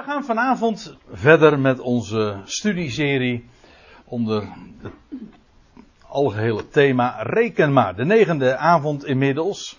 We 0.00 0.06
gaan 0.06 0.24
vanavond 0.24 0.96
verder 1.12 1.58
met 1.58 1.80
onze 1.80 2.40
studieserie 2.44 3.48
onder 4.04 4.42
het 4.82 4.92
algehele 6.06 6.68
thema 6.68 7.22
Reken 7.22 7.72
maar. 7.72 7.96
De 7.96 8.04
negende 8.04 8.56
avond 8.56 9.04
inmiddels. 9.04 9.78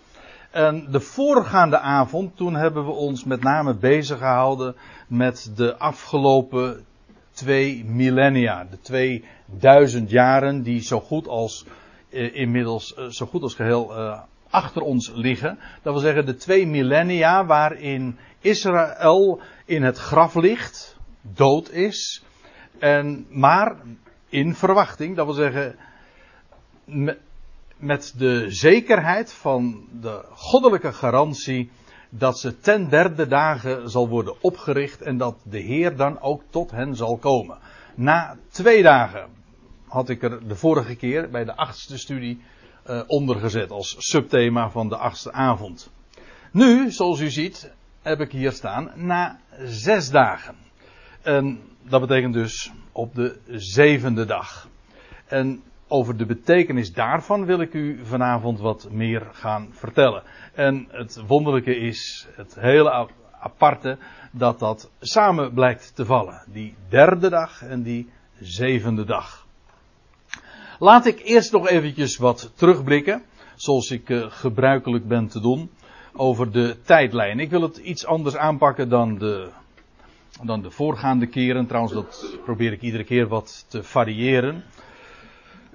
En 0.51 0.87
de 0.91 0.99
voorgaande 0.99 1.79
avond, 1.79 2.37
toen 2.37 2.55
hebben 2.55 2.85
we 2.85 2.91
ons 2.91 3.23
met 3.23 3.43
name 3.43 3.73
bezig 3.73 4.17
gehouden 4.17 4.75
met 5.07 5.51
de 5.55 5.77
afgelopen 5.77 6.85
twee 7.31 7.85
millennia. 7.85 8.67
De 8.69 8.79
2000 8.81 10.09
jaren 10.09 10.63
die 10.63 10.81
zo 10.81 10.99
goed 10.99 11.27
als 11.27 11.65
eh, 12.09 12.35
inmiddels 12.35 12.93
eh, 12.93 13.05
zo 13.05 13.25
goed 13.25 13.41
als 13.41 13.55
geheel 13.55 13.95
eh, 13.95 14.19
achter 14.49 14.81
ons 14.81 15.11
liggen. 15.15 15.59
Dat 15.81 15.93
wil 15.93 16.01
zeggen 16.01 16.25
de 16.25 16.35
twee 16.35 16.67
millennia 16.67 17.45
waarin 17.45 18.17
Israël 18.39 19.41
in 19.71 19.83
het 19.83 19.97
graf 19.97 20.35
ligt, 20.35 20.97
dood 21.21 21.69
is, 21.69 22.23
en 22.79 23.25
maar 23.29 23.75
in 24.29 24.55
verwachting, 24.55 25.15
dat 25.15 25.25
wil 25.25 25.35
zeggen 25.35 25.75
met 27.77 28.13
de 28.17 28.45
zekerheid 28.47 29.33
van 29.33 29.87
de 30.01 30.25
goddelijke 30.29 30.93
garantie 30.93 31.71
dat 32.09 32.39
ze 32.39 32.59
ten 32.59 32.89
derde 32.89 33.27
dagen 33.27 33.89
zal 33.89 34.09
worden 34.09 34.35
opgericht 34.41 35.01
en 35.01 35.17
dat 35.17 35.35
de 35.43 35.59
Heer 35.59 35.95
dan 35.95 36.21
ook 36.21 36.41
tot 36.49 36.71
hen 36.71 36.95
zal 36.95 37.17
komen. 37.17 37.57
Na 37.95 38.37
twee 38.49 38.83
dagen 38.83 39.29
had 39.87 40.09
ik 40.09 40.23
er 40.23 40.47
de 40.47 40.55
vorige 40.55 40.95
keer 40.95 41.29
bij 41.29 41.43
de 41.43 41.55
achtste 41.55 41.97
studie 41.97 42.41
uh, 42.89 43.01
ondergezet 43.07 43.71
als 43.71 43.95
subthema 43.97 44.69
van 44.69 44.89
de 44.89 44.97
achtste 44.97 45.31
avond. 45.31 45.91
Nu, 46.51 46.91
zoals 46.91 47.19
u 47.19 47.29
ziet, 47.29 47.71
heb 48.01 48.19
ik 48.19 48.31
hier 48.31 48.51
staan 48.51 48.91
na 48.95 49.39
zes 49.63 50.09
dagen. 50.09 50.55
En 51.21 51.59
dat 51.81 52.01
betekent 52.01 52.33
dus 52.33 52.71
op 52.91 53.15
de 53.15 53.39
zevende 53.47 54.25
dag. 54.25 54.67
En 55.27 55.63
over 55.87 56.17
de 56.17 56.25
betekenis 56.25 56.93
daarvan 56.93 57.45
wil 57.45 57.61
ik 57.61 57.73
u 57.73 57.99
vanavond 58.03 58.59
wat 58.59 58.87
meer 58.91 59.27
gaan 59.31 59.69
vertellen. 59.71 60.23
En 60.53 60.87
het 60.91 61.21
wonderlijke 61.27 61.75
is, 61.75 62.27
het 62.35 62.55
hele 62.59 63.09
aparte, 63.39 63.97
dat 64.31 64.59
dat 64.59 64.91
samen 64.99 65.53
blijkt 65.53 65.95
te 65.95 66.05
vallen. 66.05 66.43
Die 66.47 66.75
derde 66.89 67.29
dag 67.29 67.61
en 67.61 67.81
die 67.83 68.09
zevende 68.39 69.05
dag. 69.05 69.47
Laat 70.79 71.05
ik 71.05 71.21
eerst 71.23 71.51
nog 71.51 71.67
eventjes 71.67 72.17
wat 72.17 72.51
terugblikken, 72.55 73.23
zoals 73.55 73.91
ik 73.91 74.09
uh, 74.09 74.25
gebruikelijk 74.29 75.07
ben 75.07 75.27
te 75.27 75.39
doen, 75.39 75.69
over 76.13 76.51
de 76.51 76.77
tijdlijn. 76.83 77.39
Ik 77.39 77.49
wil 77.49 77.61
het 77.61 77.77
iets 77.77 78.05
anders 78.05 78.35
aanpakken 78.35 78.89
dan 78.89 79.17
de, 79.17 79.49
dan 80.43 80.61
de 80.61 80.71
voorgaande 80.71 81.27
keren. 81.27 81.67
Trouwens, 81.67 81.93
dat 81.93 82.37
probeer 82.43 82.71
ik 82.71 82.81
iedere 82.81 83.03
keer 83.03 83.27
wat 83.27 83.65
te 83.67 83.83
variëren. 83.83 84.63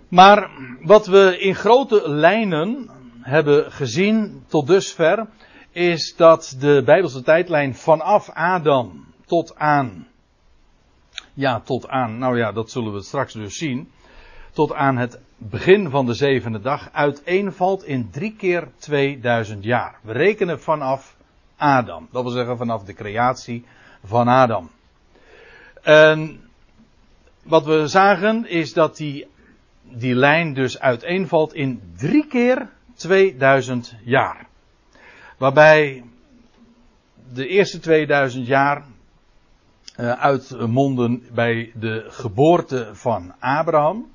Maar 0.08 0.50
wat 0.82 1.06
we 1.06 1.38
in 1.38 1.54
grote 1.54 2.08
lijnen 2.08 2.90
hebben 3.20 3.72
gezien 3.72 4.44
tot 4.46 4.66
dusver, 4.66 5.26
is 5.72 6.16
dat 6.16 6.56
de 6.58 6.82
Bijbelse 6.84 7.22
tijdlijn 7.22 7.74
vanaf 7.74 8.30
Adam 8.30 9.04
tot 9.26 9.56
aan, 9.56 10.06
ja, 11.34 11.60
tot 11.60 11.88
aan, 11.88 12.18
nou 12.18 12.38
ja, 12.38 12.52
dat 12.52 12.70
zullen 12.70 12.92
we 12.92 13.02
straks 13.02 13.32
dus 13.32 13.56
zien, 13.56 13.90
tot 14.56 14.72
aan 14.72 14.96
het 14.96 15.20
begin 15.36 15.90
van 15.90 16.06
de 16.06 16.14
zevende 16.14 16.60
dag 16.60 16.88
uiteenvalt 16.92 17.84
in 17.84 18.10
drie 18.10 18.34
keer 18.36 18.68
2000 18.76 19.64
jaar. 19.64 19.98
We 20.02 20.12
rekenen 20.12 20.60
vanaf 20.60 21.16
Adam, 21.56 22.08
dat 22.10 22.22
wil 22.22 22.32
zeggen 22.32 22.56
vanaf 22.56 22.84
de 22.84 22.94
creatie 22.94 23.64
van 24.04 24.28
Adam. 24.28 24.70
En 25.82 26.40
wat 27.42 27.64
we 27.64 27.88
zagen 27.88 28.48
is 28.48 28.72
dat 28.72 28.96
die, 28.96 29.26
die 29.82 30.14
lijn 30.14 30.54
dus 30.54 30.80
uiteenvalt 30.80 31.54
in 31.54 31.92
drie 31.96 32.26
keer 32.26 32.68
2000 32.94 33.94
jaar. 34.04 34.46
Waarbij 35.38 36.04
de 37.32 37.46
eerste 37.46 37.78
2000 37.78 38.46
jaar 38.46 38.84
uh, 40.00 40.10
uitmonden 40.10 41.22
bij 41.34 41.70
de 41.74 42.04
geboorte 42.08 42.88
van 42.92 43.34
Abraham. 43.38 44.14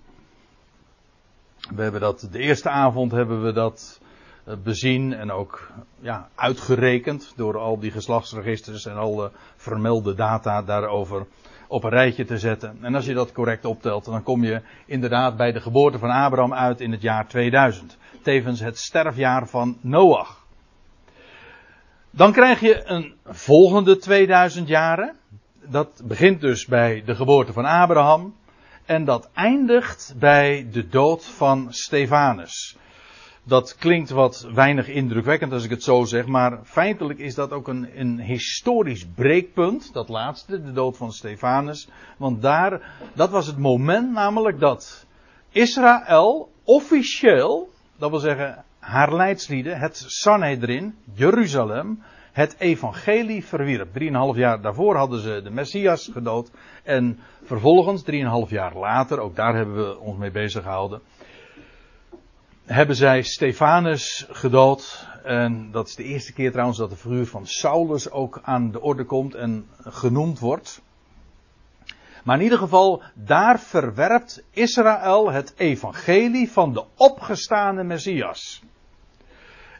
We 1.69 1.81
hebben 1.81 2.01
dat, 2.01 2.27
de 2.31 2.39
eerste 2.39 2.69
avond 2.69 3.11
hebben 3.11 3.43
we 3.43 3.51
dat 3.53 4.01
uh, 4.47 4.53
bezien 4.63 5.13
en 5.13 5.31
ook 5.31 5.71
ja, 5.99 6.29
uitgerekend 6.35 7.33
door 7.35 7.57
al 7.57 7.79
die 7.79 7.91
geslachtsregisters 7.91 8.85
en 8.85 8.95
alle 8.95 9.31
vermelde 9.55 10.13
data 10.13 10.61
daarover 10.61 11.25
op 11.67 11.83
een 11.83 11.89
rijtje 11.89 12.25
te 12.25 12.37
zetten. 12.37 12.77
En 12.81 12.95
als 12.95 13.05
je 13.05 13.13
dat 13.13 13.31
correct 13.31 13.65
optelt, 13.65 14.05
dan 14.05 14.23
kom 14.23 14.43
je 14.43 14.61
inderdaad 14.85 15.37
bij 15.37 15.51
de 15.51 15.61
geboorte 15.61 15.99
van 15.99 16.09
Abraham 16.09 16.53
uit 16.53 16.81
in 16.81 16.91
het 16.91 17.01
jaar 17.01 17.27
2000. 17.27 17.97
Tevens 18.21 18.59
het 18.59 18.77
sterfjaar 18.77 19.47
van 19.47 19.77
Noach. 19.81 20.45
Dan 22.11 22.31
krijg 22.31 22.59
je 22.59 22.81
een 22.85 23.13
volgende 23.25 23.97
2000 23.97 24.67
jaren. 24.67 25.15
Dat 25.65 26.01
begint 26.05 26.41
dus 26.41 26.65
bij 26.65 27.03
de 27.05 27.15
geboorte 27.15 27.53
van 27.53 27.65
Abraham. 27.65 28.35
En 28.85 29.05
dat 29.05 29.29
eindigt 29.33 30.13
bij 30.17 30.67
de 30.71 30.87
dood 30.87 31.25
van 31.25 31.67
Stefanus. 31.69 32.77
Dat 33.43 33.75
klinkt 33.75 34.09
wat 34.09 34.47
weinig 34.53 34.87
indrukwekkend 34.87 35.53
als 35.53 35.63
ik 35.63 35.69
het 35.69 35.83
zo 35.83 36.03
zeg, 36.03 36.25
maar 36.25 36.59
feitelijk 36.63 37.19
is 37.19 37.35
dat 37.35 37.51
ook 37.51 37.67
een, 37.67 37.99
een 37.99 38.19
historisch 38.19 39.05
breekpunt, 39.15 39.93
dat 39.93 40.09
laatste, 40.09 40.63
de 40.63 40.71
dood 40.71 40.97
van 40.97 41.11
Stefanus. 41.11 41.89
Want 42.17 42.41
daar, 42.41 42.81
dat 43.13 43.29
was 43.29 43.47
het 43.47 43.57
moment 43.57 44.11
namelijk 44.11 44.59
dat 44.59 45.05
Israël 45.49 46.51
officieel, 46.63 47.69
dat 47.97 48.09
wil 48.09 48.19
zeggen 48.19 48.63
haar 48.79 49.15
leidslieden, 49.15 49.79
het 49.79 50.03
Sanhedrin, 50.07 50.95
Jeruzalem, 51.13 52.03
het 52.31 52.55
evangelie 52.59 53.45
verwierp. 53.45 53.93
Drieënhalf 53.93 54.35
jaar 54.35 54.61
daarvoor 54.61 54.95
hadden 54.95 55.19
ze 55.19 55.41
de 55.43 55.49
Messias 55.49 56.09
gedood. 56.13 56.51
En 56.83 57.19
vervolgens, 57.43 58.03
drieënhalf 58.03 58.49
jaar 58.49 58.77
later, 58.77 59.19
ook 59.19 59.35
daar 59.35 59.55
hebben 59.55 59.75
we 59.75 59.99
ons 59.99 60.17
mee 60.17 60.31
bezig 60.31 60.63
gehouden, 60.63 61.01
hebben 62.65 62.95
zij 62.95 63.21
Stefanus 63.21 64.27
gedood. 64.29 65.07
En 65.23 65.71
dat 65.71 65.87
is 65.87 65.95
de 65.95 66.03
eerste 66.03 66.33
keer 66.33 66.51
trouwens 66.51 66.77
dat 66.77 66.89
de 66.89 66.95
figuur 66.95 67.27
van 67.27 67.45
Saulus 67.45 68.11
ook 68.11 68.39
aan 68.43 68.71
de 68.71 68.81
orde 68.81 69.05
komt 69.05 69.35
en 69.35 69.67
genoemd 69.83 70.39
wordt. 70.39 70.81
Maar 72.23 72.37
in 72.37 72.43
ieder 72.43 72.57
geval, 72.57 73.01
daar 73.13 73.59
verwerpt 73.59 74.43
Israël 74.51 75.31
het 75.31 75.53
evangelie 75.57 76.51
van 76.51 76.73
de 76.73 76.83
opgestane 76.95 77.83
Messias. 77.83 78.63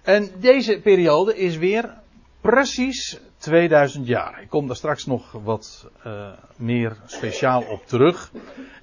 En 0.01 0.31
deze 0.40 0.79
periode 0.84 1.38
is 1.38 1.57
weer 1.57 2.00
precies 2.41 3.19
2000 3.38 4.07
jaar. 4.07 4.41
Ik 4.41 4.50
kom 4.50 4.68
daar 4.68 4.75
straks 4.75 5.06
nog 5.06 5.31
wat 5.31 5.90
uh, 6.06 6.29
meer 6.56 6.97
speciaal 7.06 7.62
op 7.62 7.85
terug. 7.85 8.31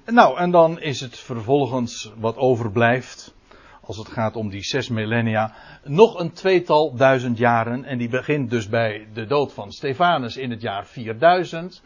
Nou, 0.05 0.37
en 0.37 0.51
dan 0.51 0.79
is 0.79 0.99
het 0.99 1.17
vervolgens 1.17 2.13
wat 2.17 2.37
overblijft. 2.37 3.33
Als 3.81 3.97
het 3.97 4.07
gaat 4.07 4.35
om 4.35 4.49
die 4.49 4.63
zes 4.63 4.89
millennia. 4.89 5.53
Nog 5.83 6.19
een 6.19 6.31
tweetal 6.31 6.95
duizend 6.95 7.37
jaren. 7.37 7.83
En 7.83 7.97
die 7.97 8.09
begint 8.09 8.49
dus 8.49 8.69
bij 8.69 9.07
de 9.13 9.25
dood 9.25 9.53
van 9.53 9.71
Stefanus 9.71 10.37
in 10.37 10.49
het 10.49 10.61
jaar 10.61 10.85
4000. 10.85 11.81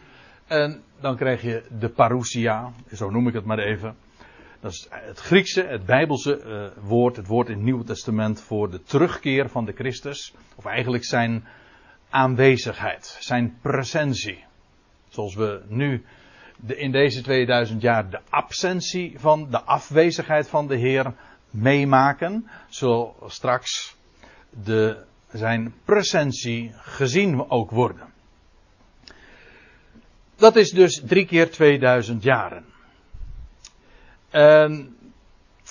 En 0.48 0.82
dan 1.00 1.16
krijg 1.16 1.42
je 1.42 1.64
de 1.80 1.90
parousia. 1.90 2.72
Zo 2.92 3.10
noem 3.10 3.28
ik 3.28 3.34
het 3.34 3.46
maar 3.46 3.60
even. 3.60 3.96
Dat 4.60 4.72
is 4.72 4.88
het 4.90 5.20
Griekse, 5.20 5.64
het 5.64 5.86
Bijbelse 5.86 6.44
uh, 6.46 6.84
woord. 6.84 7.16
Het 7.16 7.28
woord 7.28 7.48
in 7.48 7.54
het 7.54 7.64
Nieuwe 7.64 7.84
Testament 7.84 8.42
voor 8.42 8.72
de 8.72 8.84
terugkeer 8.84 9.50
van 9.50 9.66
de 9.66 9.74
Christus. 9.74 10.34
Of 10.56 10.66
eigenlijk 10.66 11.06
zijn 11.06 11.44
aanwezigheid, 12.14 13.18
zijn 13.20 13.58
presentie. 13.62 14.44
Zoals 15.10 15.36
we 15.36 15.62
nu 15.68 16.06
de, 16.56 16.78
in 16.78 16.92
deze 16.92 17.22
2000 17.22 17.82
jaar 17.82 18.10
de 18.10 18.20
absentie 18.30 19.20
van, 19.20 19.50
de 19.50 19.62
afwezigheid 19.62 20.48
van 20.48 20.68
de 20.68 20.76
Heer 20.76 21.14
meemaken, 21.50 22.50
zal 22.70 23.16
straks 23.28 23.96
de, 24.50 25.04
zijn 25.32 25.74
presentie 25.86 26.72
gezien 26.76 27.50
ook 27.50 27.72
worden. 27.72 28.14
Dat 30.36 30.56
is 30.56 30.72
dus 30.72 31.02
drie 31.06 31.26
keer 31.26 31.52
2000 31.52 32.24
jaren. 32.24 32.66
En 34.30 34.98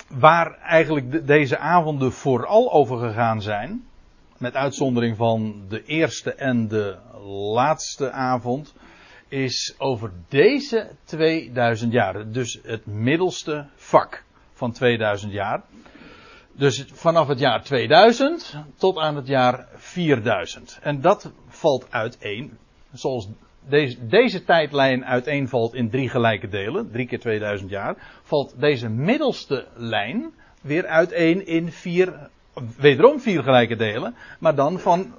waar 0.07 0.57
eigenlijk 0.57 1.11
de, 1.11 1.23
deze 1.23 1.57
avonden 1.57 2.11
vooral 2.11 2.71
over 2.71 2.97
gegaan 2.97 3.41
zijn, 3.41 3.83
met 4.43 4.55
uitzondering 4.55 5.17
van 5.17 5.65
de 5.69 5.85
eerste 5.85 6.33
en 6.33 6.67
de 6.67 6.97
laatste 7.53 8.11
avond, 8.11 8.73
is 9.27 9.75
over 9.77 10.11
deze 10.29 10.89
2000 11.03 11.91
jaar. 11.91 12.31
Dus 12.31 12.59
het 12.63 12.85
middelste 12.85 13.65
vak 13.75 14.23
van 14.53 14.71
2000 14.71 15.31
jaar. 15.31 15.61
Dus 16.51 16.85
vanaf 16.93 17.27
het 17.27 17.39
jaar 17.39 17.63
2000 17.63 18.57
tot 18.75 18.97
aan 18.97 19.15
het 19.15 19.27
jaar 19.27 19.67
4000. 19.75 20.79
En 20.81 21.01
dat 21.01 21.31
valt 21.47 21.87
uiteen, 21.89 22.57
zoals 22.93 23.27
deze, 23.67 24.07
deze 24.07 24.43
tijdlijn 24.43 25.05
uiteenvalt 25.05 25.73
in 25.73 25.89
drie 25.89 26.09
gelijke 26.09 26.47
delen, 26.47 26.91
drie 26.91 27.07
keer 27.07 27.19
2000 27.19 27.69
jaar, 27.69 27.95
valt 28.23 28.53
deze 28.59 28.89
middelste 28.89 29.67
lijn 29.75 30.33
weer 30.61 30.87
uiteen 30.87 31.47
in 31.47 31.71
vier, 31.71 32.29
wederom 32.77 33.19
vier 33.19 33.43
gelijke 33.43 33.75
delen, 33.75 34.15
maar 34.39 34.55
dan 34.55 34.79
van, 34.79 35.13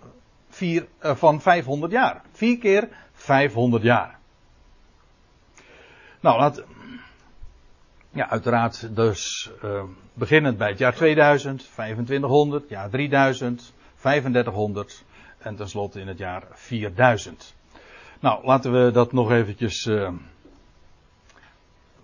vier, 0.49 0.87
uh, 1.03 1.17
van 1.17 1.41
500 1.41 1.93
jaar. 1.93 2.23
Vier 2.33 2.59
keer 2.59 2.89
500 3.13 3.83
jaar. 3.83 4.19
Nou, 6.21 6.39
laat, 6.39 6.63
ja, 8.11 8.31
uiteraard 8.31 8.97
dus 8.97 9.51
uh, 9.65 9.83
beginnend 10.13 10.59
bij 10.59 10.69
het 10.69 10.79
jaar 10.79 10.95
2000, 10.95 11.71
2500, 11.73 12.69
jaar 12.69 12.91
3000, 12.91 13.73
3500 13.97 15.05
en 15.39 15.57
tenslotte 15.57 16.01
in 16.01 16.09
het 16.09 16.19
jaar 16.19 16.43
4000. 16.53 17.55
Nou, 18.21 18.45
laten 18.45 18.73
we 18.73 18.91
dat 18.91 19.13
nog 19.13 19.31
eventjes 19.31 19.87
uh, 19.87 20.13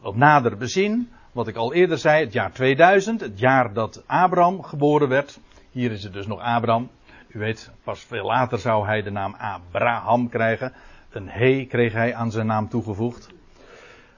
wat 0.00 0.17
nader 0.17 0.56
bezien. 0.56 1.12
Wat 1.32 1.49
ik 1.49 1.56
al 1.56 1.73
eerder 1.73 1.99
zei, 1.99 2.25
het 2.25 2.32
jaar 2.32 2.53
2000, 2.53 3.21
het 3.21 3.38
jaar 3.38 3.73
dat 3.73 4.03
Abraham 4.06 4.62
geboren 4.62 5.09
werd. 5.09 5.38
Hier 5.71 5.93
is 5.93 6.03
het 6.03 6.12
dus 6.12 6.27
nog 6.27 6.41
Abraham. 6.41 6.91
U 7.29 7.38
weet, 7.38 7.71
pas 7.85 8.00
veel 8.00 8.25
later 8.25 8.59
zou 8.59 8.87
hij 8.87 9.03
de 9.03 9.11
naam 9.11 9.35
Abraham 9.35 10.29
krijgen. 10.29 10.73
Een 11.11 11.29
he 11.29 11.65
kreeg 11.69 11.93
hij 11.93 12.15
aan 12.15 12.31
zijn 12.31 12.47
naam 12.47 12.69
toegevoegd. 12.69 13.29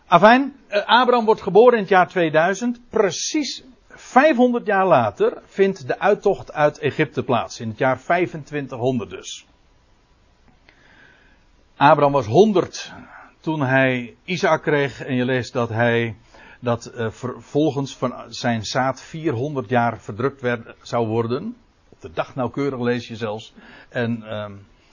Afijn, 0.06 0.56
eh, 0.66 0.84
Abraham 0.86 1.24
wordt 1.24 1.42
geboren 1.42 1.72
in 1.72 1.80
het 1.80 1.88
jaar 1.88 2.08
2000. 2.08 2.80
Precies 2.90 3.64
500 3.88 4.66
jaar 4.66 4.86
later 4.86 5.42
vindt 5.44 5.86
de 5.86 5.98
uittocht 5.98 6.52
uit 6.52 6.78
Egypte 6.78 7.22
plaats. 7.22 7.60
In 7.60 7.68
het 7.68 7.78
jaar 7.78 7.98
2500 7.98 9.10
dus. 9.10 9.46
Abraham 11.76 12.12
was 12.12 12.26
100 12.26 12.92
toen 13.40 13.62
hij 13.62 14.14
Isaac 14.24 14.62
kreeg. 14.62 15.04
En 15.04 15.14
je 15.14 15.24
leest 15.24 15.52
dat 15.52 15.68
hij 15.68 16.16
dat 16.62 16.92
uh, 16.94 17.10
vervolgens 17.10 17.96
van 17.96 18.14
zijn 18.28 18.64
zaad 18.64 19.02
400 19.02 19.68
jaar 19.68 20.00
verdrukt 20.00 20.40
werd, 20.40 20.74
zou 20.82 21.06
worden. 21.06 21.56
Op 21.88 22.00
de 22.00 22.10
dag 22.12 22.34
nauwkeurig 22.34 22.80
lees 22.80 23.08
je 23.08 23.16
zelfs. 23.16 23.54
En, 23.88 24.18
uh, 24.22 24.44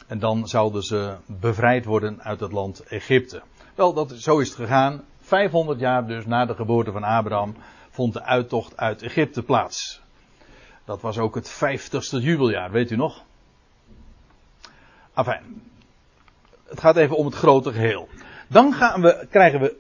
en 0.08 0.20
dan 0.20 0.48
zouden 0.48 0.84
ze 0.84 1.16
bevrijd 1.26 1.86
worden 1.86 2.22
uit 2.22 2.40
het 2.40 2.52
land 2.52 2.80
Egypte. 2.80 3.42
Wel, 3.76 3.94
dat, 3.94 4.12
zo 4.12 4.40
is 4.40 4.48
het 4.48 4.58
gegaan. 4.58 5.04
500 5.22 5.80
jaar 5.80 6.08
dus 6.08 6.26
na 6.26 6.46
de 6.46 6.56
geboorte 6.56 6.92
van 6.92 7.04
Abraham 7.04 7.56
vond 7.90 8.14
de 8.14 8.24
uittocht 8.24 8.78
uit 8.78 9.02
Egypte 9.02 9.44
plaats. 9.44 10.02
Dat 10.86 11.02
was 11.02 11.18
ook 11.18 11.36
het 11.36 11.54
50ste 11.54 12.22
jubeljaar, 12.22 12.72
weet 12.72 12.92
u 12.92 12.96
nog? 12.96 13.24
Enfin, 15.14 15.62
het 16.68 16.80
gaat 16.80 16.98
even 16.98 17.16
om 17.16 17.26
het 17.26 17.36
grote 17.36 17.72
geheel. 17.72 18.08
Dan 18.48 18.74
gaan 18.74 19.02
we, 19.02 19.28
krijgen 19.30 19.60
we 19.60 19.76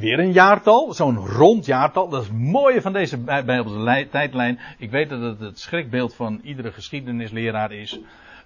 weer 0.00 0.18
een 0.18 0.32
jaartal, 0.32 0.92
zo'n 0.94 1.16
rond 1.16 1.66
jaartal. 1.66 2.08
Dat 2.08 2.22
is 2.22 2.28
het 2.28 2.38
mooie 2.38 2.80
van 2.80 2.92
deze 2.92 3.18
Bijbelse 3.18 4.08
tijdlijn. 4.10 4.58
Ik 4.78 4.90
weet 4.90 5.08
dat 5.08 5.20
het 5.20 5.40
het 5.40 5.60
schrikbeeld 5.60 6.14
van 6.14 6.40
iedere 6.42 6.72
geschiedenisleraar 6.72 7.72
is. 7.72 8.00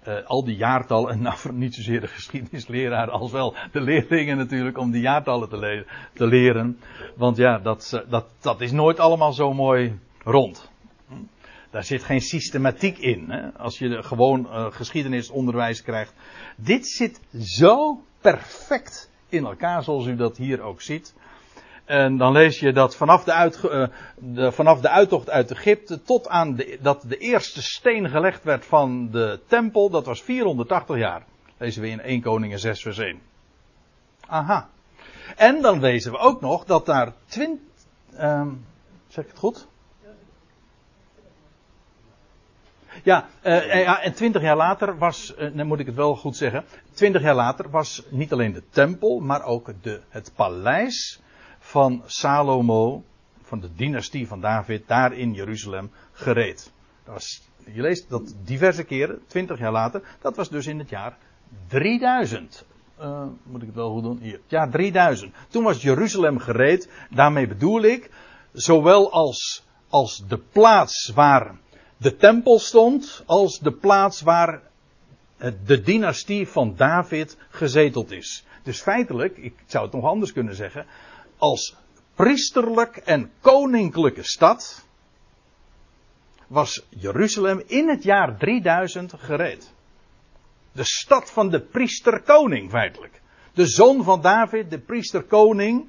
Uh, 0.08 0.14
al 0.26 0.44
die 0.44 0.56
jaartallen, 0.56 1.12
en 1.12 1.22
nou 1.28 1.36
niet 1.52 1.74
zozeer 1.74 2.00
de 2.00 2.06
geschiedenisleraar 2.06 3.10
als 3.10 3.32
wel 3.32 3.54
de 3.72 3.80
leerlingen 3.80 4.36
natuurlijk, 4.36 4.78
om 4.78 4.90
die 4.90 5.00
jaartallen 5.00 5.48
te, 5.48 5.86
te 6.12 6.26
leren. 6.26 6.78
Want 7.16 7.36
ja, 7.36 7.58
dat, 7.58 8.04
dat, 8.08 8.26
dat 8.40 8.60
is 8.60 8.72
nooit 8.72 9.00
allemaal 9.00 9.32
zo 9.32 9.52
mooi 9.52 9.98
rond. 10.24 10.70
Daar 11.70 11.84
zit 11.84 12.02
geen 12.02 12.20
systematiek 12.20 12.98
in. 12.98 13.30
Hè? 13.30 13.52
Als 13.58 13.78
je 13.78 14.02
gewoon 14.02 14.40
uh, 14.40 14.66
geschiedenisonderwijs 14.70 15.82
krijgt. 15.82 16.14
Dit 16.56 16.86
zit 16.86 17.20
zo 17.40 18.02
perfect 18.20 19.10
in 19.28 19.44
elkaar, 19.44 19.82
zoals 19.82 20.06
u 20.06 20.16
dat 20.16 20.36
hier 20.36 20.60
ook 20.60 20.80
ziet. 20.80 21.14
En 21.86 22.16
dan 22.16 22.32
lees 22.32 22.60
je 22.60 22.72
dat 22.72 22.96
vanaf 22.96 23.24
de, 23.24 23.32
uit, 23.32 23.60
uh, 23.64 23.86
de, 24.16 24.52
vanaf 24.52 24.80
de 24.80 24.88
uittocht 24.88 25.30
uit 25.30 25.50
Egypte 25.50 26.02
tot 26.02 26.28
aan 26.28 26.54
de, 26.54 26.78
dat 26.82 27.04
de 27.08 27.16
eerste 27.16 27.62
steen 27.62 28.08
gelegd 28.08 28.44
werd 28.44 28.64
van 28.64 29.10
de 29.10 29.40
tempel, 29.46 29.90
dat 29.90 30.06
was 30.06 30.22
480 30.22 30.96
jaar. 30.96 31.22
Lezen 31.56 31.82
we 31.82 31.88
in 31.88 32.00
1 32.00 32.20
Koningen 32.20 32.58
6 32.58 32.82
vers 32.82 32.98
1. 32.98 33.20
Aha. 34.26 34.68
En 35.36 35.62
dan 35.62 35.80
lezen 35.80 36.12
we 36.12 36.18
ook 36.18 36.40
nog 36.40 36.64
dat 36.64 36.86
daar 36.86 37.12
20, 37.26 37.60
um, 38.20 38.64
zeg 39.08 39.24
ik 39.24 39.30
het 39.30 39.38
goed? 39.38 39.66
Ja, 43.02 43.28
uh, 43.42 43.82
ja, 43.82 44.00
en 44.00 44.14
twintig 44.14 44.42
jaar 44.42 44.56
later 44.56 44.98
was, 44.98 45.34
uh, 45.38 45.56
dan 45.56 45.66
moet 45.66 45.80
ik 45.80 45.86
het 45.86 45.94
wel 45.94 46.16
goed 46.16 46.36
zeggen, 46.36 46.64
twintig 46.92 47.22
jaar 47.22 47.34
later 47.34 47.70
was 47.70 48.02
niet 48.08 48.32
alleen 48.32 48.52
de 48.52 48.62
tempel, 48.70 49.20
maar 49.20 49.44
ook 49.44 49.72
de, 49.82 50.00
het 50.08 50.32
paleis 50.34 51.20
van 51.66 52.02
Salomo, 52.06 53.04
van 53.42 53.60
de 53.60 53.74
dynastie 53.74 54.26
van 54.26 54.40
David, 54.40 54.88
daar 54.88 55.12
in 55.12 55.32
Jeruzalem 55.32 55.90
gereed. 56.12 56.72
Dat 57.04 57.40
je 57.64 57.80
leest 57.80 58.08
dat 58.08 58.34
diverse 58.44 58.84
keren, 58.84 59.22
twintig 59.26 59.58
jaar 59.58 59.72
later, 59.72 60.02
dat 60.20 60.36
was 60.36 60.48
dus 60.48 60.66
in 60.66 60.78
het 60.78 60.88
jaar 60.88 61.16
3000. 61.66 62.64
Uh, 63.00 63.22
moet 63.42 63.60
ik 63.60 63.66
het 63.66 63.76
wel 63.76 63.90
goed 63.90 64.02
doen? 64.02 64.18
Hier. 64.18 64.40
Ja, 64.46 64.68
3000. 64.68 65.34
Toen 65.48 65.64
was 65.64 65.82
Jeruzalem 65.82 66.38
gereed. 66.38 66.90
Daarmee 67.10 67.46
bedoel 67.46 67.82
ik, 67.82 68.10
zowel 68.52 69.12
als, 69.12 69.64
als 69.88 70.24
de 70.28 70.38
plaats 70.38 71.12
waar 71.14 71.58
de 71.96 72.16
tempel 72.16 72.58
stond, 72.58 73.22
als 73.26 73.58
de 73.58 73.72
plaats 73.72 74.20
waar 74.20 74.62
de 75.64 75.80
dynastie 75.80 76.48
van 76.48 76.74
David 76.76 77.36
gezeteld 77.48 78.10
is. 78.10 78.44
Dus 78.62 78.80
feitelijk, 78.80 79.36
ik 79.36 79.54
zou 79.66 79.84
het 79.84 79.94
nog 79.94 80.04
anders 80.04 80.32
kunnen 80.32 80.54
zeggen, 80.54 80.86
als 81.38 81.76
priesterlijk 82.14 82.96
en 82.96 83.30
koninklijke 83.40 84.22
stad 84.22 84.86
was 86.46 86.86
Jeruzalem 86.88 87.62
in 87.66 87.88
het 87.88 88.02
jaar 88.02 88.36
3000 88.36 89.12
gereed. 89.16 89.74
De 90.72 90.84
stad 90.84 91.30
van 91.30 91.50
de 91.50 91.60
priester-koning 91.60 92.70
feitelijk. 92.70 93.20
De 93.52 93.66
zoon 93.66 94.04
van 94.04 94.20
David, 94.20 94.70
de 94.70 94.78
priester-koning. 94.78 95.88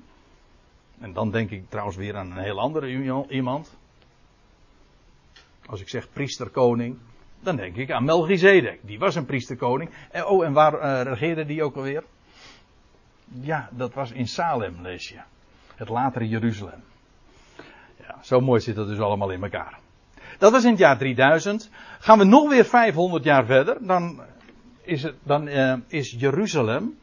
En 1.00 1.14
dan 1.14 1.32
denk 1.32 1.50
ik 1.50 1.70
trouwens 1.70 1.98
weer 1.98 2.16
aan 2.16 2.32
een 2.32 2.44
heel 2.44 2.60
andere 2.60 3.28
iemand. 3.30 3.78
Als 5.66 5.82
ik 5.82 5.90
zeg 5.90 6.10
priester-koning, 6.10 6.98
dan 7.40 7.56
denk 7.56 7.76
ik 7.76 7.92
aan 7.92 8.04
Melchizedek. 8.04 8.80
Die 8.82 9.00
was 9.00 9.16
een 9.16 9.26
priester-koning. 9.26 9.90
En, 10.12 10.26
oh, 10.26 10.46
en 10.46 10.54
waar 10.54 10.74
uh, 10.74 11.02
regeerde 11.12 11.46
die 11.46 11.64
ook 11.64 11.76
alweer? 11.76 12.04
Ja, 13.42 13.70
dat 13.72 13.94
was 13.94 14.12
in 14.12 14.28
Salem, 14.28 14.82
lees 14.82 15.10
je 15.10 15.20
het 15.78 15.90
latere 15.90 16.28
Jeruzalem. 16.28 16.84
Ja, 18.00 18.16
zo 18.22 18.40
mooi 18.40 18.62
zit 18.62 18.76
dat 18.76 18.88
dus 18.88 19.00
allemaal 19.00 19.30
in 19.30 19.44
elkaar. 19.44 19.80
Dat 20.38 20.52
was 20.52 20.64
in 20.64 20.70
het 20.70 20.80
jaar 20.80 20.98
3000. 20.98 21.70
Gaan 22.00 22.18
we 22.18 22.24
nog 22.24 22.50
weer 22.50 22.66
500 22.66 23.24
jaar 23.24 23.46
verder, 23.46 23.78
dan 23.82 24.22
is, 24.82 25.04
het, 25.04 25.16
dan, 25.24 25.48
uh, 25.48 25.74
is 25.88 26.16
Jeruzalem, 26.20 26.98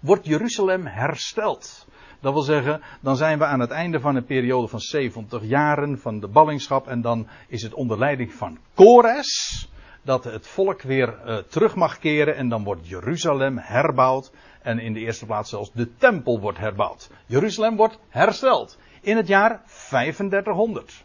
wordt 0.00 0.26
Jeruzalem 0.26 0.86
hersteld. 0.86 1.86
Dat 2.20 2.32
wil 2.32 2.42
zeggen, 2.42 2.80
dan 3.00 3.16
zijn 3.16 3.38
we 3.38 3.44
aan 3.44 3.60
het 3.60 3.70
einde 3.70 4.00
van 4.00 4.16
een 4.16 4.24
periode 4.24 4.68
van 4.68 4.80
70 4.80 5.44
jaren 5.44 5.98
van 5.98 6.20
de 6.20 6.28
ballingschap. 6.28 6.86
En 6.86 7.00
dan 7.00 7.28
is 7.48 7.62
het 7.62 7.74
onder 7.74 7.98
leiding 7.98 8.32
van 8.32 8.58
Kores 8.74 9.68
dat 10.02 10.24
het 10.24 10.46
volk 10.46 10.82
weer 10.82 11.18
uh, 11.26 11.36
terug 11.36 11.74
mag 11.74 11.98
keren. 11.98 12.36
En 12.36 12.48
dan 12.48 12.64
wordt 12.64 12.88
Jeruzalem 12.88 13.58
herbouwd. 13.58 14.30
En 14.62 14.78
in 14.78 14.92
de 14.92 15.00
eerste 15.00 15.26
plaats 15.26 15.50
zelfs 15.50 15.72
de 15.72 15.96
tempel 15.96 16.40
wordt 16.40 16.58
herbouwd. 16.58 17.10
Jeruzalem 17.26 17.76
wordt 17.76 17.98
hersteld. 18.08 18.78
In 19.00 19.16
het 19.16 19.26
jaar 19.26 19.62
3500. 19.88 21.04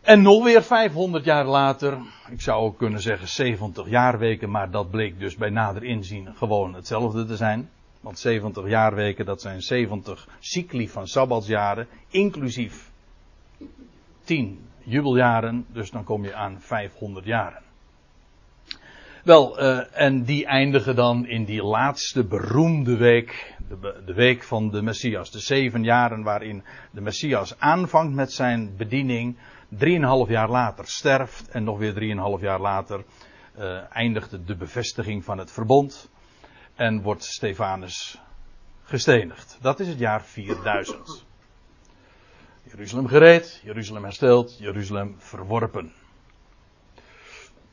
En 0.00 0.22
nog 0.22 0.44
weer 0.44 0.62
500 0.62 1.24
jaar 1.24 1.44
later, 1.44 1.98
ik 2.30 2.40
zou 2.40 2.62
ook 2.62 2.78
kunnen 2.78 3.00
zeggen 3.00 3.28
70 3.28 3.88
jaarweken, 3.88 4.50
maar 4.50 4.70
dat 4.70 4.90
bleek 4.90 5.18
dus 5.18 5.36
bij 5.36 5.50
nader 5.50 5.84
inzien 5.84 6.34
gewoon 6.36 6.74
hetzelfde 6.74 7.24
te 7.24 7.36
zijn. 7.36 7.70
Want 8.00 8.18
70 8.18 8.68
jaarweken, 8.68 9.24
dat 9.24 9.40
zijn 9.40 9.60
70 9.60 10.28
cycli 10.38 10.88
van 10.88 11.06
sabbatsjaren, 11.06 11.88
inclusief 12.08 12.90
10 14.24 14.69
jubeljaren, 14.84 15.66
dus 15.72 15.90
dan 15.90 16.04
kom 16.04 16.24
je 16.24 16.34
aan 16.34 16.60
500 16.60 17.24
jaren. 17.24 17.62
Wel, 19.24 19.62
uh, 19.62 19.80
en 19.92 20.24
die 20.24 20.46
eindigen 20.46 20.96
dan 20.96 21.26
in 21.26 21.44
die 21.44 21.62
laatste 21.62 22.24
beroemde 22.24 22.96
week, 22.96 23.54
de, 23.68 24.02
de, 24.06 24.14
week 24.14 24.42
van 24.42 24.70
de 24.70 24.82
Messias. 24.82 25.30
De 25.30 25.38
zeven 25.38 25.84
jaren 25.84 26.22
waarin 26.22 26.64
de 26.90 27.00
Messias 27.00 27.58
aanvangt 27.58 28.14
met 28.14 28.32
zijn 28.32 28.76
bediening. 28.76 29.38
Drieënhalf 29.68 30.28
jaar 30.28 30.50
later 30.50 30.86
sterft 30.86 31.48
en 31.48 31.64
nog 31.64 31.78
weer 31.78 31.94
drieënhalf 31.94 32.40
jaar 32.40 32.60
later 32.60 33.04
uh, 33.58 33.78
eindigt 33.92 34.46
de 34.46 34.56
bevestiging 34.56 35.24
van 35.24 35.38
het 35.38 35.52
verbond. 35.52 36.10
En 36.74 37.02
wordt 37.02 37.24
Stefanus 37.24 38.20
gestenigd. 38.82 39.58
Dat 39.60 39.80
is 39.80 39.88
het 39.88 39.98
jaar 39.98 40.22
4000. 40.22 41.28
Jeruzalem 42.62 43.06
gereed, 43.06 43.60
Jeruzalem 43.64 44.04
hersteld, 44.04 44.58
Jeruzalem 44.58 45.14
verworpen. 45.18 45.92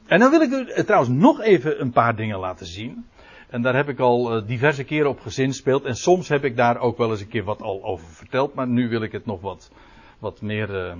En 0.05 0.19
dan 0.19 0.31
wil 0.31 0.41
ik 0.41 0.51
u 0.51 0.83
trouwens 0.83 1.11
nog 1.11 1.41
even 1.41 1.81
een 1.81 1.91
paar 1.91 2.15
dingen 2.15 2.39
laten 2.39 2.65
zien. 2.65 3.05
En 3.49 3.61
daar 3.61 3.75
heb 3.75 3.89
ik 3.89 3.99
al 3.99 4.45
diverse 4.45 4.83
keren 4.83 5.09
op 5.09 5.19
gezinspeeld. 5.19 5.83
En 5.83 5.95
soms 5.95 6.29
heb 6.29 6.43
ik 6.43 6.55
daar 6.55 6.79
ook 6.79 6.97
wel 6.97 7.09
eens 7.09 7.21
een 7.21 7.27
keer 7.27 7.43
wat 7.43 7.61
al 7.61 7.83
over 7.83 8.07
verteld. 8.07 8.53
Maar 8.53 8.67
nu 8.67 8.89
wil 8.89 9.01
ik 9.01 9.11
het 9.11 9.25
nog 9.25 9.41
wat, 9.41 9.71
wat 10.19 10.41
meer 10.41 10.97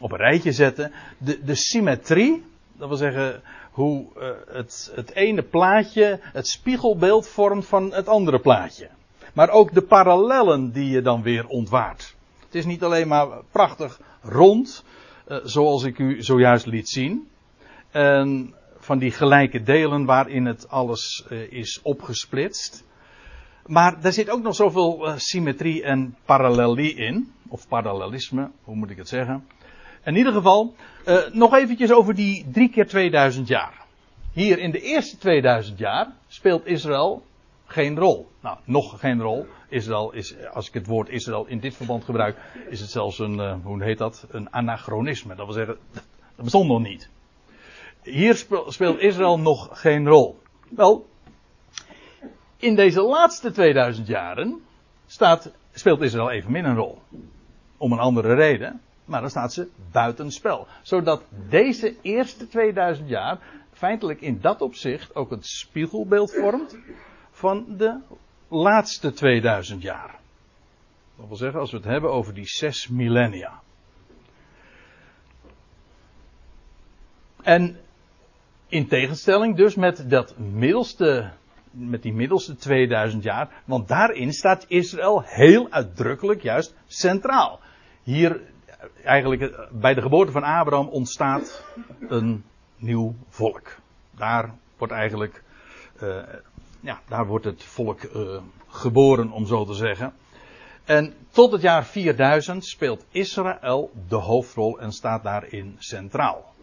op 0.00 0.12
een 0.12 0.18
rijtje 0.18 0.52
zetten. 0.52 0.92
De, 1.18 1.44
de 1.44 1.54
symmetrie, 1.54 2.44
dat 2.72 2.88
wil 2.88 2.96
zeggen 2.96 3.42
hoe 3.70 4.06
het, 4.52 4.92
het 4.94 5.14
ene 5.14 5.42
plaatje 5.42 6.18
het 6.22 6.48
spiegelbeeld 6.48 7.28
vormt 7.28 7.66
van 7.66 7.92
het 7.92 8.08
andere 8.08 8.38
plaatje. 8.38 8.88
Maar 9.34 9.50
ook 9.50 9.74
de 9.74 9.82
parallellen 9.82 10.72
die 10.72 10.90
je 10.90 11.02
dan 11.02 11.22
weer 11.22 11.46
ontwaart. 11.46 12.16
Het 12.50 12.58
is 12.58 12.66
niet 12.66 12.82
alleen 12.82 13.08
maar 13.08 13.28
prachtig 13.50 14.00
rond, 14.22 14.84
uh, 15.28 15.38
zoals 15.44 15.84
ik 15.84 15.98
u 15.98 16.22
zojuist 16.22 16.66
liet 16.66 16.88
zien. 16.88 17.28
En 17.90 18.54
van 18.78 18.98
die 18.98 19.10
gelijke 19.10 19.62
delen 19.62 20.04
waarin 20.04 20.46
het 20.46 20.68
alles 20.68 21.24
uh, 21.28 21.52
is 21.52 21.80
opgesplitst. 21.82 22.84
Maar 23.66 24.00
daar 24.00 24.12
zit 24.12 24.30
ook 24.30 24.42
nog 24.42 24.54
zoveel 24.54 25.06
uh, 25.08 25.16
symmetrie 25.16 25.82
en 25.82 26.16
parallelie 26.24 26.94
in. 26.94 27.32
Of 27.48 27.68
parallelisme, 27.68 28.50
hoe 28.64 28.76
moet 28.76 28.90
ik 28.90 28.96
het 28.96 29.08
zeggen. 29.08 29.46
In 30.04 30.16
ieder 30.16 30.32
geval, 30.32 30.74
nog 31.32 31.54
eventjes 31.54 31.92
over 31.92 32.14
die 32.14 32.46
drie 32.52 32.70
keer 32.70 32.86
2000 32.86 33.48
jaar. 33.48 33.84
Hier 34.32 34.58
in 34.58 34.70
de 34.70 34.80
eerste 34.80 35.18
2000 35.18 35.78
jaar 35.78 36.12
speelt 36.28 36.66
Israël 36.66 37.22
geen 37.64 37.98
rol. 37.98 38.28
Nou, 38.40 38.58
nog 38.64 39.00
geen 39.00 39.20
rol. 39.20 39.46
Israël 39.70 40.12
is, 40.12 40.46
als 40.46 40.68
ik 40.68 40.74
het 40.74 40.86
woord 40.86 41.08
Israël 41.08 41.46
in 41.46 41.58
dit 41.60 41.74
verband 41.74 42.04
gebruik, 42.04 42.36
is 42.68 42.80
het 42.80 42.90
zelfs 42.90 43.18
een, 43.18 43.34
uh, 43.34 43.54
hoe 43.62 43.82
heet 43.82 43.98
dat? 43.98 44.26
Een 44.30 44.52
anachronisme. 44.52 45.34
Dat 45.34 45.46
wil 45.46 45.54
zeggen, 45.54 45.78
dat 46.34 46.44
bestond 46.44 46.68
nog 46.68 46.80
niet. 46.80 47.08
Hier 48.02 48.36
speelt 48.66 48.98
Israël 48.98 49.38
nog 49.38 49.68
geen 49.72 50.06
rol. 50.06 50.38
Wel, 50.68 51.08
in 52.56 52.74
deze 52.74 53.02
laatste 53.02 53.50
2000 53.50 54.06
jaren 54.06 54.60
staat, 55.06 55.52
speelt 55.72 56.00
Israël 56.00 56.30
evenmin 56.30 56.64
een 56.64 56.76
rol. 56.76 56.98
Om 57.76 57.92
een 57.92 57.98
andere 57.98 58.34
reden. 58.34 58.80
Maar 59.04 59.20
dan 59.20 59.30
staat 59.30 59.52
ze 59.52 59.68
buitenspel. 59.92 60.66
Zodat 60.82 61.22
deze 61.48 61.96
eerste 62.02 62.48
2000 62.48 63.08
jaar 63.08 63.38
feitelijk 63.72 64.20
in 64.20 64.40
dat 64.40 64.60
opzicht 64.60 65.14
ook 65.14 65.30
het 65.30 65.46
spiegelbeeld 65.46 66.32
vormt 66.32 66.78
van 67.30 67.64
de 67.68 67.98
laatste 68.50 69.12
2000 69.12 69.82
jaar. 69.82 70.18
Dat 71.16 71.28
wil 71.28 71.36
zeggen, 71.36 71.60
als 71.60 71.70
we 71.70 71.76
het 71.76 71.86
hebben 71.86 72.10
over 72.10 72.34
die 72.34 72.46
zes 72.46 72.88
millennia. 72.88 73.60
En 77.42 77.80
in 78.68 78.88
tegenstelling 78.88 79.56
dus 79.56 79.74
met 79.74 80.10
dat 80.10 80.38
middelste, 80.38 81.30
met 81.70 82.02
die 82.02 82.12
middelste 82.12 82.56
2000 82.56 83.22
jaar, 83.22 83.62
want 83.64 83.88
daarin 83.88 84.32
staat 84.32 84.64
Israël 84.68 85.22
heel 85.22 85.70
uitdrukkelijk 85.70 86.42
juist 86.42 86.74
centraal. 86.86 87.60
Hier, 88.02 88.40
eigenlijk 89.04 89.68
bij 89.72 89.94
de 89.94 90.02
geboorte 90.02 90.32
van 90.32 90.42
Abraham 90.42 90.88
ontstaat 90.88 91.64
een 92.08 92.44
nieuw 92.76 93.14
volk. 93.28 93.76
Daar 94.10 94.54
wordt 94.76 94.92
eigenlijk 94.92 95.42
uh, 96.02 96.22
ja, 96.80 97.00
daar 97.08 97.26
wordt 97.26 97.44
het 97.44 97.62
volk 97.64 98.02
uh, 98.02 98.42
geboren, 98.68 99.30
om 99.30 99.46
zo 99.46 99.64
te 99.64 99.74
zeggen. 99.74 100.12
En 100.84 101.14
tot 101.30 101.52
het 101.52 101.62
jaar 101.62 101.84
4000 101.84 102.64
speelt 102.64 103.04
Israël 103.10 103.90
de 104.08 104.16
hoofdrol 104.16 104.78
en 104.78 104.92
staat 104.92 105.22
daarin 105.22 105.76
centraal. 105.78 106.54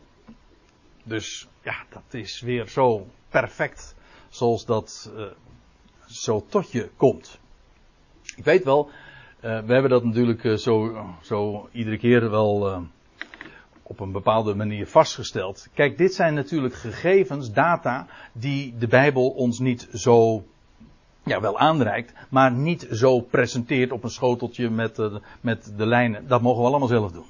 Dus 1.04 1.48
ja, 1.62 1.76
dat 1.90 2.14
is 2.22 2.42
weer 2.42 2.68
zo 2.68 3.08
perfect 3.30 3.96
zoals 4.30 4.66
dat 4.66 5.12
uh, 5.16 5.26
zo 6.06 6.46
tot 6.50 6.72
je 6.72 6.90
komt. 6.98 7.40
Ik 8.36 8.44
weet 8.44 8.64
wel, 8.64 8.86
uh, 8.88 9.42
we 9.42 9.74
hebben 9.74 9.90
dat 9.90 10.04
natuurlijk 10.04 10.60
zo, 10.60 11.06
zo 11.22 11.70
iedere 11.72 11.98
keer 11.98 12.30
wel 12.30 12.88
op 13.88 14.00
een 14.00 14.12
bepaalde 14.12 14.56
manier 14.56 14.88
vastgesteld. 14.88 15.67
Kijk, 15.74 15.98
dit 15.98 16.13
zijn 16.13 16.34
natuurlijk 16.34 16.74
gegevens, 16.74 17.51
data, 17.51 18.08
die 18.32 18.77
de 18.77 18.88
Bijbel 18.88 19.29
ons 19.29 19.60
niet 19.60 19.88
zo, 19.94 20.44
ja, 21.24 21.41
wel 21.41 21.60
aanreikt, 21.60 22.13
maar 22.29 22.51
niet 22.51 22.88
zo 22.91 23.20
presenteert 23.20 23.91
op 23.91 24.03
een 24.03 24.10
schoteltje 24.10 24.70
met, 24.70 24.96
de, 24.96 25.22
met 25.41 25.74
de 25.77 25.86
lijnen. 25.86 26.27
Dat 26.27 26.41
mogen 26.41 26.62
we 26.62 26.67
allemaal 26.67 26.88
zelf 26.88 27.12
doen. 27.12 27.25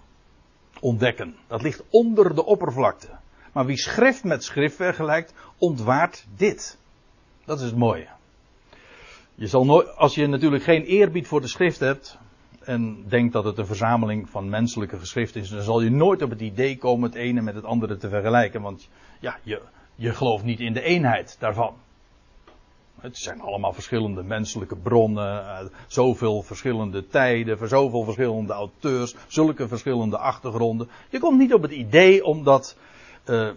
Ontdekken. 0.80 1.36
Dat 1.48 1.62
ligt 1.62 1.84
onder 1.90 2.36
de 2.36 2.46
oppervlakte. 2.46 3.08
Maar 3.52 3.66
wie 3.66 3.78
schrift 3.78 4.24
met 4.24 4.44
schrift 4.44 4.76
vergelijkt, 4.76 5.34
ontwaart 5.58 6.26
dit. 6.36 6.78
Dat 7.46 7.60
is 7.60 7.66
het 7.66 7.76
mooie. 7.76 8.08
Je 9.36 9.48
zal 9.48 9.66
nooit, 9.66 9.96
als 9.96 10.16
je 10.16 10.28
natuurlijk 10.28 10.64
geen 10.64 10.84
eerbied 10.84 11.28
voor 11.28 11.42
de 11.42 11.48
schrift 11.48 11.80
hebt, 11.80 12.18
en 12.68 13.04
denkt 13.08 13.34
dat 13.34 13.44
het 13.44 13.58
een 13.58 13.66
verzameling 13.66 14.30
van 14.30 14.50
menselijke 14.50 15.00
geschriften 15.00 15.42
is, 15.42 15.50
dan 15.50 15.62
zal 15.62 15.82
je 15.82 15.90
nooit 15.90 16.22
op 16.22 16.30
het 16.30 16.42
idee 16.42 16.78
komen 16.78 17.10
het 17.10 17.18
ene 17.18 17.42
met 17.42 17.56
het 17.56 17.64
andere 17.64 17.98
te 17.98 18.10
vergelijken. 18.10 18.62
Want 18.62 18.90
ja, 19.20 19.38
je, 19.44 19.62
je 19.96 20.14
gelooft 20.14 20.44
niet 20.44 20.60
in 20.60 20.74
de 20.74 20.82
eenheid 20.82 21.36
daarvan. 21.40 21.74
Het 23.00 23.18
zijn 23.18 23.42
allemaal 23.42 23.74
verschillende 23.74 24.24
menselijke 24.24 24.76
bronnen, 24.76 25.44
uh, 25.44 25.60
zoveel 25.88 26.42
verschillende 26.42 27.08
tijden, 27.08 27.68
zoveel 27.68 28.04
verschillende 28.04 28.54
auteurs, 28.54 29.16
zulke 29.28 29.68
verschillende 29.68 30.18
achtergronden. 30.18 30.90
Je 31.10 31.20
komt 31.20 31.40
niet 31.40 31.54
op 31.54 31.62
het 31.62 31.72
idee 31.72 32.26
om 32.26 32.44
dat 32.44 32.78
uh, 33.26 33.50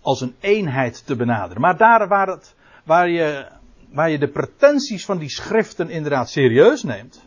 als 0.00 0.20
een 0.20 0.34
eenheid 0.40 1.06
te 1.06 1.16
benaderen. 1.16 1.60
Maar 1.60 1.76
daar 1.76 2.08
waar, 2.08 2.28
het, 2.28 2.54
waar, 2.84 3.08
je, 3.08 3.46
waar 3.90 4.10
je 4.10 4.18
de 4.18 4.28
pretenties 4.28 5.04
van 5.04 5.18
die 5.18 5.30
schriften 5.30 5.90
inderdaad 5.90 6.30
serieus 6.30 6.82
neemt, 6.82 7.24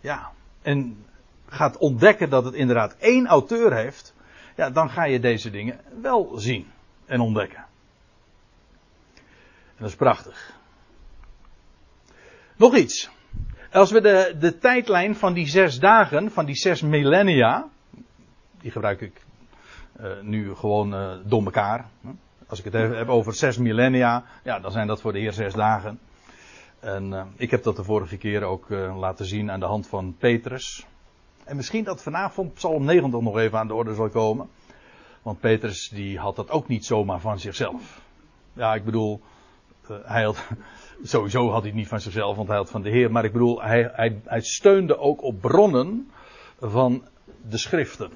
ja, 0.00 0.32
en 0.62 1.04
gaat 1.46 1.76
ontdekken 1.76 2.30
dat 2.30 2.44
het 2.44 2.54
inderdaad 2.54 2.96
één 2.98 3.26
auteur 3.26 3.74
heeft, 3.74 4.14
ja, 4.56 4.70
dan 4.70 4.90
ga 4.90 5.04
je 5.04 5.20
deze 5.20 5.50
dingen 5.50 5.80
wel 6.00 6.32
zien 6.38 6.66
en 7.06 7.20
ontdekken. 7.20 7.66
En 9.14 9.84
dat 9.84 9.88
is 9.88 9.96
prachtig. 9.96 10.56
Nog 12.56 12.76
iets. 12.76 13.10
Als 13.72 13.90
we 13.90 14.00
de, 14.00 14.36
de 14.38 14.58
tijdlijn 14.58 15.16
van 15.16 15.32
die 15.32 15.46
zes 15.46 15.78
dagen, 15.78 16.30
van 16.30 16.44
die 16.44 16.54
zes 16.54 16.82
millennia, 16.82 17.68
die 18.60 18.70
gebruik 18.70 19.00
ik 19.00 19.24
uh, 20.00 20.20
nu 20.22 20.54
gewoon 20.54 20.94
uh, 20.94 21.16
door 21.24 21.44
elkaar. 21.44 21.86
Als 22.46 22.58
ik 22.58 22.64
het 22.64 22.72
heb 22.72 23.08
over 23.08 23.34
zes 23.34 23.58
millennia, 23.58 24.24
ja, 24.44 24.58
dan 24.60 24.72
zijn 24.72 24.86
dat 24.86 25.00
voor 25.00 25.12
de 25.12 25.18
heer 25.18 25.32
zes 25.32 25.54
dagen. 25.54 25.98
En 26.80 27.12
uh, 27.12 27.22
ik 27.36 27.50
heb 27.50 27.62
dat 27.62 27.76
de 27.76 27.84
vorige 27.84 28.16
keer 28.16 28.42
ook 28.42 28.68
uh, 28.68 28.98
laten 28.98 29.26
zien 29.26 29.50
aan 29.50 29.60
de 29.60 29.66
hand 29.66 29.86
van 29.86 30.16
Petrus. 30.18 30.86
En 31.44 31.56
misschien 31.56 31.84
dat 31.84 32.02
vanavond 32.02 32.54
Psalm 32.54 32.84
90 32.84 33.20
nog 33.20 33.38
even 33.38 33.58
aan 33.58 33.66
de 33.66 33.74
orde 33.74 33.94
zal 33.94 34.08
komen. 34.08 34.48
Want 35.22 35.40
Petrus 35.40 35.88
die 35.88 36.18
had 36.18 36.36
dat 36.36 36.50
ook 36.50 36.68
niet 36.68 36.84
zomaar 36.84 37.20
van 37.20 37.38
zichzelf. 37.38 38.00
Ja, 38.52 38.74
ik 38.74 38.84
bedoel, 38.84 39.20
uh, 39.90 39.96
hij 40.04 40.22
had, 40.22 40.48
sowieso 41.02 41.50
had 41.50 41.60
hij 41.60 41.70
het 41.70 41.78
niet 41.78 41.88
van 41.88 42.00
zichzelf, 42.00 42.36
want 42.36 42.48
hij 42.48 42.56
had 42.56 42.70
van 42.70 42.82
de 42.82 42.90
Heer. 42.90 43.10
Maar 43.10 43.24
ik 43.24 43.32
bedoel, 43.32 43.62
hij, 43.62 43.90
hij, 43.92 44.20
hij 44.24 44.40
steunde 44.40 44.98
ook 44.98 45.22
op 45.22 45.40
bronnen 45.40 46.10
van 46.60 47.04
de 47.48 47.58
schriften. 47.58 48.10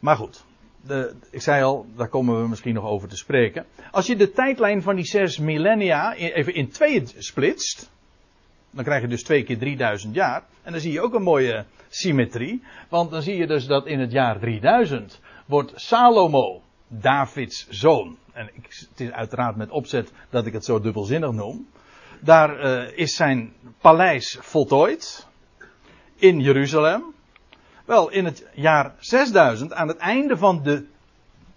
Maar 0.00 0.16
goed, 0.16 0.44
de, 0.86 1.14
ik 1.30 1.42
zei 1.42 1.62
al, 1.62 1.86
daar 1.96 2.08
komen 2.08 2.42
we 2.42 2.48
misschien 2.48 2.74
nog 2.74 2.84
over 2.84 3.08
te 3.08 3.16
spreken. 3.16 3.66
Als 3.90 4.06
je 4.06 4.16
de 4.16 4.30
tijdlijn 4.30 4.82
van 4.82 4.96
die 4.96 5.04
zes 5.04 5.38
millennia 5.38 6.14
even 6.14 6.54
in 6.54 6.68
tweeën 6.68 7.08
splitst, 7.18 7.90
dan 8.70 8.84
krijg 8.84 9.02
je 9.02 9.08
dus 9.08 9.22
twee 9.22 9.44
keer 9.44 9.58
3000 9.58 10.14
jaar. 10.14 10.42
En 10.62 10.72
dan 10.72 10.80
zie 10.80 10.92
je 10.92 11.00
ook 11.00 11.14
een 11.14 11.22
mooie 11.22 11.64
symmetrie. 11.88 12.62
Want 12.88 13.10
dan 13.10 13.22
zie 13.22 13.36
je 13.36 13.46
dus 13.46 13.66
dat 13.66 13.86
in 13.86 14.00
het 14.00 14.12
jaar 14.12 14.38
3000 14.38 15.20
wordt 15.46 15.72
Salomo, 15.74 16.62
Davids 16.88 17.66
zoon. 17.68 18.16
En 18.32 18.50
ik, 18.52 18.86
het 18.90 19.00
is 19.00 19.10
uiteraard 19.10 19.56
met 19.56 19.70
opzet 19.70 20.12
dat 20.30 20.46
ik 20.46 20.52
het 20.52 20.64
zo 20.64 20.80
dubbelzinnig 20.80 21.32
noem. 21.32 21.68
Daar 22.20 22.64
uh, 22.64 22.98
is 22.98 23.16
zijn 23.16 23.52
paleis 23.80 24.38
voltooid. 24.40 25.26
In 26.16 26.40
Jeruzalem. 26.40 27.13
Wel, 27.84 28.10
in 28.10 28.24
het 28.24 28.46
jaar 28.54 28.94
6000, 28.98 29.72
aan 29.72 29.88
het 29.88 29.96
einde 29.96 30.36
van 30.36 30.62
de 30.62 30.86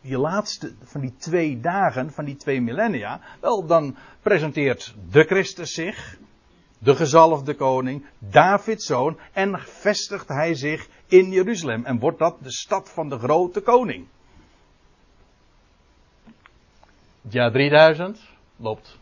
die 0.02 0.18
laatste 0.18 0.74
van 0.84 1.02
die 1.02 1.16
twee 1.18 1.60
dagen, 1.60 2.12
van 2.12 2.26
die 2.26 2.36
twee 2.36 2.62
millennia, 2.62 3.22
wel 3.40 3.66
dan 3.66 3.96
presenteert 4.22 4.96
de 5.10 5.24
Christus 5.24 5.74
zich, 5.74 6.18
de 6.80 6.96
gezalfde 6.96 7.56
koning, 7.56 8.06
Davids 8.20 8.86
zoon, 8.86 9.18
en 9.34 9.60
vestigt 9.60 10.28
hij 10.28 10.54
zich 10.54 10.88
in 11.08 11.32
Jeruzalem. 11.32 11.86
En 11.86 12.00
wordt 12.00 12.20
dat 12.20 12.38
de 12.42 12.52
stad 12.52 12.90
van 12.90 13.10
de 13.10 13.18
grote 13.18 13.62
koning. 13.62 14.08
Het 17.22 17.34
jaar 17.34 17.52
3000 17.52 18.20
loopt 18.56 18.98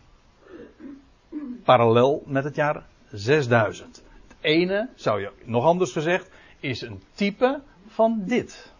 parallel 1.63 2.23
met 2.25 2.43
het 2.43 2.55
jaar 2.55 2.85
6000. 3.11 4.03
Het 4.27 4.37
ene, 4.41 4.89
zou 4.95 5.21
je 5.21 5.31
nog 5.43 5.63
anders 5.63 5.91
gezegd, 5.91 6.29
is 6.59 6.81
een 6.81 7.01
type 7.13 7.61
van 7.87 8.23
dit. 8.25 8.73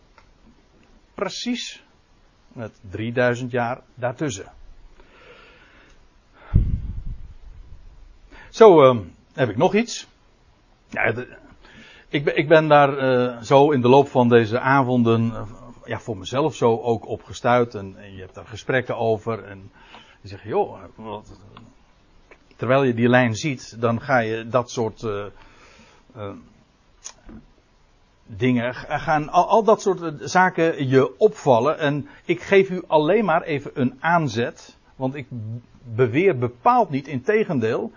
Precies 1.13 1.83
Met 2.47 2.79
3000 2.89 3.51
jaar 3.51 3.81
daartussen. 3.95 4.51
Zo 8.49 8.93
uh, 8.93 9.01
heb 9.33 9.49
ik 9.49 9.57
nog 9.57 9.75
iets. 9.75 10.07
Ja, 10.89 11.13
ik, 12.09 12.23
ben, 12.23 12.37
ik 12.37 12.47
ben 12.47 12.67
daar 12.67 12.97
uh, 12.97 13.41
zo 13.41 13.71
in 13.71 13.81
de 13.81 13.87
loop 13.87 14.07
van 14.07 14.29
deze 14.29 14.59
avonden 14.59 15.25
uh, 15.25 15.41
ja, 15.85 15.99
voor 15.99 16.17
mezelf 16.17 16.55
zo 16.55 16.79
ook 16.81 17.07
op 17.07 17.23
gestuurd. 17.23 17.75
En, 17.75 17.95
je 18.15 18.21
hebt 18.21 18.35
daar 18.35 18.47
gesprekken 18.47 18.97
over. 18.97 19.43
En 19.43 19.71
je 20.21 20.27
zegt, 20.27 20.43
joh, 20.43 20.83
terwijl 22.55 22.83
je 22.83 22.93
die 22.93 23.09
lijn 23.09 23.35
ziet, 23.35 23.81
dan 23.81 24.01
ga 24.01 24.19
je 24.19 24.47
dat 24.47 24.71
soort 24.71 25.01
uh, 25.01 25.25
dingen, 28.25 28.73
gaan 28.75 29.29
al, 29.29 29.47
al, 29.47 29.63
dat 29.63 29.81
soort 29.81 30.13
zaken 30.19 30.87
je 30.87 31.17
opvallen. 31.17 31.79
En 31.79 32.07
ik 32.25 32.41
geef 32.41 32.69
u 32.69 32.83
alleen 32.87 33.25
maar 33.25 33.41
even 33.41 33.71
een 33.73 33.97
aanzet. 33.99 34.77
Want 34.95 35.15
ik 35.15 35.27
beweer 35.83 36.37
bepaald 36.37 36.89
niet, 36.89 37.07
in 37.07 37.21
tegendeel, 37.21 37.91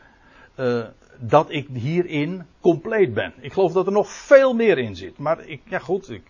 uh, 0.57 0.85
dat 1.19 1.51
ik 1.51 1.69
hierin 1.73 2.47
compleet 2.61 3.15
ben. 3.15 3.33
Ik 3.41 3.53
geloof 3.53 3.73
dat 3.73 3.87
er 3.87 3.93
nog 3.93 4.09
veel 4.09 4.55
meer 4.55 4.79
in 4.79 4.97
zit. 4.97 5.19
Maar 5.19 5.47
ik, 5.47 5.61
ja 5.65 5.79
goed, 5.79 6.11
ik, 6.11 6.23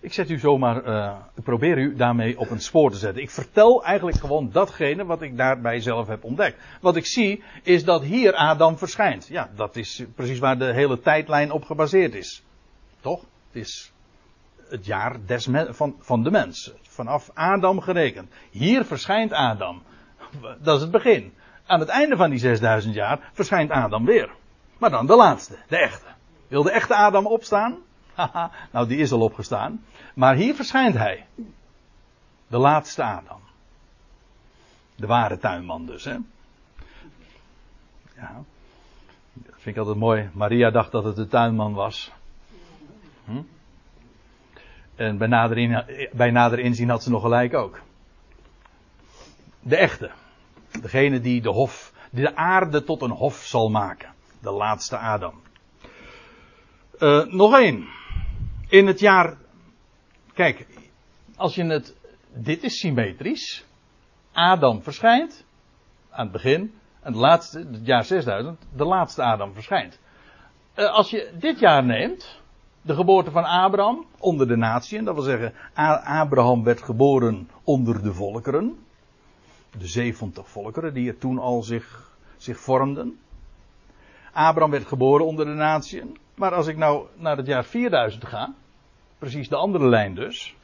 ik 0.00 0.12
zet 0.12 0.30
u 0.30 0.38
zomaar, 0.38 0.86
uh, 0.86 1.16
ik 1.34 1.42
probeer 1.42 1.78
u 1.78 1.96
daarmee 1.96 2.38
op 2.38 2.50
een 2.50 2.60
spoor 2.60 2.90
te 2.90 2.96
zetten. 2.96 3.22
Ik 3.22 3.30
vertel 3.30 3.84
eigenlijk 3.84 4.18
gewoon 4.18 4.50
datgene 4.52 5.04
wat 5.04 5.22
ik 5.22 5.36
daarbij 5.36 5.80
zelf 5.80 6.06
heb 6.06 6.24
ontdekt. 6.24 6.62
Wat 6.80 6.96
ik 6.96 7.06
zie 7.06 7.42
is 7.62 7.84
dat 7.84 8.02
hier 8.02 8.34
Adam 8.34 8.78
verschijnt. 8.78 9.26
Ja, 9.26 9.50
dat 9.54 9.76
is 9.76 10.04
precies 10.14 10.38
waar 10.38 10.58
de 10.58 10.72
hele 10.72 11.00
tijdlijn 11.00 11.50
op 11.50 11.64
gebaseerd 11.64 12.14
is. 12.14 12.42
Toch? 13.00 13.24
Is 13.56 13.92
het 14.68 14.86
jaar 14.86 15.26
des 15.26 15.48
van, 15.68 15.96
van 15.98 16.22
de 16.22 16.30
mens. 16.30 16.72
Vanaf 16.82 17.30
Adam 17.34 17.80
gerekend. 17.80 18.32
Hier 18.50 18.84
verschijnt 18.84 19.32
Adam. 19.32 19.82
Dat 20.58 20.76
is 20.76 20.82
het 20.82 20.90
begin. 20.90 21.34
Aan 21.66 21.80
het 21.80 21.88
einde 21.88 22.16
van 22.16 22.30
die 22.30 22.38
6000 22.38 22.94
jaar 22.94 23.30
verschijnt 23.32 23.70
Adam 23.70 24.04
weer. 24.04 24.30
Maar 24.78 24.90
dan 24.90 25.06
de 25.06 25.16
laatste, 25.16 25.56
de 25.68 25.76
echte. 25.76 26.06
Wil 26.48 26.62
de 26.62 26.70
echte 26.70 26.94
Adam 26.94 27.26
opstaan? 27.26 27.76
Nou 28.72 28.88
die 28.88 28.98
is 28.98 29.12
al 29.12 29.20
opgestaan. 29.20 29.84
Maar 30.14 30.34
hier 30.34 30.54
verschijnt 30.54 30.94
hij. 30.94 31.26
De 32.46 32.58
laatste 32.58 33.02
Adam. 33.02 33.40
De 34.94 35.06
ware 35.06 35.38
tuinman 35.38 35.86
dus, 35.86 36.04
hè. 36.04 36.16
Ja. 38.16 38.42
Dat 39.32 39.54
vind 39.54 39.76
ik 39.76 39.76
altijd 39.76 39.96
mooi. 39.96 40.30
Maria 40.32 40.70
dacht 40.70 40.92
dat 40.92 41.04
het 41.04 41.16
de 41.16 41.26
tuinman 41.26 41.72
was. 41.72 42.12
Hm? 43.26 43.42
En 44.94 45.18
bij 45.18 45.28
nader, 45.28 45.58
in, 45.58 45.84
bij 46.12 46.30
nader 46.30 46.58
inzien 46.58 46.88
had 46.88 47.02
ze 47.02 47.10
nog 47.10 47.22
gelijk 47.22 47.54
ook. 47.54 47.80
De 49.60 49.76
echte. 49.76 50.10
Degene 50.80 51.20
die 51.20 51.42
de 51.42 51.48
hof, 51.48 51.92
die 52.10 52.24
de 52.24 52.36
aarde 52.36 52.84
tot 52.84 53.02
een 53.02 53.10
hof 53.10 53.36
zal 53.36 53.68
maken. 53.68 54.14
De 54.40 54.50
laatste 54.50 54.96
Adam. 54.96 55.40
Uh, 56.98 57.24
nog 57.24 57.58
één. 57.58 57.88
In 58.68 58.86
het 58.86 59.00
jaar. 59.00 59.36
Kijk, 60.34 60.66
als 61.36 61.54
je 61.54 61.64
het. 61.64 61.96
Dit 62.34 62.62
is 62.62 62.78
symmetrisch. 62.78 63.64
Adam 64.32 64.82
verschijnt. 64.82 65.44
Aan 66.10 66.22
het 66.22 66.32
begin. 66.32 66.60
En 67.00 67.12
het 67.12 67.20
laatste, 67.20 67.58
het 67.58 67.86
jaar 67.86 68.04
6000, 68.04 68.66
de 68.76 68.84
laatste 68.84 69.22
Adam 69.22 69.52
verschijnt. 69.52 69.98
Uh, 70.76 70.92
als 70.92 71.10
je 71.10 71.30
dit 71.38 71.58
jaar 71.58 71.84
neemt. 71.84 72.40
De 72.86 72.94
geboorte 72.94 73.30
van 73.30 73.44
Abraham 73.44 74.04
onder 74.18 74.48
de 74.48 74.56
natieën. 74.56 75.04
Dat 75.04 75.14
wil 75.14 75.22
zeggen, 75.22 75.52
Abraham 76.04 76.64
werd 76.64 76.82
geboren 76.82 77.48
onder 77.64 78.02
de 78.02 78.12
volkeren 78.12 78.76
de 79.78 79.86
70 79.86 80.48
volkeren 80.48 80.94
die 80.94 81.08
er 81.08 81.18
toen 81.18 81.38
al 81.38 81.62
zich, 81.62 82.16
zich 82.36 82.60
vormden. 82.60 83.18
Abraham 84.32 84.70
werd 84.70 84.86
geboren 84.86 85.26
onder 85.26 85.44
de 85.44 85.52
natieën. 85.52 86.18
Maar 86.34 86.54
als 86.54 86.66
ik 86.66 86.76
nou 86.76 87.06
naar 87.16 87.36
het 87.36 87.46
jaar 87.46 87.64
4000 87.64 88.24
ga, 88.26 88.54
precies 89.18 89.48
de 89.48 89.56
andere 89.56 89.88
lijn 89.88 90.14
dus, 90.14 90.56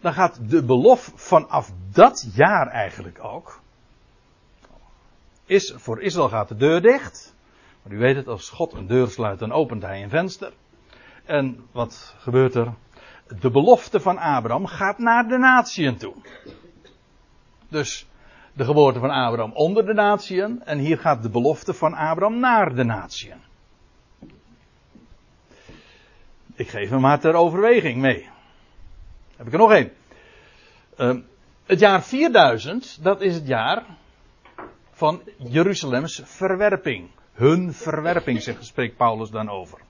dan 0.00 0.12
gaat 0.12 0.50
de 0.50 0.64
belofte 0.64 1.12
vanaf 1.14 1.72
dat 1.92 2.30
jaar 2.34 2.66
eigenlijk 2.66 3.24
ook. 3.24 3.60
Is, 5.44 5.74
voor 5.76 6.00
Israël 6.00 6.28
gaat 6.28 6.48
de 6.48 6.56
deur 6.56 6.82
dicht. 6.82 7.34
Maar 7.82 7.92
u 7.92 7.98
weet 7.98 8.16
het, 8.16 8.28
als 8.28 8.50
God 8.50 8.72
een 8.72 8.86
deur 8.86 9.08
sluit, 9.08 9.38
dan 9.38 9.52
opent 9.52 9.82
hij 9.82 10.02
een 10.02 10.10
venster. 10.10 10.52
En 11.30 11.66
wat 11.72 12.14
gebeurt 12.18 12.54
er? 12.54 12.74
De 13.40 13.50
belofte 13.50 14.00
van 14.00 14.18
Abraham 14.18 14.66
gaat 14.66 14.98
naar 14.98 15.28
de 15.28 15.38
natieën 15.38 15.96
toe. 15.96 16.14
Dus 17.68 18.06
de 18.52 18.64
geboorte 18.64 18.98
van 18.98 19.10
Abraham 19.10 19.52
onder 19.52 19.86
de 19.86 19.92
natieën. 19.92 20.62
En 20.64 20.78
hier 20.78 20.98
gaat 20.98 21.22
de 21.22 21.30
belofte 21.30 21.74
van 21.74 21.94
Abraham 21.94 22.38
naar 22.38 22.74
de 22.74 22.84
natieën. 22.84 23.40
Ik 26.54 26.68
geef 26.68 26.90
hem 26.90 27.00
maar 27.00 27.20
ter 27.20 27.34
overweging 27.34 28.00
mee. 28.00 28.28
Heb 29.36 29.46
ik 29.46 29.52
er 29.52 29.58
nog 29.58 29.72
één. 29.72 29.92
Uh, 30.98 31.16
het 31.66 31.78
jaar 31.78 32.02
4000, 32.02 33.02
dat 33.02 33.20
is 33.20 33.34
het 33.34 33.46
jaar 33.46 33.84
van 34.90 35.22
Jeruzalems 35.36 36.22
verwerping. 36.24 37.10
Hun 37.32 37.72
verwerping, 37.72 38.42
zegt, 38.42 38.64
spreekt 38.64 38.96
Paulus 38.96 39.30
dan 39.30 39.48
over. 39.48 39.88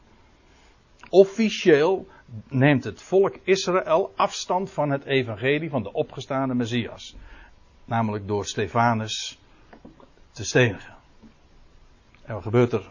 Officieel 1.10 2.08
neemt 2.48 2.84
het 2.84 3.02
volk 3.02 3.36
Israël 3.42 4.12
afstand 4.16 4.70
van 4.70 4.90
het 4.90 5.04
evangelie 5.04 5.70
van 5.70 5.82
de 5.82 5.92
opgestane 5.92 6.54
Messias 6.54 7.16
namelijk 7.84 8.26
door 8.26 8.46
Stefanus 8.46 9.38
te 10.30 10.44
stenigen. 10.44 10.94
En 12.22 12.34
wat 12.34 12.42
gebeurt 12.42 12.72
er? 12.72 12.88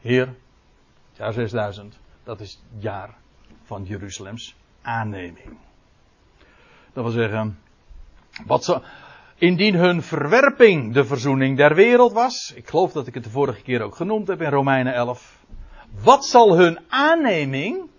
Hier, 0.00 0.34
jaar 1.12 1.32
6000, 1.32 1.98
dat 2.24 2.40
is 2.40 2.50
het 2.52 2.82
jaar 2.82 3.16
van 3.64 3.84
Jeruzalems 3.84 4.56
aanneming. 4.82 5.56
Dat 6.92 7.04
wil 7.04 7.12
zeggen, 7.12 7.58
wat 8.46 8.64
zo, 8.64 8.82
indien 9.36 9.74
hun 9.74 10.02
verwerping 10.02 10.94
de 10.94 11.04
verzoening 11.04 11.56
der 11.56 11.74
wereld 11.74 12.12
was, 12.12 12.52
ik 12.54 12.68
geloof 12.68 12.92
dat 12.92 13.06
ik 13.06 13.14
het 13.14 13.24
de 13.24 13.30
vorige 13.30 13.62
keer 13.62 13.82
ook 13.82 13.96
genoemd 13.96 14.28
heb 14.28 14.40
in 14.40 14.50
Romeinen 14.50 14.94
11, 14.94 15.41
wat 16.00 16.26
zal 16.26 16.56
hun 16.56 16.80
aanneming 16.88 17.90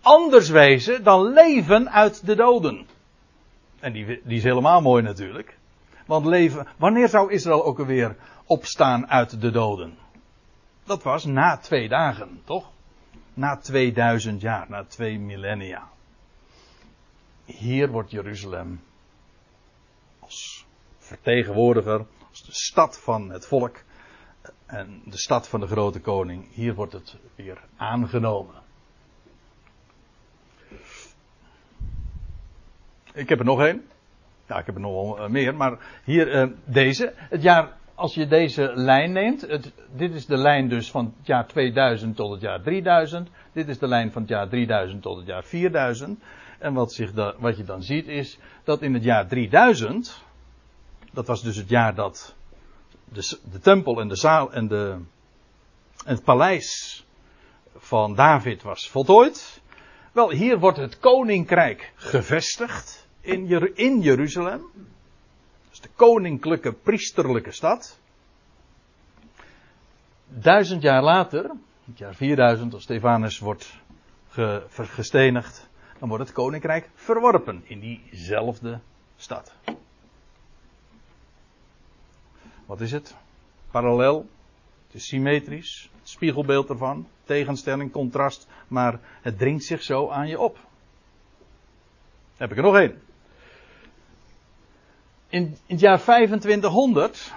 anders 0.00 0.48
wezen 0.48 1.02
dan 1.02 1.32
leven 1.32 1.90
uit 1.90 2.26
de 2.26 2.34
doden? 2.34 2.86
En 3.80 3.92
die, 3.92 4.20
die 4.24 4.36
is 4.36 4.42
helemaal 4.42 4.80
mooi 4.80 5.02
natuurlijk. 5.02 5.58
Want 6.06 6.26
leven, 6.26 6.66
wanneer 6.76 7.08
zou 7.08 7.32
Israël 7.32 7.64
ook 7.64 7.78
alweer 7.78 8.16
opstaan 8.44 9.08
uit 9.08 9.40
de 9.40 9.50
doden? 9.50 9.98
Dat 10.84 11.02
was 11.02 11.24
na 11.24 11.56
twee 11.56 11.88
dagen, 11.88 12.42
toch? 12.44 12.70
Na 13.34 13.56
2000 13.56 14.40
jaar, 14.40 14.66
na 14.68 14.84
twee 14.84 15.18
millennia. 15.18 15.88
Hier 17.44 17.90
wordt 17.90 18.10
Jeruzalem 18.10 18.82
als 20.18 20.66
vertegenwoordiger, 20.98 22.06
als 22.30 22.44
de 22.44 22.52
stad 22.52 23.00
van 23.00 23.30
het 23.30 23.46
volk 23.46 23.82
en 24.70 25.02
de 25.04 25.18
stad 25.18 25.48
van 25.48 25.60
de 25.60 25.66
grote 25.66 26.00
koning, 26.00 26.54
hier 26.54 26.74
wordt 26.74 26.92
het 26.92 27.16
weer 27.34 27.58
aangenomen. 27.76 28.54
Ik 33.12 33.28
heb 33.28 33.38
er 33.38 33.44
nog 33.44 33.60
één. 33.60 33.86
Ja, 34.46 34.58
ik 34.58 34.66
heb 34.66 34.74
er 34.74 34.80
nog 34.80 34.92
wel 34.92 35.18
eh, 35.18 35.30
meer, 35.30 35.54
maar 35.54 36.00
hier 36.04 36.34
uh, 36.34 36.56
deze. 36.64 37.12
Het 37.16 37.42
jaar, 37.42 37.76
als 37.94 38.14
je 38.14 38.26
deze 38.26 38.72
lijn 38.74 39.12
neemt, 39.12 39.46
dit 39.96 40.14
is 40.14 40.26
de 40.26 40.36
lijn 40.36 40.68
dus 40.68 40.90
van 40.90 41.14
het 41.16 41.26
jaar 41.26 41.46
2000 41.46 42.16
tot 42.16 42.30
het 42.30 42.40
jaar 42.40 42.62
3000. 42.62 43.28
Dit 43.52 43.68
is 43.68 43.78
de 43.78 43.88
lijn 43.88 44.12
van 44.12 44.22
het 44.22 44.30
jaar 44.30 44.48
3000 44.48 45.02
tot 45.02 45.16
het 45.16 45.26
jaar 45.26 45.44
4000. 45.44 46.22
En 46.58 46.74
wat, 46.74 46.92
zich 46.92 47.12
wat 47.38 47.56
je 47.56 47.64
dan 47.64 47.82
ziet 47.82 48.06
is 48.06 48.38
dat 48.64 48.82
in 48.82 48.94
het 48.94 49.04
jaar 49.04 49.26
3000, 49.26 50.22
dat 51.12 51.26
was 51.26 51.42
dus 51.42 51.56
het 51.56 51.68
jaar 51.68 51.94
dat 51.94 52.34
de, 53.12 53.38
de 53.52 53.58
tempel 53.58 54.00
en 54.00 54.08
de 54.08 54.16
zaal 54.16 54.52
en, 54.52 54.68
de, 54.68 54.96
en 56.04 56.14
het 56.14 56.24
paleis 56.24 57.04
van 57.76 58.14
David 58.14 58.62
was 58.62 58.90
voltooid. 58.90 59.60
Wel, 60.12 60.30
hier 60.30 60.58
wordt 60.58 60.78
het 60.78 60.98
koninkrijk 60.98 61.92
gevestigd 61.94 63.06
in, 63.20 63.76
in 63.76 64.00
Jeruzalem. 64.00 64.64
De 65.80 65.88
koninklijke 65.94 66.72
priesterlijke 66.72 67.52
stad. 67.52 67.98
Duizend 70.26 70.82
jaar 70.82 71.02
later, 71.02 71.50
het 71.84 71.98
jaar 71.98 72.14
4000, 72.14 72.74
als 72.74 72.82
Stefanus 72.82 73.38
wordt 73.38 73.74
ge, 74.28 74.64
gestenigd, 74.68 75.68
dan 75.98 76.08
wordt 76.08 76.24
het 76.24 76.32
koninkrijk 76.32 76.90
verworpen 76.94 77.62
in 77.64 77.80
diezelfde 77.80 78.80
stad. 79.16 79.54
Wat 82.70 82.80
is 82.80 82.92
het? 82.92 83.16
Parallel. 83.70 84.26
Het 84.86 84.94
is 84.94 85.06
symmetrisch. 85.06 85.90
Het 85.98 86.08
spiegelbeeld 86.08 86.68
ervan. 86.68 87.08
Tegenstelling, 87.24 87.92
contrast. 87.92 88.48
Maar 88.68 89.00
het 89.22 89.38
dringt 89.38 89.64
zich 89.64 89.82
zo 89.82 90.08
aan 90.08 90.28
je 90.28 90.38
op. 90.38 90.58
heb 92.36 92.50
ik 92.50 92.56
er 92.56 92.62
nog 92.62 92.76
één. 92.76 93.02
In, 95.28 95.56
het 95.66 95.80
jaar 95.80 96.00
2500, 96.00 97.34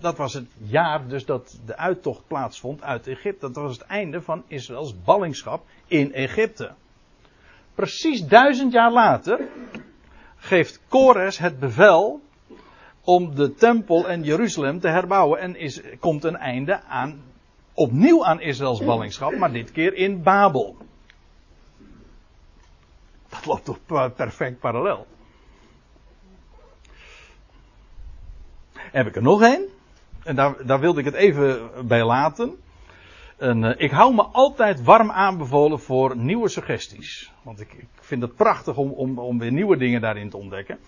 dat 0.00 0.16
was 0.16 0.34
het 0.34 0.46
jaar 0.56 1.08
dus 1.08 1.24
dat 1.24 1.60
de 1.66 1.76
uittocht 1.76 2.26
plaatsvond 2.26 2.82
uit 2.82 3.06
Egypte. 3.06 3.50
Dat 3.50 3.62
was 3.62 3.78
het 3.78 3.86
einde 3.86 4.22
van 4.22 4.44
Israëls 4.46 5.02
ballingschap 5.02 5.66
in 5.86 6.12
Egypte. 6.12 6.72
Precies 7.74 8.26
duizend 8.26 8.72
jaar 8.72 8.92
later 8.92 9.48
geeft 10.36 10.80
Kores 10.88 11.38
het 11.38 11.58
bevel 11.58 12.20
om 13.04 13.34
de 13.34 13.54
tempel 13.54 14.08
en 14.08 14.22
Jeruzalem 14.22 14.80
te 14.80 14.88
herbouwen. 14.88 15.40
En 15.40 15.56
is, 15.56 15.80
komt 15.98 16.24
een 16.24 16.36
einde 16.36 16.82
aan, 16.82 17.22
opnieuw 17.74 18.24
aan 18.24 18.40
Israëls 18.40 18.84
ballingschap, 18.84 19.36
maar 19.36 19.52
dit 19.52 19.72
keer 19.72 19.94
in 19.94 20.22
Babel. 20.22 20.76
Dat 23.28 23.46
loopt 23.46 23.64
toch 23.64 23.78
perfect 24.14 24.58
parallel. 24.58 25.06
Heb 28.72 29.06
ik 29.06 29.16
er 29.16 29.22
nog 29.22 29.42
één? 29.42 29.68
En 30.24 30.36
daar, 30.36 30.66
daar 30.66 30.80
wilde 30.80 30.98
ik 30.98 31.04
het 31.04 31.14
even 31.14 31.70
bij 31.86 32.04
laten. 32.04 32.58
En, 33.36 33.62
uh, 33.62 33.72
ik 33.76 33.90
hou 33.90 34.14
me 34.14 34.22
altijd 34.22 34.82
warm 34.82 35.10
aanbevolen 35.10 35.80
voor 35.80 36.16
nieuwe 36.16 36.48
suggesties. 36.48 37.32
Want 37.42 37.60
ik, 37.60 37.72
ik 37.72 37.88
vind 38.00 38.22
het 38.22 38.34
prachtig 38.34 38.76
om, 38.76 38.90
om, 38.90 39.18
om 39.18 39.38
weer 39.38 39.52
nieuwe 39.52 39.76
dingen 39.76 40.00
daarin 40.00 40.30
te 40.30 40.36
ontdekken. 40.36 40.78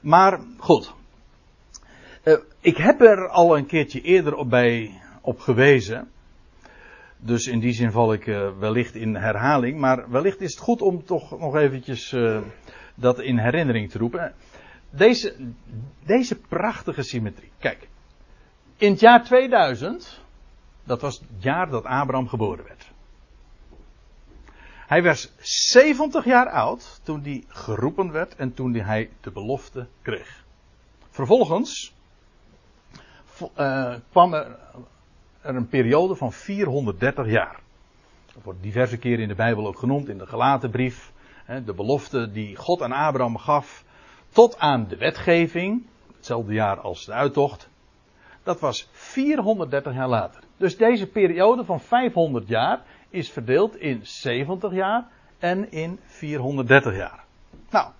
Maar 0.00 0.40
goed. 0.58 0.94
Uh, 2.22 2.34
ik 2.60 2.76
heb 2.76 3.00
er 3.00 3.28
al 3.28 3.56
een 3.56 3.66
keertje 3.66 4.00
eerder 4.00 4.34
op, 4.34 4.50
bij, 4.50 5.00
op 5.20 5.40
gewezen. 5.40 6.10
Dus 7.18 7.46
in 7.46 7.58
die 7.58 7.72
zin 7.72 7.90
val 7.90 8.12
ik 8.12 8.26
uh, 8.26 8.58
wellicht 8.58 8.94
in 8.94 9.14
herhaling. 9.14 9.78
Maar 9.78 10.10
wellicht 10.10 10.40
is 10.40 10.50
het 10.50 10.60
goed 10.60 10.82
om 10.82 11.04
toch 11.04 11.38
nog 11.38 11.56
eventjes 11.56 12.16
dat 12.94 13.20
in 13.20 13.38
herinnering 13.38 13.90
te 13.90 13.98
roepen. 13.98 14.34
Deze, 14.90 15.34
deze 16.04 16.40
prachtige 16.40 17.02
symmetrie. 17.02 17.50
Kijk. 17.58 17.88
In 18.76 18.90
het 18.90 19.00
jaar 19.00 19.24
2000 19.24 20.20
dat 20.90 21.00
was 21.00 21.18
het 21.18 21.42
jaar 21.42 21.70
dat 21.70 21.84
Abraham 21.84 22.28
geboren 22.28 22.64
werd. 22.64 22.90
Hij 24.86 25.02
was 25.02 25.32
70 25.38 26.24
jaar 26.24 26.48
oud 26.48 27.00
toen 27.02 27.22
hij 27.22 27.44
geroepen 27.48 28.12
werd 28.12 28.36
en 28.36 28.54
toen 28.54 28.74
hij 28.74 29.10
de 29.20 29.30
belofte 29.30 29.86
kreeg. 30.02 30.44
Vervolgens 31.10 31.94
uh, 33.40 33.94
kwam 34.10 34.34
er, 34.34 34.56
een 35.42 35.68
periode 35.68 36.14
van 36.14 36.32
430 36.32 37.26
jaar. 37.26 37.60
Dat 38.34 38.42
wordt 38.42 38.62
diverse 38.62 38.98
keren 38.98 39.22
in 39.22 39.28
de 39.28 39.34
Bijbel 39.34 39.66
ook 39.66 39.78
genoemd, 39.78 40.08
in 40.08 40.18
de 40.18 40.26
gelaten 40.26 40.70
brief. 40.70 41.12
De 41.64 41.74
belofte 41.74 42.30
die 42.30 42.56
God 42.56 42.82
aan 42.82 42.92
Abraham 42.92 43.36
gaf 43.36 43.84
tot 44.28 44.58
aan 44.58 44.86
de 44.88 44.96
wetgeving, 44.96 45.86
hetzelfde 46.16 46.52
jaar 46.52 46.80
als 46.80 47.04
de 47.04 47.12
uittocht. 47.12 47.68
Dat 48.42 48.60
was 48.60 48.88
430 48.92 49.94
jaar 49.94 50.08
later. 50.08 50.42
Dus 50.56 50.76
deze 50.76 51.06
periode 51.06 51.64
van 51.64 51.80
500 51.80 52.48
jaar 52.48 52.82
is 53.08 53.30
verdeeld 53.30 53.76
in 53.76 54.00
70 54.02 54.72
jaar 54.72 55.08
en 55.38 55.72
in 55.72 56.00
430 56.04 56.96
jaar. 56.96 57.24
Nou, 57.70 57.90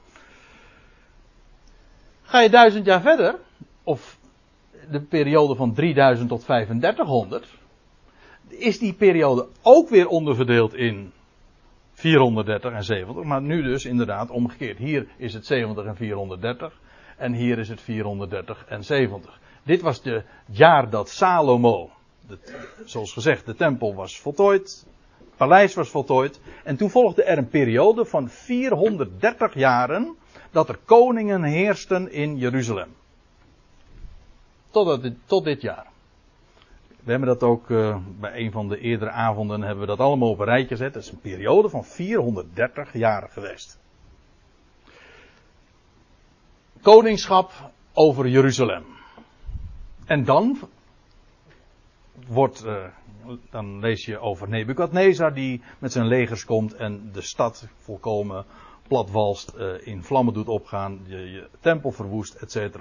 ga 2.23 2.41
je 2.41 2.51
duizend 2.51 2.87
jaar 2.87 3.01
verder, 3.01 3.39
of 3.83 4.19
de 4.91 5.01
periode 5.01 5.55
van 5.55 5.75
3000 5.75 6.29
tot 6.29 6.45
3500, 6.45 7.47
is 8.49 8.79
die 8.79 8.93
periode 8.93 9.47
ook 9.63 9.89
weer 9.89 10.09
onderverdeeld 10.09 10.75
in 10.75 11.13
430 11.93 12.73
en 12.73 12.85
70, 12.85 13.25
maar 13.25 13.43
nu 13.43 13.63
dus 13.63 13.85
inderdaad 13.85 14.31
omgekeerd. 14.31 14.79
Hier 14.79 15.07
is 15.17 15.35
het 15.35 15.47
70 15.47 15.85
en 15.85 15.97
430 15.97 16.81
en 17.17 17.33
hier 17.33 17.59
is 17.59 17.69
het 17.69 17.81
430 17.81 18.65
en 18.69 18.85
70. 18.85 19.39
Dit 19.63 19.81
was 19.81 20.01
het 20.03 20.25
jaar 20.47 20.91
dat 20.91 21.09
Salomo 21.09 21.91
zoals 22.85 23.13
gezegd, 23.13 23.47
de 23.47 23.55
tempel 23.55 23.95
was 23.95 24.21
voltooid. 24.21 24.87
Het 25.19 25.37
paleis 25.37 25.75
was 25.75 25.89
voltooid. 25.89 26.41
En 26.65 26.77
toen 26.77 26.91
volgde 26.91 27.23
er 27.23 27.39
een 27.39 27.49
periode 27.49 28.05
van 28.05 28.29
430 28.29 29.55
jaren 29.55 30.17
dat 30.51 30.69
er 30.69 30.79
koningen 30.85 31.43
heersten 31.43 32.13
in 32.13 32.37
Jeruzalem. 32.37 32.95
Tot, 34.71 35.45
dit 35.45 35.61
jaar. 35.61 35.87
We 37.03 37.11
hebben 37.11 37.29
dat 37.29 37.43
ook 37.43 37.69
uh, 37.69 37.97
bij 38.21 38.39
een 38.39 38.53
van 38.53 38.69
de 38.69 38.79
eerdere 38.79 39.11
avonden 39.11 39.63
hebben 39.63 39.81
we 39.81 39.87
dat 39.87 39.99
allemaal 39.99 40.31
op 40.31 40.39
een 40.39 40.45
rijtje 40.45 40.77
gezet. 40.77 40.93
Dat 40.93 41.03
is 41.03 41.11
een 41.11 41.21
periode 41.21 41.69
van 41.69 41.85
430 41.85 42.93
jaar 42.93 43.29
geweest. 43.29 43.79
Koningschap 46.81 47.53
over 47.93 48.29
Jeruzalem. 48.29 48.85
En 50.05 50.25
dan 50.25 50.59
wordt, 52.27 52.65
uh, 52.65 52.85
dan 53.51 53.79
lees 53.79 54.05
je 54.05 54.19
over 54.19 54.49
Nebukadnezar 54.49 55.35
die 55.35 55.63
met 55.79 55.93
zijn 55.93 56.07
legers 56.07 56.45
komt 56.45 56.75
en 56.75 57.11
de 57.13 57.21
stad 57.21 57.69
volkomen 57.79 58.45
platwalst, 58.91 59.53
uh, 59.57 59.87
in 59.87 60.03
vlammen 60.03 60.35
doet 60.35 60.49
opgaan, 60.49 61.01
je, 61.07 61.31
je 61.31 61.49
tempel 61.61 61.91
verwoest, 61.91 62.35
etc. 62.35 62.77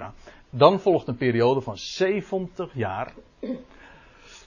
Dan 0.50 0.80
volgt 0.80 1.08
een 1.08 1.16
periode 1.16 1.60
van 1.60 1.76
70 1.78 2.74
jaar 2.74 3.12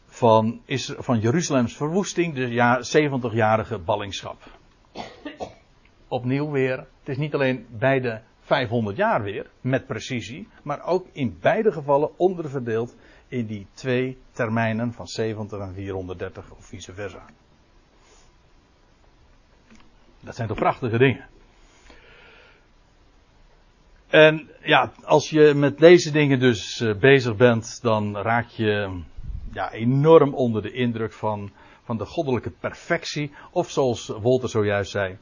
van, 0.06 0.62
is, 0.66 0.94
van 0.98 1.20
Jeruzalems 1.20 1.76
verwoesting, 1.76 2.34
de 2.34 2.48
ja, 2.48 2.82
70-jarige 2.98 3.78
ballingschap. 3.78 4.42
Opnieuw 6.08 6.52
weer, 6.52 6.78
het 6.78 7.10
is 7.10 7.18
niet 7.18 7.34
alleen 7.34 7.66
bij 7.70 8.00
de 8.00 8.20
500 8.40 8.98
jaar 8.98 9.24
weer, 9.24 9.50
met 9.62 9.86
precisie, 9.86 10.48
maar 10.64 10.86
ook 10.86 11.08
in 11.12 11.38
beide 11.42 11.72
gevallen 11.72 12.20
onderverdeeld 12.20 12.96
in 13.28 13.46
die 13.46 13.68
twee 13.74 14.18
termijnen 14.32 14.94
van 14.94 15.08
70 15.08 15.60
en 15.60 15.74
430 15.74 16.52
of 16.52 16.66
vice 16.66 16.94
versa. 16.94 17.26
Dat 20.20 20.36
zijn 20.36 20.48
toch 20.48 20.58
prachtige 20.58 20.98
dingen. 20.98 21.32
En 24.14 24.50
ja, 24.62 24.92
als 25.04 25.30
je 25.30 25.54
met 25.54 25.78
deze 25.78 26.12
dingen 26.12 26.40
dus 26.40 26.82
uh, 26.82 26.96
bezig 26.96 27.36
bent, 27.36 27.80
dan 27.82 28.18
raak 28.18 28.48
je 28.48 29.02
ja, 29.52 29.72
enorm 29.72 30.34
onder 30.34 30.62
de 30.62 30.72
indruk 30.72 31.14
van, 31.14 31.52
van 31.84 31.98
de 31.98 32.06
goddelijke 32.06 32.50
perfectie. 32.50 33.32
Of 33.52 33.70
zoals 33.70 34.08
Wolter 34.08 34.50
zojuist 34.50 34.92
zei, 34.92 35.18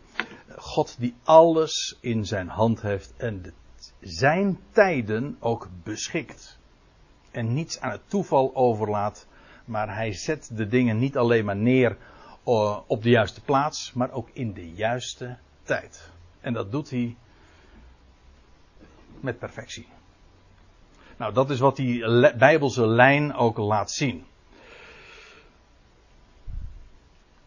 God 0.57 0.95
die 0.99 1.15
alles 1.23 1.97
in 1.99 2.25
zijn 2.25 2.47
hand 2.47 2.81
heeft 2.81 3.13
en 3.17 3.53
zijn 3.99 4.59
tijden 4.71 5.37
ook 5.39 5.69
beschikt 5.83 6.59
en 7.31 7.53
niets 7.53 7.79
aan 7.79 7.91
het 7.91 8.09
toeval 8.09 8.55
overlaat. 8.55 9.27
Maar 9.65 9.95
hij 9.95 10.13
zet 10.13 10.51
de 10.53 10.67
dingen 10.67 10.99
niet 10.99 11.17
alleen 11.17 11.45
maar 11.45 11.57
neer 11.57 11.97
uh, 12.47 12.77
op 12.87 13.03
de 13.03 13.09
juiste 13.09 13.41
plaats, 13.41 13.93
maar 13.93 14.11
ook 14.11 14.29
in 14.33 14.53
de 14.53 14.71
juiste 14.71 15.37
tijd. 15.63 16.11
En 16.41 16.53
dat 16.53 16.71
doet 16.71 16.89
hij 16.89 17.15
met 19.23 19.39
perfectie. 19.39 19.87
Nou, 21.17 21.33
dat 21.33 21.49
is 21.49 21.59
wat 21.59 21.75
die 21.75 22.03
Bijbelse 22.37 22.87
lijn 22.87 23.33
ook 23.33 23.57
laat 23.57 23.91
zien. 23.91 24.25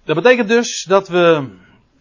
Dat 0.05 0.17
betekent 0.17 0.49
dus 0.49 0.85
dat 0.89 1.09
we 1.09 1.49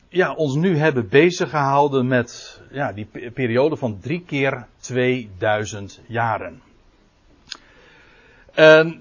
ja, 0.10 0.34
ons 0.34 0.56
nu 0.56 0.78
hebben 0.78 1.10
bezig 1.10 1.50
gehouden 1.50 2.08
met 2.08 2.62
ja, 2.72 2.92
die 2.92 3.32
periode 3.34 3.78
van 3.78 4.00
drie 4.00 4.24
keer 4.24 4.68
2000 4.80 6.02
jaren. 6.08 6.62
Uh, 8.56 8.92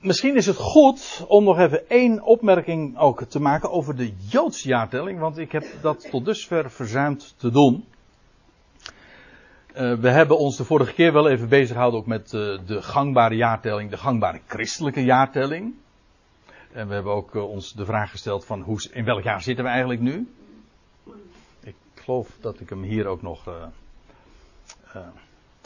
misschien 0.00 0.36
is 0.36 0.46
het 0.46 0.56
goed 0.56 1.24
om 1.28 1.44
nog 1.44 1.58
even 1.58 1.88
één 1.88 2.22
opmerking 2.22 2.98
ook 2.98 3.24
te 3.24 3.40
maken 3.40 3.70
over 3.70 3.96
de 3.96 4.12
Joodse 4.28 4.68
jaartelling, 4.68 5.18
want 5.18 5.38
ik 5.38 5.52
heb 5.52 5.64
dat 5.80 6.10
tot 6.10 6.24
dusver 6.24 6.70
verzuimd 6.70 7.34
te 7.36 7.50
doen. 7.50 7.84
Uh, 9.76 9.94
we 9.94 10.10
hebben 10.10 10.38
ons 10.38 10.56
de 10.56 10.64
vorige 10.64 10.92
keer 10.92 11.12
wel 11.12 11.28
even 11.28 11.48
bezig 11.48 11.72
gehouden 11.72 12.00
ook 12.00 12.06
met 12.06 12.32
uh, 12.32 12.58
de 12.66 12.82
gangbare 12.82 13.34
jaartelling, 13.34 13.90
de 13.90 13.96
gangbare 13.96 14.40
christelijke 14.46 15.04
jaartelling. 15.04 15.74
En 16.72 16.88
we 16.88 16.94
hebben 16.94 17.12
ook 17.12 17.34
uh, 17.34 17.50
ons 17.50 17.72
de 17.72 17.84
vraag 17.84 18.10
gesteld 18.10 18.44
van 18.44 18.60
hoe, 18.60 18.88
in 18.92 19.04
welk 19.04 19.22
jaar 19.22 19.42
zitten 19.42 19.64
we 19.64 19.70
eigenlijk 19.70 20.00
nu? 20.00 20.32
Ik 21.60 21.74
geloof 21.94 22.36
dat 22.40 22.60
ik 22.60 22.68
hem 22.68 22.82
hier 22.82 23.06
ook 23.06 23.22
nog 23.22 23.50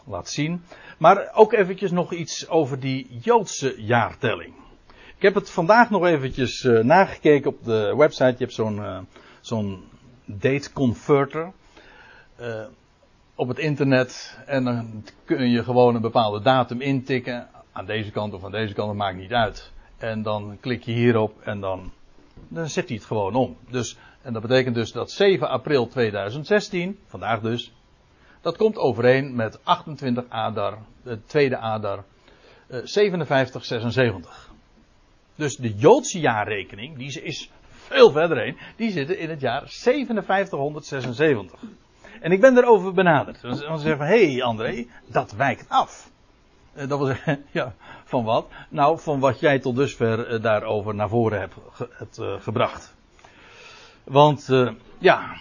laat 0.05 0.29
zien. 0.29 0.63
Maar 0.99 1.31
ook 1.35 1.53
eventjes 1.53 1.91
nog 1.91 2.13
iets 2.13 2.49
over 2.49 2.81
die 2.81 3.19
Joodse 3.21 3.75
jaartelling. 3.83 4.55
Ik 5.17 5.23
heb 5.23 5.35
het 5.35 5.51
vandaag 5.51 5.91
nog 5.91 6.07
eventjes 6.07 6.63
nagekeken 6.83 7.51
op 7.51 7.65
de 7.65 7.95
website. 7.97 8.25
Je 8.25 8.37
hebt 8.39 8.53
zo'n 8.53 9.07
zo'n 9.41 9.85
date 10.25 10.73
converter 10.73 11.53
op 13.37 13.49
het 13.49 13.59
internet. 13.59 14.39
En 14.47 14.65
dan 14.65 15.05
kun 15.25 15.51
je 15.51 15.65
gewoon 15.65 15.95
een 15.95 16.01
bepaalde 16.01 16.41
datum 16.41 16.81
intikken. 16.81 17.49
Aan 17.73 17.87
deze 17.87 18.11
kant 18.11 18.35
of 18.35 18.45
aan 18.45 18.51
deze 18.51 18.75
kant, 18.75 18.89
dat 18.89 18.97
maakt 18.97 19.17
niet 19.17 19.33
uit. 19.33 19.73
En 19.99 20.23
dan 20.23 20.57
klik 20.61 20.83
je 20.83 20.93
hierop 20.93 21.41
en 21.41 21.61
dan, 21.61 21.93
dan 22.49 22.69
zet 22.69 22.89
hij 22.89 22.97
het 22.97 23.07
gewoon 23.07 23.35
om. 23.35 23.57
Dus, 23.71 23.97
en 24.23 24.33
dat 24.33 24.43
betekent 24.43 24.75
dus 24.75 24.93
dat 24.93 25.11
7 25.11 25.49
april 25.49 25.89
2016, 25.89 26.99
vandaag 27.07 27.41
dus, 27.41 27.73
Dat 28.41 28.57
komt 28.57 28.77
overeen 28.77 29.35
met 29.35 29.65
28 29.65 30.25
Adar, 30.29 30.79
de 31.03 31.25
tweede 31.25 31.57
Adar, 31.57 32.05
57, 32.69 33.65
76. 33.65 34.51
Dus 35.35 35.57
de 35.57 35.75
Joodse 35.75 36.21
jaarrekening, 36.21 36.97
die 36.97 37.23
is 37.23 37.51
veel 37.69 38.11
verder 38.11 38.39
heen, 38.39 38.57
die 38.77 38.91
zitten 38.91 39.19
in 39.19 39.31
het 39.31 39.41
jaar 39.41 39.63
5776. 39.67 41.61
En 42.21 42.33
ik 42.33 42.41
ben 42.41 42.57
erover 42.57 42.93
benaderd. 42.93 43.41
Dan 43.43 43.57
zeggen 43.57 43.97
van, 43.97 44.07
hé 44.07 44.33
hey 44.33 44.43
André, 44.43 44.87
dat 45.07 45.33
wijkt 45.33 45.69
af. 45.69 46.11
Eh, 46.73 46.89
dat 46.89 46.99
wil 46.99 47.07
zeggen, 47.07 47.45
ja, 47.51 47.75
van 48.05 48.25
wat? 48.25 48.49
Nou, 48.69 48.99
van 48.99 49.21
wat 49.21 49.41
jij 49.41 49.59
tot 49.59 49.77
dusver 49.77 50.27
eh, 50.27 50.43
daarover 50.43 50.95
naar 50.95 51.09
voren 51.09 51.41
hebt, 51.41 52.19
uh, 52.19 52.41
gebracht. 52.41 52.95
Want, 54.05 54.49
ja, 54.99 55.37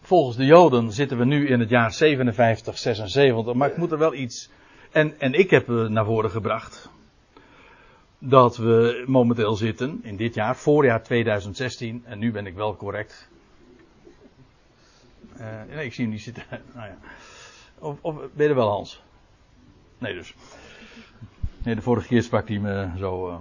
volgens 0.00 0.36
de 0.36 0.44
Joden 0.44 0.92
zitten 0.92 1.18
we 1.18 1.24
nu 1.24 1.48
in 1.48 1.60
het 1.60 1.68
jaar 1.68 1.92
57, 1.92 2.78
76, 2.78 3.54
maar 3.54 3.70
ik 3.70 3.76
moet 3.76 3.92
er 3.92 3.98
wel 3.98 4.14
iets, 4.14 4.50
en, 4.90 5.20
en 5.20 5.32
ik 5.32 5.50
heb 5.50 5.68
naar 5.68 6.04
voren 6.04 6.30
gebracht, 6.30 6.90
dat 8.18 8.56
we 8.56 9.04
momenteel 9.06 9.54
zitten 9.54 10.00
in 10.02 10.16
dit 10.16 10.34
jaar, 10.34 10.56
voorjaar 10.56 11.02
2016, 11.02 12.02
en 12.06 12.18
nu 12.18 12.32
ben 12.32 12.46
ik 12.46 12.54
wel 12.54 12.76
correct. 12.76 13.28
Uh, 15.40 15.62
nee, 15.68 15.84
ik 15.84 15.92
zie 15.92 16.04
hem 16.04 16.12
niet 16.12 16.22
zitten. 16.22 16.44
nou 16.74 16.88
ja. 16.88 16.96
Of, 17.78 17.98
of 18.00 18.14
ben 18.16 18.44
je 18.44 18.48
er 18.48 18.54
wel, 18.54 18.70
Hans? 18.70 19.02
Nee, 19.98 20.14
dus. 20.14 20.34
Nee, 21.58 21.74
de 21.74 21.82
vorige 21.82 22.06
keer 22.06 22.22
sprak 22.22 22.48
hij 22.48 22.58
me 22.58 22.90
zo. 22.98 23.28
Uh... 23.28 23.36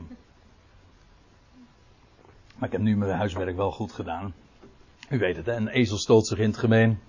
Maar 2.56 2.70
ik 2.70 2.72
heb 2.72 2.82
nu 2.82 2.98
mijn 2.98 3.18
huiswerk 3.18 3.56
wel 3.56 3.72
goed 3.72 3.92
gedaan. 3.92 4.34
U 5.10 5.18
weet 5.18 5.36
het, 5.36 5.46
hè? 5.46 5.56
een 5.56 5.68
ezel 5.68 5.98
stoot 5.98 6.28
zich 6.28 6.38
in 6.38 6.50
het 6.50 6.58
gemeen. 6.58 7.00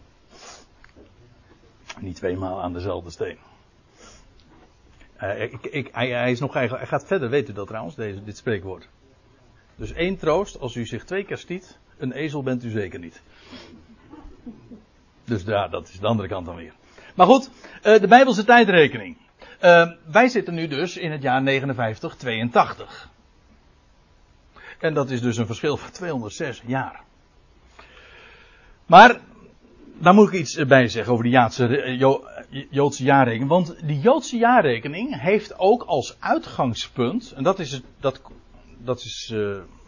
Niet 2.01 2.17
tweemaal 2.17 2.63
aan 2.63 2.73
dezelfde 2.73 3.11
steen. 3.11 3.39
Uh, 5.23 5.43
ik, 5.43 5.53
ik, 5.53 5.89
hij, 5.93 6.11
hij, 6.11 6.31
is 6.31 6.41
nog, 6.41 6.53
hij 6.53 6.69
gaat 6.69 7.07
verder, 7.07 7.31
weet 7.31 7.49
u 7.49 7.53
dat 7.53 7.67
trouwens, 7.67 7.95
deze, 7.95 8.25
dit 8.25 8.37
spreekwoord. 8.37 8.89
Dus 9.77 9.93
één 9.93 10.17
troost, 10.17 10.59
als 10.59 10.75
u 10.75 10.87
zich 10.87 11.05
twee 11.05 11.25
keer 11.25 11.39
stiet, 11.39 11.79
een 11.97 12.13
ezel 12.13 12.43
bent 12.43 12.65
u 12.65 12.71
zeker 12.71 12.99
niet. 12.99 13.23
Dus 15.25 15.43
ja, 15.43 15.69
dat 15.69 15.89
is 15.89 16.01
de 16.01 16.07
andere 16.07 16.29
kant 16.29 16.47
dan 16.47 16.57
weer. 16.57 16.73
Maar 17.15 17.27
goed, 17.27 17.51
uh, 17.85 18.01
de 18.01 18.09
Bijbelse 18.09 18.45
tijdrekening. 18.45 19.17
Uh, 19.63 19.91
wij 20.11 20.29
zitten 20.29 20.55
nu 20.55 20.69
dus 20.69 20.97
in 20.97 21.11
het 21.11 21.23
jaar 21.23 21.43
59, 21.43 22.17
82. 22.17 23.11
En 24.79 24.95
dat 24.95 25.11
is 25.11 25.21
dus 25.21 25.37
een 25.37 25.47
verschil 25.47 25.77
van 25.77 25.91
206 25.91 26.63
jaar. 26.67 27.01
Maar, 28.87 29.21
daar 29.99 30.15
moet 30.15 30.29
ik 30.29 30.41
iets 30.41 30.67
bij 30.67 30.89
zeggen 30.89 31.13
over 31.13 31.25
de 31.25 31.31
Joodse 32.71 33.05
jaarrekening. 33.05 33.51
Want 33.51 33.87
die 33.87 34.01
Joodse 34.01 34.37
jaarrekening 34.37 35.21
heeft 35.21 35.59
ook 35.59 35.83
als 35.83 36.17
uitgangspunt, 36.21 37.33
en 37.33 37.43
dat 37.43 37.59
is, 37.59 37.81
dat, 38.01 38.21
dat 38.79 38.99
is 38.99 39.35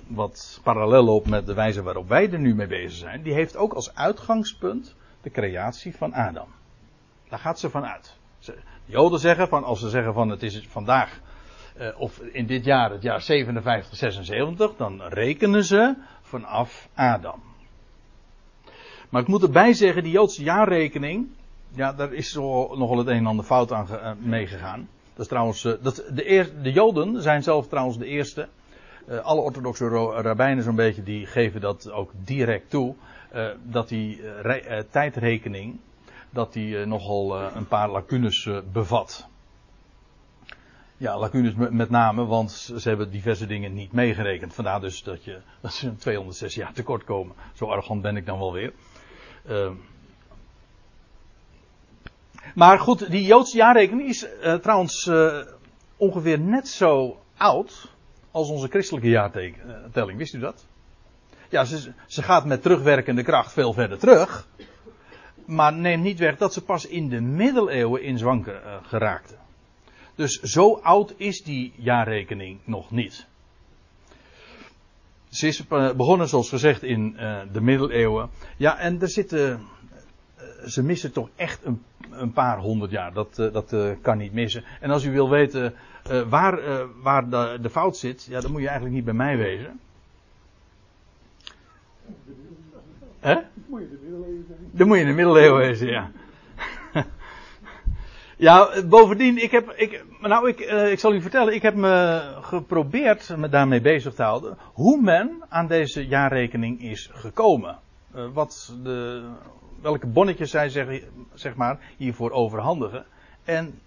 wat 0.07 0.61
parallel 0.63 1.03
loopt 1.03 1.29
met 1.29 1.47
de 1.47 1.55
wijze 1.55 1.83
waarop 1.83 2.09
wij 2.09 2.31
er 2.31 2.39
nu 2.39 2.55
mee 2.55 2.67
bezig 2.67 2.93
zijn, 2.93 3.23
die 3.23 3.33
heeft 3.33 3.57
ook 3.57 3.73
als 3.73 3.95
uitgangspunt 3.95 4.95
de 5.23 5.31
creatie 5.31 5.97
van 5.97 6.13
Adam. 6.13 6.49
Daar 7.29 7.39
gaat 7.39 7.59
ze 7.59 7.71
van 7.71 7.85
uit. 7.85 8.17
De 8.45 8.55
Joden 8.85 9.19
zeggen 9.19 9.49
van, 9.49 9.65
als 9.65 9.81
ze 9.81 9.89
zeggen 9.89 10.15
van 10.15 10.29
het 10.29 10.43
is 10.43 10.67
vandaag, 10.69 11.21
uh, 11.79 12.01
of 12.01 12.19
in 12.19 12.47
dit 12.47 12.65
jaar, 12.65 12.91
het 12.91 13.03
jaar 13.03 13.21
57, 13.21 13.97
76, 13.97 14.77
dan 14.77 15.03
rekenen 15.03 15.65
ze 15.65 15.95
vanaf 16.23 16.89
Adam. 16.95 17.43
Maar 19.09 19.23
ik 19.23 19.29
moet 19.29 19.43
erbij 19.43 19.73
zeggen, 19.73 20.03
die 20.03 20.13
Joodse 20.13 20.43
jaarrekening, 20.43 21.29
ja, 21.75 21.93
daar 21.93 22.13
is 22.13 22.31
zo 22.31 22.75
nogal 22.77 22.99
het 22.99 23.07
een 23.07 23.17
en 23.17 23.27
ander 23.27 23.45
fout 23.45 23.73
aan 23.73 23.87
uh, 23.91 24.11
meegegaan. 24.19 24.89
Dat 25.13 25.23
is 25.23 25.29
trouwens, 25.29 25.65
uh, 25.65 25.73
dat, 25.83 26.05
de, 26.13 26.53
de 26.63 26.73
Joden 26.73 27.23
zijn 27.23 27.43
zelf 27.43 27.69
trouwens 27.69 27.99
de 27.99 28.07
eerste. 28.07 28.49
Uh, 29.09 29.19
alle 29.19 29.41
orthodoxe 29.41 29.89
rabbijnen 30.23 30.65
zo'n 30.65 30.75
beetje, 30.75 31.03
die 31.03 31.27
geven 31.27 31.61
dat 31.61 31.91
ook 31.91 32.11
direct 32.15 32.71
toe. 32.71 32.95
dat 33.63 33.89
die 33.89 34.21
tijdrekening, 34.91 35.79
dat 36.31 36.53
die 36.53 36.87
nogal 36.87 37.43
een 37.43 37.69
paar 37.69 37.91
lacunes 37.91 38.49
bevat. 38.73 39.27
Ja, 40.97 41.19
lacunes 41.19 41.55
met 41.55 41.91
name, 41.91 42.25
want 42.25 42.51
ze 42.53 42.89
hebben 42.89 43.11
diverse 43.11 43.47
dingen 43.47 43.75
niet 43.75 43.93
meegerekend. 43.93 44.55
Vandaar 44.55 44.81
dus 44.81 45.03
dat, 45.03 45.25
je, 45.25 45.41
dat 45.61 45.73
ze 45.73 45.97
206 45.97 46.55
jaar 46.55 46.73
tekort 46.73 47.05
komen. 47.05 47.37
Zo 47.53 47.67
arrogant 47.67 48.03
ben 48.03 48.17
ik 48.17 48.27
dan 48.27 48.39
wel 48.39 48.53
weer. 48.53 48.73
Uh, 49.49 49.71
maar 52.55 52.79
goed, 52.79 53.11
die 53.11 53.25
Joodse 53.25 53.57
jaarrekening 53.57 54.09
is 54.09 54.27
trouwens 54.61 55.11
ongeveer 55.97 56.39
net 56.39 56.69
zo 56.69 57.19
oud 57.37 57.94
als 58.35 58.49
onze 58.49 58.69
christelijke 58.69 59.09
jaartelling. 59.09 60.17
Wist 60.17 60.35
u 60.35 60.39
dat? 60.39 60.67
Ja, 61.49 61.65
ze, 61.65 61.93
ze 62.07 62.23
gaat 62.23 62.45
met 62.45 62.63
terugwerkende 62.63 63.23
kracht 63.23 63.53
veel 63.53 63.73
verder 63.73 63.99
terug. 63.99 64.49
Maar 65.47 65.73
neem 65.73 66.01
niet 66.01 66.19
weg 66.19 66.37
dat 66.37 66.53
ze 66.53 66.65
pas 66.65 66.87
in 66.87 67.09
de 67.09 67.21
middeleeuwen 67.21 68.03
in 68.03 68.19
zwanken 68.19 68.61
uh, 68.65 68.77
geraakte. 68.83 69.35
Dus 70.15 70.41
zo 70.41 70.75
oud 70.75 71.15
is 71.17 71.43
die 71.43 71.73
jaarrekening 71.77 72.59
nog 72.65 72.91
niet. 72.91 73.27
Ze 75.29 75.47
is 75.47 75.67
begonnen, 75.97 76.29
zoals 76.29 76.49
gezegd, 76.49 76.83
in 76.83 77.17
uh, 77.17 77.41
de 77.53 77.61
middeleeuwen. 77.61 78.31
Ja, 78.57 78.79
en 78.79 79.01
er 79.01 79.09
zitten. 79.09 79.73
Uh, 80.45 80.67
ze 80.67 80.83
missen 80.83 81.13
toch 81.13 81.29
echt 81.37 81.65
een, 81.65 81.83
een 82.11 82.33
paar 82.33 82.59
honderd 82.59 82.91
jaar. 82.91 83.13
Dat, 83.13 83.39
uh, 83.39 83.53
dat 83.53 83.77
kan 84.03 84.19
niet 84.19 84.33
missen. 84.33 84.65
En 84.81 84.91
als 84.91 85.05
u 85.05 85.13
wil 85.13 85.31
weten 85.31 85.75
waar, 86.29 86.61
waar 87.03 87.29
de, 87.29 87.59
de, 87.63 87.71
fout 87.71 87.97
zit, 87.97 88.27
ja, 88.31 88.41
dan 88.41 88.51
moet 88.51 88.61
je 88.61 88.67
eigenlijk 88.67 88.97
niet 88.97 89.05
bij 89.05 89.15
mij 89.15 89.37
wezen. 89.37 89.81
Hè? 93.21 93.35
Dan 94.71 94.87
moet 94.87 94.97
je 94.97 95.03
in 95.03 95.09
de 95.09 95.15
middeleeuwen 95.15 95.59
wezen, 95.59 95.87
ja. 95.87 96.11
Ja, 98.37 98.83
bovendien, 98.89 99.43
ik 99.43 99.51
heb, 99.51 99.71
ik, 99.71 100.05
nou, 100.21 100.49
ik, 100.49 100.61
ik 100.91 100.99
zal 100.99 101.15
u 101.15 101.21
vertellen, 101.21 101.55
ik 101.55 101.63
heb 101.63 101.75
me 101.75 102.23
geprobeerd 102.41 103.37
me 103.37 103.49
daarmee 103.49 103.81
bezig 103.81 104.15
te 104.15 104.23
houden. 104.23 104.57
Hoe 104.73 105.01
men 105.01 105.43
aan 105.49 105.67
deze 105.67 106.07
jaarrekening 106.07 106.83
is 106.83 107.11
gekomen. 107.13 107.79
Wat 108.33 108.75
de, 108.83 109.29
welke 109.85 110.07
bonnetjes 110.07 110.51
zij 110.51 110.69
zeg, 110.69 111.03
zeg 111.35 111.55
maar 111.55 111.79
hiervoor 111.97 112.31
overhandigen. 112.31 113.05
En 113.45 113.81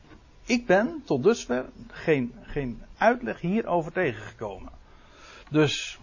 ik 0.46 0.66
ben 0.66 1.02
tot 1.06 1.24
dusver 1.24 1.66
geen, 1.88 2.34
geen 2.42 2.82
uitleg 2.98 3.42
hierover 3.42 3.92
tegengekomen. 3.92 4.72
Dus 5.50 6.00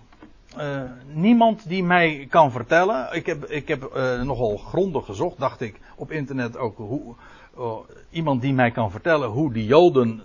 uh, 0.58 0.82
niemand 1.06 1.68
die 1.68 1.84
mij 1.84 2.26
kan 2.30 2.50
vertellen. 2.50 3.14
Ik 3.14 3.26
heb, 3.26 3.44
ik 3.44 3.68
heb 3.68 3.94
nogal 4.22 4.56
grondig 4.56 5.04
gezocht, 5.04 5.38
dacht 5.38 5.60
ik, 5.60 5.80
op 5.96 6.10
internet 6.10 6.56
ook 6.56 6.76
hoe 6.76 7.14
oh, 7.54 7.88
iemand 8.10 8.40
die 8.40 8.52
mij 8.52 8.70
kan 8.70 8.90
vertellen 8.90 9.28
hoe 9.28 9.52
die 9.52 9.66
Joden 9.66 10.22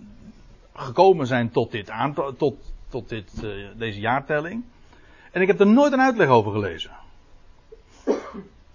gekomen 0.73 1.27
zijn 1.27 1.51
tot, 1.51 1.71
dit 1.71 1.89
aantal, 1.89 2.35
tot, 2.35 2.73
tot 2.89 3.09
dit, 3.09 3.31
deze 3.77 3.99
jaartelling. 3.99 4.63
En 5.31 5.41
ik 5.41 5.47
heb 5.47 5.59
er 5.59 5.67
nooit 5.67 5.93
een 5.93 6.01
uitleg 6.01 6.27
over 6.27 6.51
gelezen. 6.51 6.91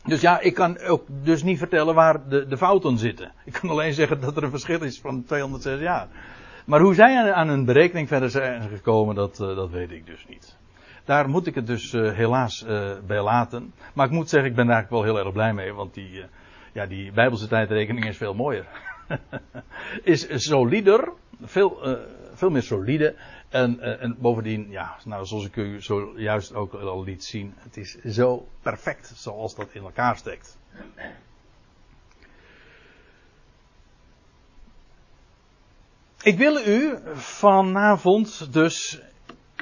Dus 0.04 0.20
ja, 0.20 0.40
ik 0.40 0.54
kan 0.54 0.78
ook 0.78 1.04
dus 1.22 1.42
niet 1.42 1.58
vertellen 1.58 1.94
waar 1.94 2.28
de, 2.28 2.46
de 2.46 2.56
fouten 2.56 2.98
zitten. 2.98 3.32
Ik 3.44 3.52
kan 3.52 3.70
alleen 3.70 3.92
zeggen 3.92 4.20
dat 4.20 4.36
er 4.36 4.42
een 4.42 4.50
verschil 4.50 4.82
is 4.82 5.00
van 5.00 5.24
206 5.24 5.80
jaar. 5.80 6.08
Maar 6.64 6.80
hoe 6.80 6.94
zij 6.94 7.32
aan 7.32 7.48
een 7.48 7.64
berekening 7.64 8.08
verder 8.08 8.30
zijn 8.30 8.68
gekomen, 8.68 9.14
dat, 9.14 9.40
uh, 9.40 9.56
dat 9.56 9.70
weet 9.70 9.90
ik 9.90 10.06
dus 10.06 10.26
niet. 10.28 10.56
Daar 11.04 11.28
moet 11.28 11.46
ik 11.46 11.54
het 11.54 11.66
dus 11.66 11.92
uh, 11.92 12.12
helaas 12.12 12.64
uh, 12.68 12.90
bij 13.06 13.22
laten. 13.22 13.72
Maar 13.94 14.06
ik 14.06 14.12
moet 14.12 14.28
zeggen, 14.28 14.50
ik 14.50 14.56
ben 14.56 14.66
daar 14.66 14.74
eigenlijk 14.74 15.04
wel 15.04 15.14
heel 15.14 15.24
erg 15.24 15.34
blij 15.34 15.52
mee, 15.52 15.72
want 15.72 15.94
die, 15.94 16.24
ja, 16.72 16.86
die 16.86 17.12
Bijbelse 17.12 17.48
tijdrekening 17.48 18.06
is 18.06 18.16
veel 18.16 18.34
mooier. 18.34 18.66
is 20.02 20.26
solider, 20.28 21.12
veel, 21.42 21.98
veel 22.34 22.50
meer 22.50 22.62
solide. 22.62 23.14
En, 23.54 23.76
uh, 23.80 24.02
en 24.02 24.16
bovendien, 24.18 24.70
ja, 24.70 24.96
nou, 25.04 25.26
zoals 25.26 25.46
ik 25.46 25.56
u 25.56 25.82
zojuist 25.82 26.54
ook 26.54 26.74
al 26.74 27.04
liet 27.04 27.24
zien, 27.24 27.54
het 27.56 27.76
is 27.76 27.98
zo 28.02 28.48
perfect 28.62 29.12
zoals 29.16 29.54
dat 29.54 29.68
in 29.72 29.82
elkaar 29.82 30.16
steekt. 30.16 30.58
Ik 36.22 36.38
wil 36.38 36.66
u 36.66 36.98
vanavond 37.14 38.52
dus 38.52 39.00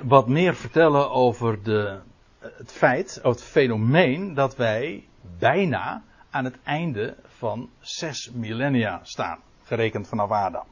wat 0.03 0.29
meer 0.29 0.55
vertellen 0.55 1.11
over 1.11 1.63
de, 1.63 1.99
het 2.39 2.73
feit, 2.73 3.19
over 3.23 3.41
het 3.41 3.51
fenomeen 3.51 4.35
dat 4.35 4.57
wij 4.57 5.07
bijna 5.39 6.03
aan 6.31 6.45
het 6.45 6.57
einde 6.63 7.17
van 7.27 7.71
zes 7.81 8.31
millennia 8.31 9.01
staan, 9.03 9.39
gerekend 9.65 10.09
vanaf 10.09 10.31
Adam. 10.31 10.72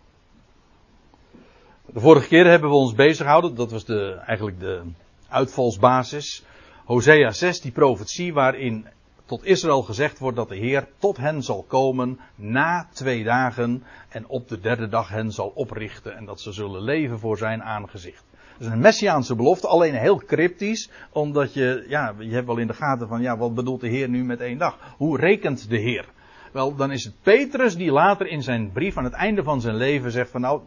De 1.92 2.00
vorige 2.00 2.28
keer 2.28 2.46
hebben 2.46 2.70
we 2.70 2.76
ons 2.76 2.94
bezig 2.94 3.24
gehouden, 3.24 3.54
dat 3.54 3.70
was 3.70 3.84
de, 3.84 4.12
eigenlijk 4.26 4.60
de 4.60 4.82
uitvalsbasis. 5.28 6.44
Hosea 6.84 7.30
6, 7.30 7.60
die 7.60 7.72
profetie 7.72 8.32
waarin 8.32 8.86
tot 9.24 9.44
Israël 9.44 9.82
gezegd 9.82 10.18
wordt 10.18 10.36
dat 10.36 10.48
de 10.48 10.56
Heer 10.56 10.88
tot 10.98 11.16
hen 11.16 11.42
zal 11.42 11.64
komen 11.68 12.20
na 12.34 12.88
twee 12.92 13.24
dagen 13.24 13.82
en 14.08 14.28
op 14.28 14.48
de 14.48 14.60
derde 14.60 14.88
dag 14.88 15.08
hen 15.08 15.32
zal 15.32 15.52
oprichten 15.54 16.16
en 16.16 16.24
dat 16.24 16.40
ze 16.40 16.52
zullen 16.52 16.82
leven 16.82 17.18
voor 17.18 17.38
zijn 17.38 17.62
aangezicht. 17.62 18.24
Dat 18.58 18.68
is 18.68 18.74
een 18.74 18.80
messiaanse 18.80 19.34
belofte, 19.34 19.66
alleen 19.66 19.94
heel 19.94 20.16
cryptisch, 20.16 20.90
omdat 21.12 21.54
je, 21.54 21.84
ja, 21.88 22.14
je 22.18 22.34
hebt 22.34 22.46
wel 22.46 22.58
in 22.58 22.66
de 22.66 22.74
gaten 22.74 23.08
van, 23.08 23.22
ja, 23.22 23.36
wat 23.36 23.54
bedoelt 23.54 23.80
de 23.80 23.88
Heer 23.88 24.08
nu 24.08 24.24
met 24.24 24.40
één 24.40 24.58
dag? 24.58 24.78
Hoe 24.96 25.18
rekent 25.18 25.68
de 25.68 25.78
Heer? 25.78 26.08
Wel, 26.52 26.74
dan 26.74 26.92
is 26.92 27.04
het 27.04 27.14
Petrus 27.22 27.76
die 27.76 27.92
later 27.92 28.26
in 28.26 28.42
zijn 28.42 28.72
brief 28.72 28.96
aan 28.96 29.04
het 29.04 29.12
einde 29.12 29.42
van 29.42 29.60
zijn 29.60 29.76
leven 29.76 30.10
zegt 30.10 30.30
van, 30.30 30.40
nou, 30.40 30.60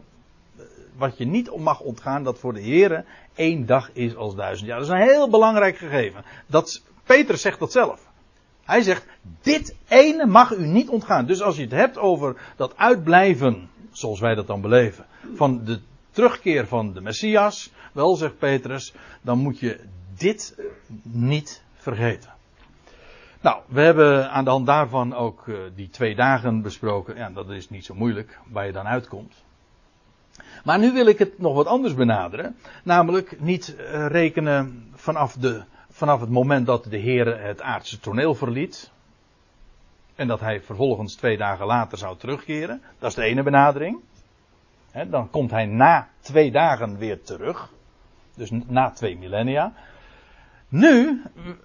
wat 0.96 1.18
je 1.18 1.24
niet 1.24 1.56
mag 1.56 1.80
ontgaan, 1.80 2.24
dat 2.24 2.38
voor 2.38 2.52
de 2.52 2.60
Heer 2.60 3.04
één 3.34 3.66
dag 3.66 3.90
is 3.92 4.16
als 4.16 4.34
duizend 4.34 4.68
jaar. 4.68 4.78
Dat 4.78 4.86
is 4.86 4.92
een 4.92 5.08
heel 5.08 5.30
belangrijk 5.30 5.76
gegeven. 5.76 6.24
Dat, 6.46 6.82
Petrus 7.04 7.40
zegt 7.40 7.58
dat 7.58 7.72
zelf. 7.72 8.12
Hij 8.64 8.82
zegt, 8.82 9.06
dit 9.42 9.76
ene 9.88 10.26
mag 10.26 10.52
u 10.52 10.66
niet 10.66 10.88
ontgaan. 10.88 11.26
Dus 11.26 11.42
als 11.42 11.56
je 11.56 11.62
het 11.62 11.70
hebt 11.70 11.98
over 11.98 12.36
dat 12.56 12.76
uitblijven, 12.76 13.68
zoals 13.92 14.20
wij 14.20 14.34
dat 14.34 14.46
dan 14.46 14.60
beleven, 14.60 15.06
van 15.34 15.64
de 15.64 15.80
terugkeer 16.10 16.66
van 16.66 16.92
de 16.92 17.00
Messias, 17.00 17.72
wel 17.92 18.16
zegt 18.16 18.38
Petrus, 18.38 18.94
dan 19.22 19.38
moet 19.38 19.58
je 19.58 19.80
dit 20.16 20.56
niet 21.02 21.62
vergeten. 21.74 22.32
Nou, 23.40 23.62
we 23.66 23.80
hebben 23.80 24.30
aan 24.30 24.44
de 24.44 24.50
hand 24.50 24.66
daarvan 24.66 25.14
ook 25.14 25.46
uh, 25.46 25.58
die 25.74 25.88
twee 25.88 26.14
dagen 26.14 26.62
besproken. 26.62 27.16
Ja, 27.16 27.30
dat 27.30 27.50
is 27.50 27.70
niet 27.70 27.84
zo 27.84 27.94
moeilijk, 27.94 28.38
waar 28.50 28.66
je 28.66 28.72
dan 28.72 28.86
uitkomt. 28.86 29.43
Maar 30.64 30.78
nu 30.78 30.92
wil 30.92 31.06
ik 31.06 31.18
het 31.18 31.38
nog 31.38 31.54
wat 31.54 31.66
anders 31.66 31.94
benaderen. 31.94 32.56
Namelijk 32.82 33.40
niet 33.40 33.76
uh, 33.78 34.06
rekenen 34.06 34.90
vanaf 34.94 35.32
de 35.32 35.64
vanaf 35.90 36.20
het 36.20 36.30
moment 36.30 36.66
dat 36.66 36.84
de 36.84 36.96
Heer 36.96 37.42
het 37.42 37.62
aardse 37.62 38.00
toneel 38.00 38.34
verliet. 38.34 38.90
En 40.14 40.26
dat 40.26 40.40
hij 40.40 40.60
vervolgens 40.60 41.14
twee 41.14 41.36
dagen 41.36 41.66
later 41.66 41.98
zou 41.98 42.16
terugkeren. 42.16 42.82
Dat 42.98 43.10
is 43.10 43.16
de 43.16 43.22
ene 43.22 43.42
benadering. 43.42 44.00
dan 45.10 45.30
komt 45.30 45.50
hij 45.50 45.66
na 45.66 46.08
twee 46.20 46.50
dagen 46.50 46.98
weer 46.98 47.22
terug. 47.22 47.72
Dus 48.34 48.50
na 48.66 48.90
twee 48.90 49.18
millennia. 49.18 49.72
Nu, 50.68 51.22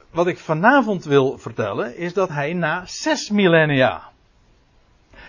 wat 0.09 0.27
ik 0.27 0.37
vanavond 0.37 1.03
wil 1.03 1.37
vertellen, 1.37 1.97
is 1.97 2.13
dat 2.13 2.29
hij 2.29 2.53
na 2.53 2.85
zes 2.85 3.29
millennia. 3.29 4.09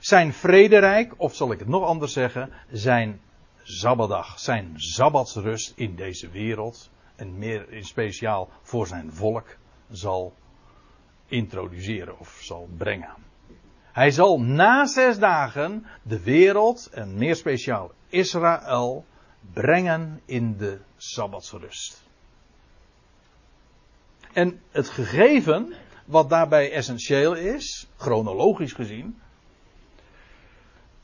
Zijn 0.01 0.33
vrederijk, 0.33 1.15
of 1.17 1.35
zal 1.35 1.53
ik 1.53 1.59
het 1.59 1.69
nog 1.69 1.85
anders 1.85 2.13
zeggen, 2.13 2.51
zijn 2.71 3.21
Zabbadag, 3.63 4.39
zijn 4.39 4.75
Zabbatsrust 4.77 5.73
in 5.77 5.95
deze 5.95 6.31
wereld 6.31 6.91
en 7.17 7.39
meer 7.39 7.73
in 7.73 7.85
speciaal 7.85 8.51
voor 8.63 8.87
zijn 8.87 9.13
volk 9.13 9.57
zal 9.91 10.35
introduceren 11.27 12.19
of 12.19 12.39
zal 12.43 12.69
brengen. 12.77 13.15
Hij 13.93 14.11
zal 14.11 14.41
na 14.41 14.87
zes 14.87 15.19
dagen 15.19 15.87
de 16.03 16.23
wereld 16.23 16.89
en 16.93 17.15
meer 17.15 17.37
speciaal 17.37 17.93
Israël 18.09 19.05
brengen 19.53 20.21
in 20.25 20.57
de 20.57 20.79
Sabbatsrust. 20.97 22.03
En 24.33 24.63
het 24.71 24.89
gegeven 24.89 25.75
wat 26.05 26.29
daarbij 26.29 26.73
essentieel 26.73 27.35
is, 27.35 27.89
chronologisch 27.97 28.73
gezien, 28.73 29.21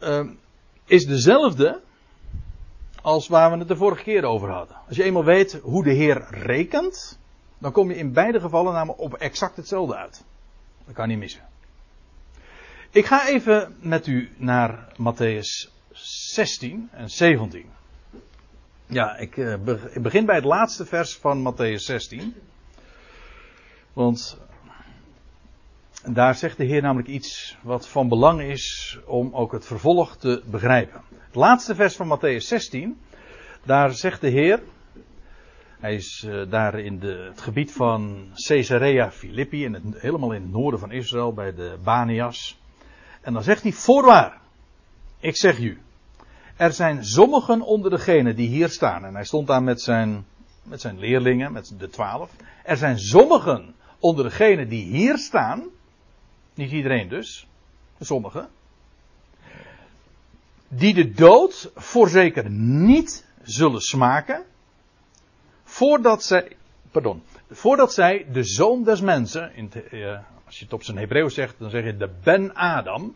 uh, 0.00 0.30
is 0.84 1.06
dezelfde 1.06 1.82
als 3.06 3.28
waar 3.28 3.50
we 3.50 3.58
het 3.58 3.68
de 3.68 3.76
vorige 3.76 4.02
keer 4.02 4.24
over 4.24 4.50
hadden. 4.50 4.76
Als 4.88 4.96
je 4.96 5.02
eenmaal 5.02 5.24
weet 5.24 5.52
hoe 5.62 5.84
de 5.84 5.92
Heer 5.92 6.26
rekent, 6.30 7.18
dan 7.58 7.72
kom 7.72 7.88
je 7.88 7.96
in 7.96 8.12
beide 8.12 8.40
gevallen 8.40 8.72
namelijk 8.72 9.00
op 9.00 9.14
exact 9.14 9.56
hetzelfde 9.56 9.96
uit. 9.96 10.24
Dat 10.84 10.94
kan 10.94 11.08
niet 11.08 11.18
missen. 11.18 11.48
Ik 12.90 13.06
ga 13.06 13.28
even 13.28 13.76
met 13.80 14.06
u 14.06 14.30
naar 14.36 14.88
Matthäus 14.92 15.70
16 15.92 16.88
en 16.92 17.10
17. 17.10 17.70
Ja, 18.86 19.16
ik, 19.16 19.36
uh, 19.36 19.54
begin 19.94 20.26
bij 20.26 20.34
het 20.34 20.44
laatste 20.44 20.86
vers 20.86 21.16
van 21.16 21.52
Matthäus 21.52 21.82
16. 21.82 22.34
Want 23.92 24.38
daar 26.12 26.34
zegt 26.34 26.56
de 26.56 26.64
Heer 26.64 26.82
namelijk 26.82 27.08
iets 27.08 27.56
wat 27.62 27.88
van 27.88 28.08
belang 28.08 28.40
is 28.40 28.98
om 29.06 29.34
ook 29.34 29.52
het 29.52 29.66
vervolg 29.66 30.16
te 30.16 30.42
begrijpen. 30.46 31.00
Het 31.26 31.34
laatste 31.34 31.74
vers 31.74 31.96
van 31.96 32.18
Matthäus 32.18 32.46
16, 32.46 32.98
daar 33.64 33.92
zegt 33.92 34.20
de 34.20 34.28
Heer, 34.28 34.62
hij 35.80 35.94
is 35.94 36.24
uh, 36.28 36.50
daar 36.50 36.78
in 36.78 36.98
de, 36.98 37.28
het 37.28 37.40
gebied 37.40 37.72
van 37.72 38.26
Caesarea 38.34 39.10
Philippi, 39.10 39.64
in 39.64 39.74
het, 39.74 39.82
helemaal 39.94 40.32
in 40.32 40.42
het 40.42 40.50
noorden 40.50 40.80
van 40.80 40.90
Israël, 40.90 41.32
bij 41.32 41.54
de 41.54 41.76
Banias. 41.84 42.58
En 43.20 43.32
dan 43.32 43.42
zegt 43.42 43.62
hij, 43.62 43.72
voorwaar, 43.72 44.38
ik 45.18 45.36
zeg 45.36 45.58
u, 45.58 45.80
er 46.56 46.72
zijn 46.72 47.04
sommigen 47.04 47.62
onder 47.62 47.90
degenen 47.90 48.36
die 48.36 48.48
hier 48.48 48.68
staan, 48.68 49.04
en 49.04 49.14
hij 49.14 49.24
stond 49.24 49.46
daar 49.46 49.62
met 49.62 49.80
zijn, 49.80 50.26
met 50.62 50.80
zijn 50.80 50.98
leerlingen, 50.98 51.52
met 51.52 51.74
de 51.78 51.88
twaalf, 51.88 52.30
er 52.64 52.76
zijn 52.76 52.98
sommigen 52.98 53.74
onder 53.98 54.24
degenen 54.24 54.68
die 54.68 54.84
hier 54.84 55.18
staan, 55.18 55.68
niet 56.56 56.70
iedereen 56.70 57.08
dus. 57.08 57.46
Sommigen. 58.00 58.48
Die 60.68 60.94
de 60.94 61.12
dood 61.12 61.70
voorzeker 61.74 62.50
niet 62.50 63.26
zullen 63.42 63.80
smaken. 63.80 64.44
Voordat 65.64 66.22
zij, 66.22 66.56
pardon, 66.90 67.22
voordat 67.50 67.92
zij 67.92 68.26
de 68.32 68.44
zoon 68.44 68.84
des 68.84 69.00
mensen, 69.00 69.54
in 69.54 69.72
eh, 69.72 70.18
als 70.44 70.58
je 70.58 70.64
het 70.64 70.72
op 70.72 70.82
zijn 70.82 70.96
Hebreeuws 70.96 71.34
zegt, 71.34 71.54
dan 71.58 71.70
zeg 71.70 71.84
je 71.84 71.96
de 71.96 72.10
Ben 72.22 72.54
Adam. 72.54 73.14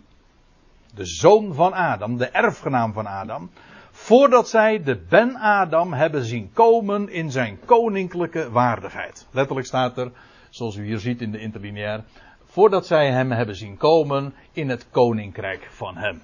De 0.94 1.05
zoon 1.05 1.55
van 1.55 1.72
Adam, 1.72 2.16
de 2.16 2.26
erfgenaam 2.26 2.92
van 2.92 3.07
Adam. 3.07 3.50
Voordat 3.90 4.48
zij 4.48 4.83
de 4.83 4.96
Ben 5.09 5.37
Adam 5.37 5.92
hebben 5.92 6.24
zien 6.24 6.50
komen 6.53 7.09
in 7.09 7.31
zijn 7.31 7.59
koninklijke 7.64 8.50
waardigheid. 8.50 9.26
Letterlijk 9.31 9.66
staat 9.66 9.98
er, 9.98 10.12
zoals 10.50 10.76
u 10.76 10.85
hier 10.85 10.98
ziet 10.98 11.20
in 11.20 11.33
de 11.33 11.40
interlineair, 11.40 12.05
voordat 12.51 12.87
zij 12.87 13.11
hem 13.11 13.31
hebben 13.31 13.57
zien 13.57 13.77
komen 13.77 14.35
in 14.53 14.69
het 14.69 14.91
koninkrijk 14.91 15.69
van 15.71 15.97
hem. 15.97 16.23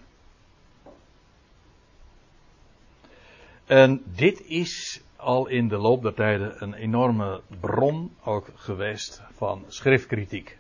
En 3.67 4.03
dit 4.05 4.47
is 4.47 5.03
al 5.17 5.47
in 5.47 5.69
de 5.69 5.77
loop 5.77 6.03
der 6.03 6.15
tijden 6.15 6.63
een 6.63 6.75
enorme 6.75 7.41
bron 7.61 8.13
ook 8.25 8.51
geweest 8.55 9.23
van 9.33 9.65
schriftkritiek. 9.69 10.59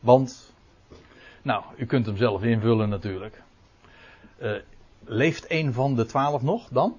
Want, 0.00 0.54
nou, 1.42 1.64
u 1.76 1.86
kunt 1.86 2.06
hem 2.06 2.16
zelf 2.16 2.42
invullen 2.42 2.88
natuurlijk. 2.88 3.42
Uh, 4.42 4.52
leeft 5.04 5.50
een 5.50 5.72
van 5.72 5.94
de 5.94 6.06
twaalf 6.06 6.42
nog 6.42 6.68
dan? 6.68 6.96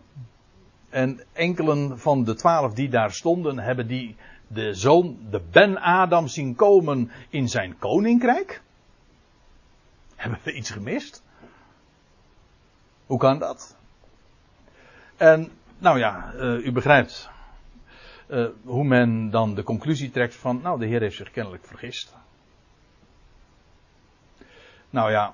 En 0.90 1.24
enkelen 1.34 2.00
van 2.00 2.24
de 2.24 2.36
twaalf 2.36 2.74
die 2.74 2.90
daar 2.90 3.12
stonden, 3.12 3.60
hebben 3.60 3.88
die 3.88 4.16
de 4.52 4.74
zoon, 4.74 5.18
de 5.30 5.42
Ben-Adam 5.52 6.28
zien 6.28 6.56
komen 6.56 7.12
in 7.30 7.50
zijn 7.50 7.78
koninkrijk? 7.78 8.62
Hebben 10.16 10.40
we 10.44 10.54
iets 10.54 10.70
gemist? 10.70 11.24
Hoe 13.06 13.20
kan 13.20 13.40
dat? 13.40 13.76
En, 15.18 15.52
nou 15.78 16.00
ja, 16.00 16.34
uh, 16.36 16.66
u 16.66 16.72
begrijpt 16.72 17.30
uh, 18.28 18.48
hoe 18.64 18.84
men 18.84 19.30
dan 19.30 19.56
de 19.56 19.64
conclusie 19.64 20.12
trekt 20.12 20.36
van, 20.36 20.62
nou, 20.62 20.80
de 20.80 20.86
Heer 20.86 21.02
heeft 21.02 21.16
zich 21.16 21.32
kennelijk 21.32 21.66
vergist. 21.66 22.16
Nou 24.90 25.12
ja, 25.12 25.34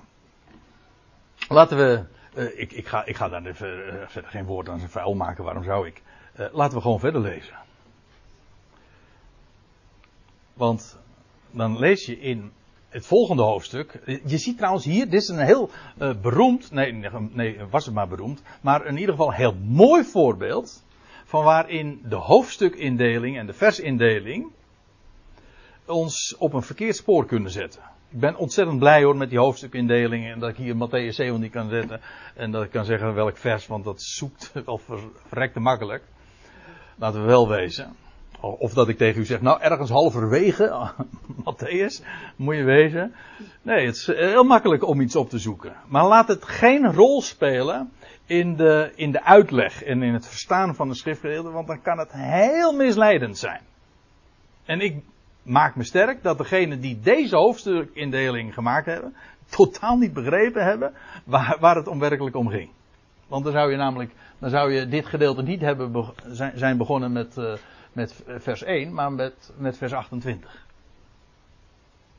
laten 1.48 1.76
we, 1.76 2.04
uh, 2.34 2.60
ik, 2.60 2.72
ik, 2.72 2.86
ga, 2.86 3.04
ik 3.04 3.16
ga 3.16 3.28
daar 3.28 3.44
even, 3.44 4.08
geen 4.08 4.44
woord 4.44 4.68
aan 4.68 4.78
zijn 4.78 4.90
vuil 4.90 5.14
maken, 5.14 5.44
waarom 5.44 5.64
zou 5.64 5.86
ik? 5.86 6.02
laten 6.52 6.76
we 6.76 6.82
gewoon 6.82 7.00
verder 7.00 7.20
lezen. 7.20 7.56
Want 10.56 10.98
dan 11.50 11.78
lees 11.78 12.06
je 12.06 12.20
in 12.20 12.52
het 12.88 13.06
volgende 13.06 13.42
hoofdstuk. 13.42 14.00
Je 14.24 14.38
ziet 14.38 14.56
trouwens 14.56 14.84
hier, 14.84 15.04
dit 15.04 15.20
is 15.20 15.28
een 15.28 15.38
heel 15.38 15.70
uh, 15.98 16.20
beroemd, 16.20 16.70
nee, 16.70 16.92
nee, 17.32 17.58
was 17.70 17.84
het 17.84 17.94
maar 17.94 18.08
beroemd, 18.08 18.42
maar 18.60 18.86
in 18.86 18.96
ieder 18.96 19.14
geval 19.14 19.32
heel 19.32 19.54
mooi 19.54 20.04
voorbeeld 20.04 20.84
van 21.24 21.44
waarin 21.44 22.00
de 22.04 22.16
hoofdstukindeling 22.16 23.38
en 23.38 23.46
de 23.46 23.52
versindeling 23.52 24.46
ons 25.86 26.36
op 26.38 26.52
een 26.52 26.62
verkeerd 26.62 26.96
spoor 26.96 27.26
kunnen 27.26 27.50
zetten. 27.50 27.82
Ik 28.10 28.20
ben 28.20 28.36
ontzettend 28.36 28.78
blij 28.78 29.02
hoor 29.02 29.16
met 29.16 29.30
die 29.30 29.38
hoofdstukindeling 29.38 30.26
en 30.26 30.38
dat 30.38 30.50
ik 30.50 30.56
hier 30.56 30.74
Matthäus 30.74 31.14
17 31.14 31.50
kan 31.50 31.68
zetten 31.68 32.00
en 32.34 32.50
dat 32.50 32.64
ik 32.64 32.70
kan 32.70 32.84
zeggen 32.84 33.14
welk 33.14 33.36
vers, 33.36 33.66
want 33.66 33.84
dat 33.84 34.02
zoekt 34.02 34.52
wel 34.66 34.80
verrekte 35.28 35.60
makkelijk. 35.60 36.04
Laten 36.96 37.20
we 37.20 37.26
wel 37.26 37.48
wezen. 37.48 37.96
Of 38.40 38.74
dat 38.74 38.88
ik 38.88 38.96
tegen 38.96 39.20
u 39.20 39.24
zeg, 39.24 39.40
nou 39.40 39.60
ergens 39.60 39.90
halverwege, 39.90 40.92
Matthäus, 41.44 42.04
moet 42.36 42.56
je 42.56 42.64
wezen. 42.64 43.14
Nee, 43.62 43.86
het 43.86 43.94
is 43.94 44.06
heel 44.06 44.44
makkelijk 44.44 44.86
om 44.86 45.00
iets 45.00 45.16
op 45.16 45.30
te 45.30 45.38
zoeken. 45.38 45.72
Maar 45.88 46.06
laat 46.06 46.28
het 46.28 46.44
geen 46.44 46.92
rol 46.92 47.22
spelen 47.22 47.90
in 48.26 48.56
de, 48.56 48.92
in 48.94 49.12
de 49.12 49.24
uitleg 49.24 49.82
en 49.82 50.02
in 50.02 50.12
het 50.12 50.26
verstaan 50.26 50.74
van 50.74 50.88
de 50.88 50.94
schriftgedeelte, 50.94 51.50
want 51.50 51.66
dan 51.66 51.82
kan 51.82 51.98
het 51.98 52.12
heel 52.12 52.72
misleidend 52.72 53.38
zijn. 53.38 53.60
En 54.64 54.80
ik 54.80 55.02
maakt 55.42 55.76
me 55.76 55.84
sterk 55.84 56.22
dat 56.22 56.38
degenen 56.38 56.80
die 56.80 57.00
deze 57.00 57.36
hoofdstukindeling 57.36 58.54
gemaakt 58.54 58.86
hebben, 58.86 59.16
totaal 59.48 59.96
niet 59.96 60.12
begrepen 60.12 60.64
hebben 60.64 60.92
waar, 61.24 61.56
waar 61.60 61.76
het 61.76 61.88
om 61.88 61.98
werkelijk 61.98 62.36
om 62.36 62.48
ging. 62.48 62.70
Want 63.26 63.44
dan 63.44 63.52
zou 63.52 63.70
je 63.70 63.76
namelijk, 63.76 64.10
dan 64.38 64.50
zou 64.50 64.72
je 64.72 64.88
dit 64.88 65.06
gedeelte 65.06 65.42
niet 65.42 65.60
hebben 65.60 66.06
zijn 66.54 66.76
begonnen 66.76 67.12
met, 67.12 67.36
uh, 67.38 67.52
met 67.96 68.22
vers 68.26 68.62
1, 68.62 68.94
maar 68.94 69.12
met, 69.12 69.52
met 69.56 69.76
vers 69.76 69.92
28. 69.92 70.64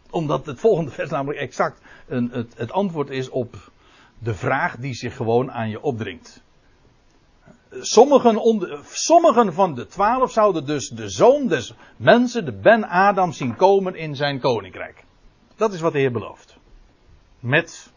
Omdat 0.09 0.45
het 0.45 0.59
volgende 0.59 0.91
vers 0.91 1.09
namelijk 1.09 1.39
exact 1.39 1.81
een, 2.07 2.29
het, 2.31 2.53
het 2.57 2.71
antwoord 2.71 3.09
is 3.09 3.29
op 3.29 3.71
de 4.19 4.33
vraag 4.33 4.77
die 4.77 4.93
zich 4.93 5.15
gewoon 5.15 5.51
aan 5.51 5.69
je 5.69 5.81
opdringt. 5.81 6.41
Sommigen, 7.71 8.41
sommigen 8.85 9.53
van 9.53 9.75
de 9.75 9.87
twaalf 9.87 10.31
zouden 10.31 10.65
dus 10.65 10.89
de 10.89 11.09
zoon 11.09 11.47
des 11.47 11.73
mensen, 11.97 12.45
de 12.45 12.53
Ben 12.53 12.83
Adam, 12.83 13.31
zien 13.31 13.55
komen 13.55 13.95
in 13.95 14.15
zijn 14.15 14.39
koninkrijk. 14.39 15.03
Dat 15.55 15.73
is 15.73 15.81
wat 15.81 15.93
de 15.93 15.99
Heer 15.99 16.11
belooft. 16.11 16.57
Met 17.39 17.91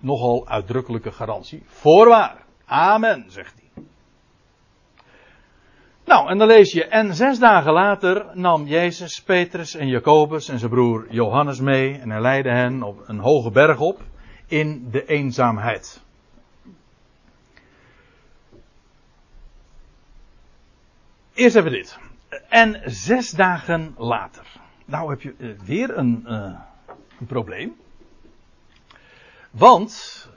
nogal 0.00 0.48
uitdrukkelijke 0.48 1.12
garantie. 1.12 1.62
Voorwaar. 1.66 2.44
Amen, 2.64 3.24
zegt 3.28 3.54
hij. 3.58 3.67
Nou, 6.08 6.28
en 6.28 6.38
dan 6.38 6.46
lees 6.46 6.72
je, 6.72 6.84
en 6.84 7.14
zes 7.14 7.38
dagen 7.38 7.72
later 7.72 8.26
nam 8.32 8.66
Jezus, 8.66 9.22
Petrus 9.22 9.74
en 9.74 9.88
Jacobus 9.88 10.48
en 10.48 10.58
zijn 10.58 10.70
broer 10.70 11.06
Johannes 11.10 11.60
mee 11.60 11.98
en 11.98 12.10
hij 12.10 12.20
leidde 12.20 12.50
hen 12.50 12.82
op 12.82 13.08
een 13.08 13.18
hoge 13.18 13.50
berg 13.50 13.80
op 13.80 14.00
in 14.46 14.90
de 14.90 15.06
eenzaamheid. 15.06 16.02
Eerst 21.34 21.54
hebben 21.54 21.72
we 21.72 21.78
dit. 21.78 21.98
En 22.48 22.80
zes 22.84 23.30
dagen 23.30 23.94
later. 23.98 24.46
Nou 24.84 25.10
heb 25.10 25.20
je 25.20 25.34
eh, 25.38 25.48
weer 25.64 25.96
een, 25.98 26.24
uh, 26.26 26.60
een 27.20 27.26
probleem. 27.26 27.76
Want 29.50 30.28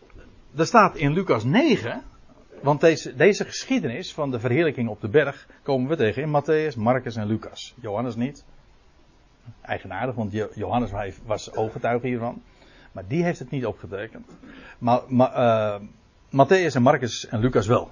er 0.56 0.66
staat 0.66 0.96
in 0.96 1.14
Lucas 1.14 1.44
9. 1.44 2.04
Want 2.62 2.82
deze, 2.82 3.16
deze 3.16 3.46
geschiedenis 3.46 4.14
van 4.14 4.32
de 4.32 4.40
verheerlijking 4.40 4.90
op 4.90 5.02
de 5.02 5.10
berg 5.10 5.48
komen 5.64 5.90
we 5.90 5.96
tegen 5.96 6.22
in 6.22 6.42
Matthäus, 6.42 6.78
Marcus 6.78 7.16
en 7.16 7.28
Lucas. 7.28 7.74
Johannes 7.82 8.16
niet. 8.16 8.46
Eigenaardig, 9.62 10.16
want 10.16 10.34
Johannes 10.54 11.18
was 11.26 11.54
ooggetuige 11.54 12.08
hiervan. 12.08 12.42
Maar 12.92 13.08
die 13.08 13.24
heeft 13.24 13.40
het 13.40 13.50
niet 13.50 13.66
opgetekend. 13.66 14.28
Maar, 14.78 15.02
maar 15.08 15.32
uh, 15.32 15.82
Matthäus 16.30 16.76
en 16.76 16.82
Marcus 16.82 17.28
en 17.28 17.40
Lucas 17.40 17.68
wel. 17.68 17.92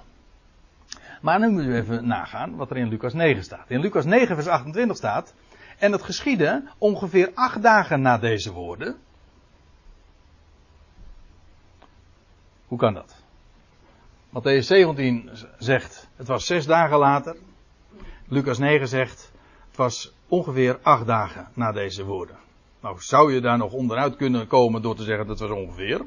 Maar 1.20 1.40
nu 1.40 1.48
moeten 1.48 1.72
we 1.72 1.78
even 1.78 2.06
nagaan 2.06 2.56
wat 2.56 2.70
er 2.70 2.76
in 2.76 2.88
Lucas 2.88 3.12
9 3.12 3.42
staat. 3.42 3.70
In 3.70 3.80
Lucas 3.80 4.04
9 4.04 4.34
vers 4.34 4.46
28 4.46 4.96
staat. 4.96 5.34
En 5.78 5.92
het 5.92 6.02
geschiedde 6.02 6.62
ongeveer 6.78 7.30
acht 7.34 7.62
dagen 7.62 8.00
na 8.00 8.18
deze 8.18 8.52
woorden. 8.52 8.96
Hoe 12.66 12.78
kan 12.78 12.94
dat? 12.94 13.19
Matthäus 14.30 14.66
17 14.66 15.30
zegt 15.58 16.08
het 16.16 16.26
was 16.26 16.46
zes 16.46 16.66
dagen 16.66 16.98
later. 16.98 17.36
Lucas 18.28 18.58
9 18.58 18.88
zegt 18.88 19.32
het 19.68 19.76
was 19.76 20.12
ongeveer 20.28 20.78
acht 20.82 21.06
dagen 21.06 21.48
na 21.54 21.72
deze 21.72 22.04
woorden. 22.04 22.36
Nou, 22.80 22.96
zou 23.00 23.34
je 23.34 23.40
daar 23.40 23.58
nog 23.58 23.72
onderuit 23.72 24.16
kunnen 24.16 24.46
komen 24.46 24.82
door 24.82 24.96
te 24.96 25.02
zeggen 25.02 25.26
dat 25.26 25.38
was 25.38 25.50
ongeveer. 25.50 26.06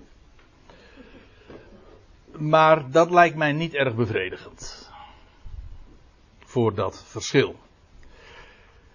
Maar 2.37 2.91
dat 2.91 3.11
lijkt 3.11 3.35
mij 3.35 3.51
niet 3.51 3.73
erg 3.73 3.95
bevredigend. 3.95 4.91
Voor 6.39 6.75
dat 6.75 7.03
verschil. 7.03 7.55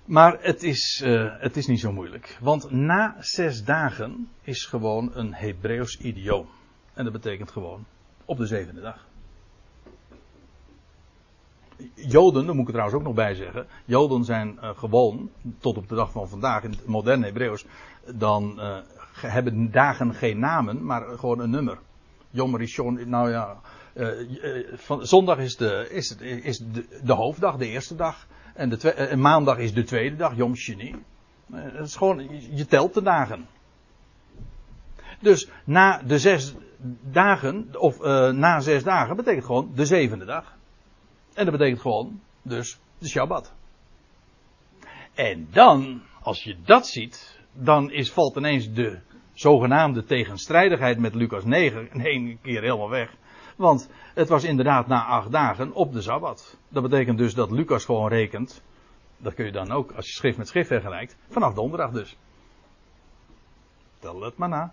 Maar 0.04 0.38
het 0.40 0.62
is, 0.62 1.02
uh, 1.04 1.32
het 1.38 1.56
is 1.56 1.66
niet 1.66 1.80
zo 1.80 1.92
moeilijk. 1.92 2.38
Want 2.40 2.70
na 2.70 3.16
zes 3.20 3.64
dagen 3.64 4.28
is 4.42 4.64
gewoon 4.64 5.10
een 5.14 5.34
Hebreeuws 5.34 5.98
idioom. 5.98 6.48
En 6.94 7.04
dat 7.04 7.12
betekent 7.12 7.50
gewoon 7.50 7.84
op 8.24 8.36
de 8.36 8.46
zevende 8.46 8.80
dag. 8.80 9.07
Joden, 11.94 12.46
daar 12.46 12.54
moet 12.54 12.64
ik 12.64 12.70
trouwens 12.70 12.98
ook 12.98 13.06
nog 13.06 13.14
bij 13.14 13.34
zeggen. 13.34 13.66
Joden 13.84 14.24
zijn 14.24 14.58
uh, 14.62 14.70
gewoon, 14.76 15.30
tot 15.58 15.76
op 15.76 15.88
de 15.88 15.94
dag 15.94 16.10
van 16.10 16.28
vandaag 16.28 16.62
in 16.62 16.70
het 16.70 16.86
moderne 16.86 17.24
Hebreeuws, 17.24 17.64
dan 18.14 18.54
uh, 18.56 18.76
hebben 19.12 19.70
dagen 19.70 20.14
geen 20.14 20.38
namen, 20.38 20.84
maar 20.84 21.02
gewoon 21.18 21.40
een 21.40 21.50
nummer. 21.50 21.78
Yom 22.30 22.56
Rishon, 22.56 23.08
nou 23.08 23.30
ja, 23.30 23.60
uh, 23.94 24.08
van, 24.74 25.06
zondag 25.06 25.38
is, 25.38 25.56
de, 25.56 25.88
is, 25.90 26.16
is 26.16 26.58
de, 26.58 27.00
de, 27.02 27.12
hoofddag, 27.12 27.56
de 27.56 27.66
eerste 27.66 27.96
dag. 27.96 28.26
En, 28.54 28.68
de 28.68 28.92
en 28.92 29.20
maandag 29.20 29.58
is 29.58 29.74
de 29.74 29.84
tweede 29.84 30.16
dag, 30.16 30.36
Yom 30.36 30.54
Shini. 30.54 30.94
Het 31.52 31.86
is 31.86 31.96
gewoon, 31.96 32.28
je 32.50 32.66
telt 32.66 32.94
de 32.94 33.02
dagen. 33.02 33.46
Dus 35.20 35.48
na 35.64 36.02
de 36.06 36.18
zes 36.18 36.54
dagen, 37.10 37.68
of 37.78 38.00
na 38.32 38.60
zes 38.60 38.82
dagen, 38.82 39.16
betekent 39.16 39.44
gewoon 39.44 39.70
de 39.74 39.86
zevende 39.86 40.24
dag. 40.24 40.57
En 41.38 41.44
dat 41.44 41.56
betekent 41.56 41.80
gewoon 41.80 42.20
dus 42.42 42.78
de 42.98 43.08
Shabbat. 43.08 43.54
En 45.14 45.48
dan, 45.50 46.02
als 46.22 46.44
je 46.44 46.56
dat 46.64 46.86
ziet, 46.86 47.40
dan 47.52 47.90
is, 47.90 48.12
valt 48.12 48.36
ineens 48.36 48.72
de 48.72 49.00
zogenaamde 49.32 50.04
tegenstrijdigheid 50.04 50.98
met 50.98 51.14
Lucas 51.14 51.44
9 51.44 51.92
in 51.92 52.00
één 52.00 52.40
keer 52.40 52.60
helemaal 52.60 52.88
weg. 52.88 53.14
Want 53.56 53.90
het 54.14 54.28
was 54.28 54.44
inderdaad 54.44 54.86
na 54.86 55.04
acht 55.04 55.30
dagen 55.30 55.72
op 55.72 55.92
de 55.92 56.02
Sabbat. 56.02 56.58
Dat 56.68 56.82
betekent 56.82 57.18
dus 57.18 57.34
dat 57.34 57.50
Lucas 57.50 57.84
gewoon 57.84 58.08
rekent. 58.08 58.62
Dat 59.16 59.34
kun 59.34 59.44
je 59.44 59.52
dan 59.52 59.70
ook, 59.70 59.92
als 59.92 60.06
je 60.06 60.12
schrift 60.12 60.38
met 60.38 60.48
schrift 60.48 60.68
vergelijkt, 60.68 61.16
vanaf 61.28 61.54
donderdag 61.54 61.90
dus. 61.90 62.16
Tel 63.98 64.20
het 64.20 64.36
maar 64.36 64.48
na. 64.48 64.72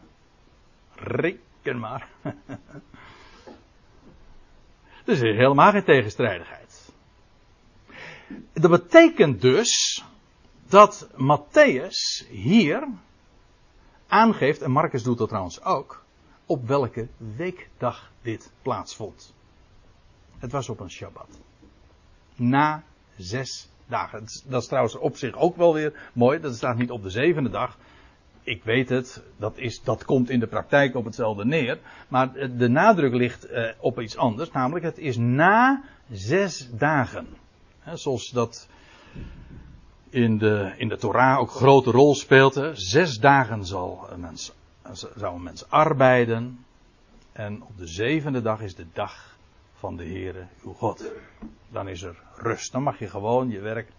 Reken 0.95 1.79
maar. 1.79 2.09
Dus 5.05 5.19
er 5.19 5.29
is 5.29 5.37
helemaal 5.37 5.71
geen 5.71 5.83
tegenstrijdigheid. 5.83 6.93
Dat 8.53 8.71
betekent 8.71 9.41
dus 9.41 10.03
dat 10.67 11.09
Matthäus 11.13 12.27
hier 12.29 12.87
aangeeft, 14.07 14.61
en 14.61 14.71
Marcus 14.71 15.03
doet 15.03 15.17
dat 15.17 15.27
trouwens 15.27 15.63
ook, 15.63 16.03
op 16.45 16.67
welke 16.67 17.07
weekdag 17.35 18.11
dit 18.21 18.51
plaatsvond. 18.61 19.33
Het 20.37 20.51
was 20.51 20.69
op 20.69 20.79
een 20.79 20.91
Shabbat. 20.91 21.39
Na 22.35 22.83
zes 23.17 23.69
dagen. 23.87 24.27
Dat 24.45 24.61
is 24.61 24.67
trouwens 24.67 24.95
op 24.95 25.17
zich 25.17 25.35
ook 25.35 25.55
wel 25.55 25.73
weer 25.73 26.09
mooi. 26.13 26.39
Dat 26.39 26.55
staat 26.55 26.77
niet 26.77 26.91
op 26.91 27.03
de 27.03 27.09
zevende 27.09 27.49
dag 27.49 27.77
ik 28.45 28.63
weet 28.63 28.89
het, 28.89 29.23
dat, 29.37 29.57
is, 29.57 29.81
dat 29.83 30.05
komt 30.05 30.29
in 30.29 30.39
de 30.39 30.47
praktijk 30.47 30.95
op 30.95 31.05
hetzelfde 31.05 31.45
neer. 31.45 31.79
Maar 32.07 32.33
de 32.57 32.67
nadruk 32.67 33.13
ligt 33.13 33.45
eh, 33.45 33.69
op 33.79 34.01
iets 34.01 34.17
anders, 34.17 34.51
namelijk 34.51 34.85
het 34.85 34.97
is 34.97 35.17
na 35.17 35.83
zes 36.11 36.69
dagen. 36.71 37.27
Zoals 37.93 38.29
dat 38.29 38.67
in 40.09 40.37
de, 40.37 40.73
in 40.77 40.87
de 40.87 40.97
Torah 40.97 41.39
ook 41.39 41.47
een 41.47 41.55
grote 41.55 41.91
rol 41.91 42.15
speelt. 42.15 42.61
Zes 42.73 43.17
dagen 43.17 43.65
zal 43.65 44.07
mens, 44.17 44.53
zal 45.15 45.35
een 45.35 45.43
mens 45.43 45.69
arbeiden. 45.69 46.65
En 47.31 47.63
op 47.63 47.77
de 47.77 47.87
zevende 47.87 48.41
dag 48.41 48.61
is 48.61 48.75
de 48.75 48.85
dag 48.93 49.37
van 49.73 49.97
de 49.97 50.03
Heere 50.03 50.47
uw 50.63 50.73
God. 50.73 51.11
Dan 51.69 51.87
is 51.87 52.01
er 52.01 52.15
rust. 52.35 52.71
Dan 52.71 52.83
mag 52.83 52.99
je 52.99 53.07
gewoon 53.07 53.49
je 53.49 53.59
werk 53.59 53.91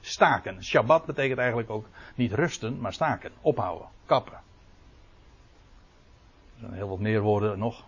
staken. 0.00 0.64
Shabbat 0.64 1.04
betekent 1.04 1.38
eigenlijk 1.38 1.70
ook 1.70 1.86
niet 2.14 2.32
rusten, 2.32 2.80
maar 2.80 2.92
staken. 2.92 3.32
Ophouden. 3.40 3.88
Kappen. 4.06 4.32
Er 6.54 6.60
zijn 6.60 6.72
heel 6.72 6.88
wat 6.88 6.98
meer 6.98 7.20
woorden 7.20 7.58
nog. 7.58 7.84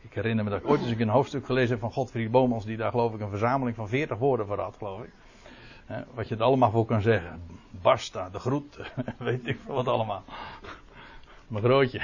Ik 0.00 0.14
herinner 0.14 0.44
me 0.44 0.50
dat 0.50 0.60
ik 0.60 0.68
ooit 0.68 0.80
eens 0.80 1.00
een 1.00 1.08
hoofdstuk 1.08 1.46
gelezen 1.46 1.70
heb 1.70 1.80
van 1.80 1.92
Godfried 1.92 2.30
Bomans, 2.30 2.64
die 2.64 2.76
daar 2.76 2.90
geloof 2.90 3.14
ik 3.14 3.20
een 3.20 3.28
verzameling 3.28 3.76
van 3.76 3.88
40 3.88 4.18
woorden 4.18 4.46
voor 4.46 4.58
had, 4.58 4.76
geloof 4.78 5.02
ik. 5.02 5.10
Wat 6.14 6.28
je 6.28 6.34
er 6.34 6.42
allemaal 6.42 6.70
voor 6.70 6.84
kan 6.84 7.02
zeggen. 7.02 7.40
Basta, 7.70 8.28
de 8.30 8.38
groet, 8.38 8.92
weet 9.18 9.46
ik 9.46 9.58
wat 9.66 9.88
allemaal. 9.88 10.24
Mijn 11.48 11.64
grootje. 11.64 12.00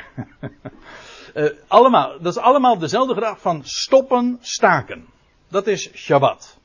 uh, 1.35 1.51
allemaal, 1.69 2.21
dat 2.21 2.37
is 2.37 2.43
allemaal 2.43 2.79
dezelfde 2.79 3.15
gedachte 3.15 3.41
van 3.41 3.61
stoppen, 3.65 4.39
staken. 4.41 5.07
Dat 5.49 5.67
is 5.67 5.91
Shabbat. 5.95 6.61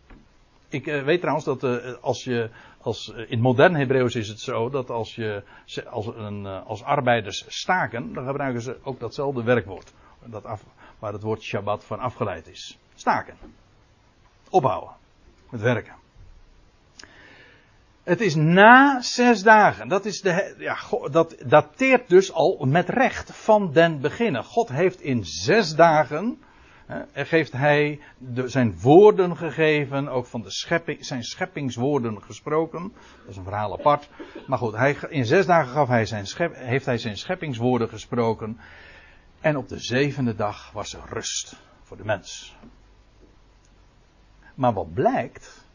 Ik 0.70 0.88
uh, 0.88 1.04
weet 1.04 1.20
trouwens 1.20 1.46
dat 1.46 1.64
uh, 1.64 1.94
als 2.02 2.24
je, 2.24 2.50
als, 2.82 3.14
uh, 3.16 3.32
in 3.32 3.42
modern 3.42 3.76
Hebreeuws 3.76 4.16
is 4.16 4.28
het 4.28 4.40
zo 4.40 4.70
dat 4.70 4.90
als 4.90 5.16
je 5.16 5.44
als, 5.90 6.06
een, 6.06 6.46
als 6.46 6.84
arbeiders 6.84 7.46
staken, 7.48 8.14
dan 8.14 8.26
gebruiken 8.26 8.62
ze 8.62 8.78
ook 8.84 9.00
datzelfde 9.00 9.44
werkwoord. 9.44 9.94
Dat 10.26 10.46
af, 10.46 10.64
waar 11.00 11.14
het 11.14 11.22
woord 11.22 11.42
Shabbat 11.42 11.86
van 11.86 12.00
afgeleid 12.00 12.48
is. 12.48 12.78
Staken. 12.96 13.38
Ophouden. 14.50 14.96
Het 15.50 15.62
werken. 15.62 15.96
Het 18.04 18.22
is 18.22 18.36
na 18.36 19.02
zes 19.02 19.44
dagen. 19.44 19.88
Dat, 19.88 20.06
is 20.06 20.22
de, 20.22 20.56
ja, 20.58 20.78
dat 21.12 21.36
dateert 21.46 22.10
dus 22.10 22.34
al 22.34 22.66
met 22.66 22.90
recht 22.90 23.36
van 23.36 23.72
den 23.74 24.02
beginnen. 24.02 24.44
God 24.44 24.70
heeft 24.70 25.02
in 25.02 25.26
zes 25.26 25.76
dagen 25.76 26.42
geeft 27.14 27.52
hij 27.52 28.00
zijn 28.46 28.80
woorden 28.80 29.38
gegeven, 29.38 30.08
ook 30.08 30.26
van 30.26 30.42
de 30.42 30.52
schepping, 30.52 31.06
zijn 31.06 31.24
scheppingswoorden 31.24 32.22
gesproken. 32.22 32.94
Dat 33.20 33.30
is 33.30 33.38
een 33.38 33.44
verhaal 33.44 33.78
apart. 33.78 34.10
Maar 34.48 34.58
goed, 34.58 34.76
hij, 34.76 34.98
in 35.10 35.26
zes 35.26 35.46
dagen 35.46 35.74
gaf 35.74 35.88
hij 35.88 36.06
zijn 36.06 36.28
schep, 36.28 36.56
heeft 36.56 36.86
hij 36.86 36.98
zijn 36.98 37.18
scheppingswoorden 37.18 37.90
gesproken. 37.90 38.60
En 39.40 39.58
op 39.58 39.68
de 39.68 39.80
zevende 39.80 40.36
dag 40.36 40.72
was 40.72 40.94
er 40.94 41.04
rust 41.10 41.56
voor 41.82 41.98
de 41.98 42.06
mens. 42.06 42.56
Maar 44.56 44.74
wat 44.74 44.94
blijkt, 44.94 45.66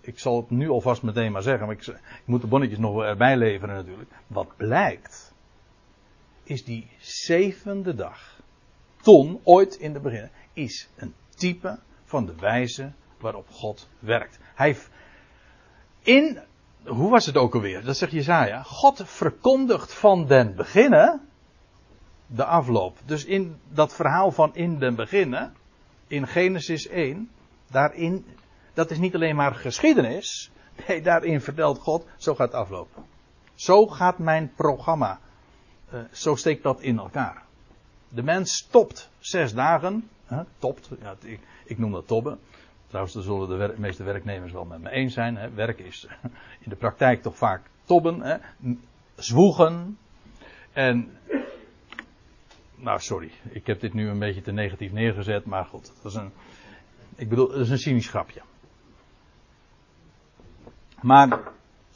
ik 0.00 0.18
zal 0.18 0.36
het 0.36 0.50
nu 0.50 0.68
alvast 0.68 1.02
meteen 1.02 1.32
maar 1.32 1.42
zeggen, 1.42 1.66
maar 1.66 1.76
ik, 1.76 1.86
ik 1.86 2.24
moet 2.24 2.40
de 2.40 2.46
bonnetjes 2.46 2.78
nog 2.78 3.02
erbij 3.02 3.36
leveren 3.36 3.74
natuurlijk. 3.74 4.10
Wat 4.26 4.56
blijkt, 4.56 5.32
is 6.42 6.64
die 6.64 6.90
zevende 6.98 7.94
dag, 7.94 8.40
ton 9.00 9.40
ooit 9.42 9.74
in 9.74 9.92
de 9.92 10.00
begin, 10.00 10.30
is 10.58 10.88
een 10.96 11.14
type 11.28 11.78
van 12.04 12.26
de 12.26 12.34
wijze 12.34 12.92
waarop 13.18 13.48
God 13.50 13.88
werkt. 13.98 14.38
Hij 14.54 14.76
in, 16.02 16.38
hoe 16.84 17.10
was 17.10 17.26
het 17.26 17.36
ook 17.36 17.54
alweer? 17.54 17.84
Dat 17.84 17.96
zegt 17.96 18.12
Jezaja. 18.12 18.62
God 18.62 19.02
verkondigt 19.04 19.94
van 19.94 20.26
den 20.26 20.54
beginnen 20.56 21.28
de 22.26 22.44
afloop. 22.44 22.98
Dus 23.04 23.24
in 23.24 23.60
dat 23.68 23.94
verhaal 23.94 24.30
van 24.30 24.54
in 24.54 24.78
den 24.78 24.94
beginnen, 24.94 25.54
in 26.06 26.26
Genesis 26.26 26.88
1, 26.88 27.30
daarin, 27.70 28.26
dat 28.74 28.90
is 28.90 28.98
niet 28.98 29.14
alleen 29.14 29.36
maar 29.36 29.54
geschiedenis. 29.54 30.50
Nee, 30.86 31.02
daarin 31.02 31.40
vertelt 31.40 31.78
God, 31.78 32.06
zo 32.16 32.34
gaat 32.34 32.46
het 32.46 32.60
aflopen. 32.60 33.04
Zo 33.54 33.86
gaat 33.86 34.18
mijn 34.18 34.52
programma. 34.56 35.20
Uh, 35.94 36.00
zo 36.12 36.34
steekt 36.34 36.62
dat 36.62 36.80
in 36.80 36.98
elkaar. 36.98 37.42
De 38.08 38.22
mens 38.22 38.56
stopt 38.56 39.10
zes 39.18 39.54
dagen. 39.54 40.08
Topt, 40.58 40.90
ja, 41.00 41.14
ik, 41.22 41.40
ik, 41.64 41.78
noem 41.78 41.92
dat 41.92 42.06
tobben. 42.06 42.38
Trouwens, 42.86 43.14
daar 43.14 43.22
zullen 43.22 43.48
de, 43.48 43.74
meeste 43.76 44.04
werknemers 44.04 44.52
wel 44.52 44.64
met 44.64 44.82
me 44.82 44.90
eens 44.90 45.14
zijn. 45.14 45.36
Hè. 45.36 45.50
Werk 45.50 45.78
is 45.78 46.06
in 46.64 46.70
de 46.70 46.76
praktijk 46.76 47.22
toch 47.22 47.36
vaak 47.36 47.62
tobben. 47.84 48.20
Hè. 48.20 48.36
Zwoegen. 49.16 49.98
En 50.72 51.10
nou, 52.74 53.00
sorry. 53.00 53.30
Ik 53.48 53.66
heb 53.66 53.80
dit 53.80 53.94
nu 53.94 54.08
een 54.08 54.18
beetje 54.18 54.42
te 54.42 54.52
negatief 54.52 54.92
neergezet, 54.92 55.44
maar 55.44 55.64
goed. 55.64 55.92
Dat 56.02 56.12
is 56.12 56.18
een, 56.18 56.32
ik 57.16 57.28
bedoel, 57.28 57.48
dat 57.48 57.58
is 57.58 57.70
een 57.70 57.78
cynisch 57.78 58.08
grapje. 58.08 58.40
Maar 61.00 61.40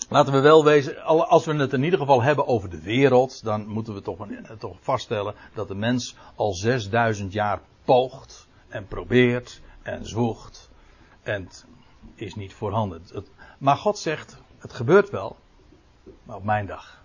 laten 0.08 0.32
we 0.32 0.40
wel 0.40 0.64
wezen, 0.64 1.04
als 1.04 1.44
we 1.44 1.54
het 1.54 1.72
in 1.72 1.82
ieder 1.82 1.98
geval 1.98 2.22
hebben 2.22 2.46
over 2.46 2.70
de 2.70 2.82
wereld, 2.82 3.44
dan 3.44 3.66
moeten 3.66 3.94
we 3.94 4.02
toch, 4.02 4.26
toch 4.58 4.76
vaststellen 4.80 5.34
dat 5.54 5.68
de 5.68 5.74
mens 5.74 6.16
al 6.34 6.52
6000 6.52 7.32
jaar 7.32 7.60
poogt 7.84 8.48
en 8.68 8.86
probeert 8.86 9.60
en 9.82 10.06
zwoegt 10.06 10.70
en 11.22 11.42
het 11.42 11.66
is 12.14 12.34
niet 12.34 12.54
voorhanden. 12.54 13.02
Maar 13.58 13.76
God 13.76 13.98
zegt, 13.98 14.36
het 14.58 14.72
gebeurt 14.72 15.10
wel, 15.10 15.36
maar 16.22 16.36
op 16.36 16.44
mijn 16.44 16.66
dag. 16.66 17.02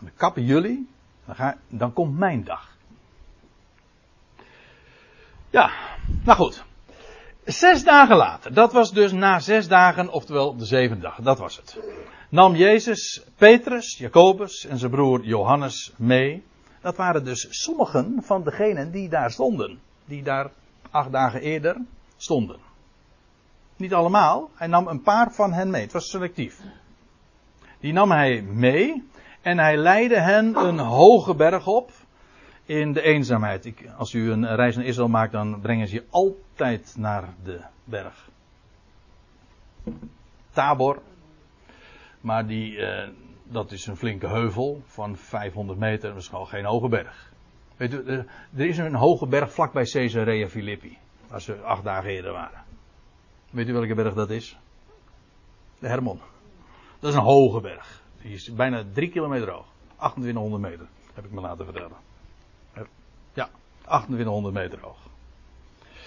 Dan 0.00 0.10
kappen 0.16 0.44
jullie 0.44 0.88
dan, 1.26 1.34
ga, 1.34 1.58
dan 1.68 1.92
komt 1.92 2.18
mijn 2.18 2.44
dag. 2.44 2.76
Ja, 5.50 5.70
nou 6.24 6.38
goed. 6.38 6.64
Zes 7.44 7.84
dagen 7.84 8.16
later, 8.16 8.54
dat 8.54 8.72
was 8.72 8.92
dus 8.92 9.12
na 9.12 9.40
zes 9.40 9.68
dagen, 9.68 10.08
oftewel 10.08 10.56
de 10.56 10.64
zevende 10.64 11.02
dag, 11.02 11.16
dat 11.20 11.38
was 11.38 11.56
het. 11.56 11.78
Nam 12.28 12.54
Jezus 12.54 13.24
Petrus, 13.36 13.98
Jacobus 13.98 14.64
en 14.64 14.78
zijn 14.78 14.90
broer 14.90 15.24
Johannes 15.24 15.92
mee. 15.96 16.44
Dat 16.86 16.96
waren 16.96 17.24
dus 17.24 17.46
sommigen 17.50 18.22
van 18.22 18.44
degenen 18.44 18.90
die 18.90 19.08
daar 19.08 19.30
stonden. 19.30 19.78
Die 20.04 20.22
daar 20.22 20.50
acht 20.90 21.12
dagen 21.12 21.40
eerder 21.40 21.76
stonden. 22.16 22.58
Niet 23.76 23.94
allemaal, 23.94 24.50
hij 24.54 24.66
nam 24.66 24.86
een 24.86 25.02
paar 25.02 25.32
van 25.32 25.52
hen 25.52 25.70
mee. 25.70 25.82
Het 25.82 25.92
was 25.92 26.10
selectief. 26.10 26.60
Die 27.80 27.92
nam 27.92 28.10
hij 28.10 28.42
mee 28.42 29.08
en 29.42 29.58
hij 29.58 29.76
leidde 29.76 30.20
hen 30.20 30.56
een 30.56 30.78
hoge 30.78 31.34
berg 31.34 31.66
op 31.66 31.90
in 32.64 32.92
de 32.92 33.02
eenzaamheid. 33.02 33.72
Als 33.96 34.12
u 34.12 34.30
een 34.30 34.54
reis 34.54 34.76
naar 34.76 34.84
Israël 34.84 35.08
maakt, 35.08 35.32
dan 35.32 35.60
brengen 35.60 35.88
ze 35.88 35.94
je 35.94 36.04
altijd 36.10 36.94
naar 36.98 37.34
de 37.44 37.60
berg. 37.84 38.28
Tabor. 40.52 41.02
Maar 42.20 42.46
die, 42.46 42.72
uh, 42.72 43.08
dat 43.48 43.72
is 43.72 43.86
een 43.86 43.96
flinke 43.96 44.28
heuvel 44.28 44.82
van 44.86 45.16
500 45.16 45.78
meter. 45.78 46.08
Dat 46.12 46.22
is 46.22 46.30
geen 46.32 46.64
hoge 46.64 46.88
berg. 46.88 47.32
Weet 47.76 47.92
u, 47.92 48.06
er, 48.06 48.26
is 48.66 48.78
een 48.78 48.94
hoge 48.94 49.26
berg 49.26 49.52
vlakbij 49.52 49.84
Caesarea 49.84 50.48
Philippi. 50.48 50.98
Waar 51.28 51.40
ze 51.40 51.60
acht 51.62 51.84
dagen 51.84 52.10
eerder 52.10 52.32
waren. 52.32 52.64
Weet 53.50 53.68
u 53.68 53.72
welke 53.72 53.94
berg 53.94 54.14
dat 54.14 54.30
is? 54.30 54.58
De 55.78 55.88
Hermon. 55.88 56.20
Dat 57.00 57.10
is 57.10 57.16
een 57.16 57.22
hoge 57.22 57.60
berg. 57.60 58.02
Die 58.22 58.32
is 58.32 58.52
bijna 58.54 58.84
drie 58.92 59.10
kilometer 59.10 59.50
hoog. 59.50 59.66
2800 59.96 60.62
meter, 60.62 60.86
heb 61.14 61.24
ik 61.24 61.30
me 61.30 61.40
laten 61.40 61.64
vertellen. 61.64 61.96
Ja, 63.32 63.48
2800 63.82 64.54
meter 64.54 64.78
hoog. 64.80 64.98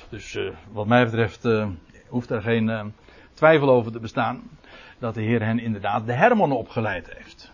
Dus 0.09 0.35
uh, 0.35 0.55
wat 0.71 0.87
mij 0.87 1.05
betreft 1.05 1.45
uh, 1.45 1.69
hoeft 2.07 2.29
er 2.29 2.41
geen 2.41 2.67
uh, 2.67 2.85
twijfel 3.33 3.69
over 3.69 3.91
te 3.91 3.99
bestaan 3.99 4.49
dat 4.99 5.13
de 5.13 5.21
Heer 5.21 5.45
hen 5.45 5.59
inderdaad 5.59 6.05
de 6.05 6.13
Hermon 6.13 6.51
opgeleid 6.51 7.13
heeft. 7.13 7.51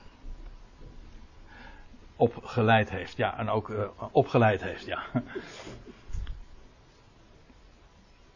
Opgeleid 2.16 2.89
heeft, 2.89 3.18
ja, 3.18 3.38
en 3.38 3.50
ook 3.50 3.91
opgeleid 4.12 4.62
heeft, 4.62 4.86
ja. 4.86 5.04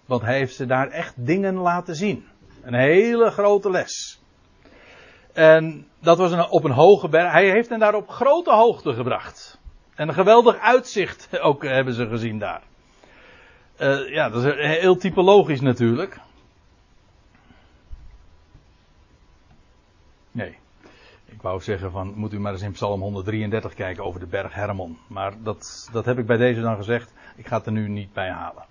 Want 0.05 0.21
hij 0.21 0.37
heeft 0.37 0.55
ze 0.55 0.65
daar 0.65 0.87
echt 0.87 1.25
dingen 1.25 1.55
laten 1.55 1.95
zien. 1.95 2.27
Een 2.61 2.73
hele 2.73 3.31
grote 3.31 3.69
les. 3.69 4.21
En 5.33 5.87
dat 5.99 6.17
was 6.17 6.31
een, 6.31 6.49
op 6.49 6.63
een 6.63 6.71
hoge 6.71 7.09
berg. 7.09 7.31
Hij 7.31 7.49
heeft 7.49 7.69
hen 7.69 7.79
daar 7.79 7.93
op 7.93 8.09
grote 8.09 8.51
hoogte 8.51 8.93
gebracht. 8.93 9.59
En 9.95 10.07
een 10.07 10.13
geweldig 10.13 10.57
uitzicht 10.59 11.29
ook 11.39 11.63
hebben 11.63 11.93
ze 11.93 12.07
gezien 12.07 12.39
daar. 12.39 12.61
Uh, 13.79 14.13
ja, 14.13 14.29
dat 14.29 14.45
is 14.45 14.53
heel 14.79 14.97
typologisch 14.97 15.61
natuurlijk. 15.61 16.19
Nee. 20.31 20.57
Ik 21.25 21.41
wou 21.41 21.61
zeggen 21.61 21.91
van, 21.91 22.13
moet 22.15 22.33
u 22.33 22.39
maar 22.39 22.51
eens 22.51 22.61
in 22.61 22.71
Psalm 22.71 23.01
133 23.01 23.73
kijken 23.73 24.03
over 24.03 24.19
de 24.19 24.25
berg 24.25 24.53
Hermon. 24.53 24.97
Maar 25.07 25.33
dat, 25.43 25.89
dat 25.91 26.05
heb 26.05 26.17
ik 26.17 26.25
bij 26.25 26.37
deze 26.37 26.61
dan 26.61 26.75
gezegd. 26.75 27.13
Ik 27.35 27.47
ga 27.47 27.57
het 27.57 27.65
er 27.65 27.71
nu 27.71 27.89
niet 27.89 28.13
bij 28.13 28.29
halen. 28.29 28.63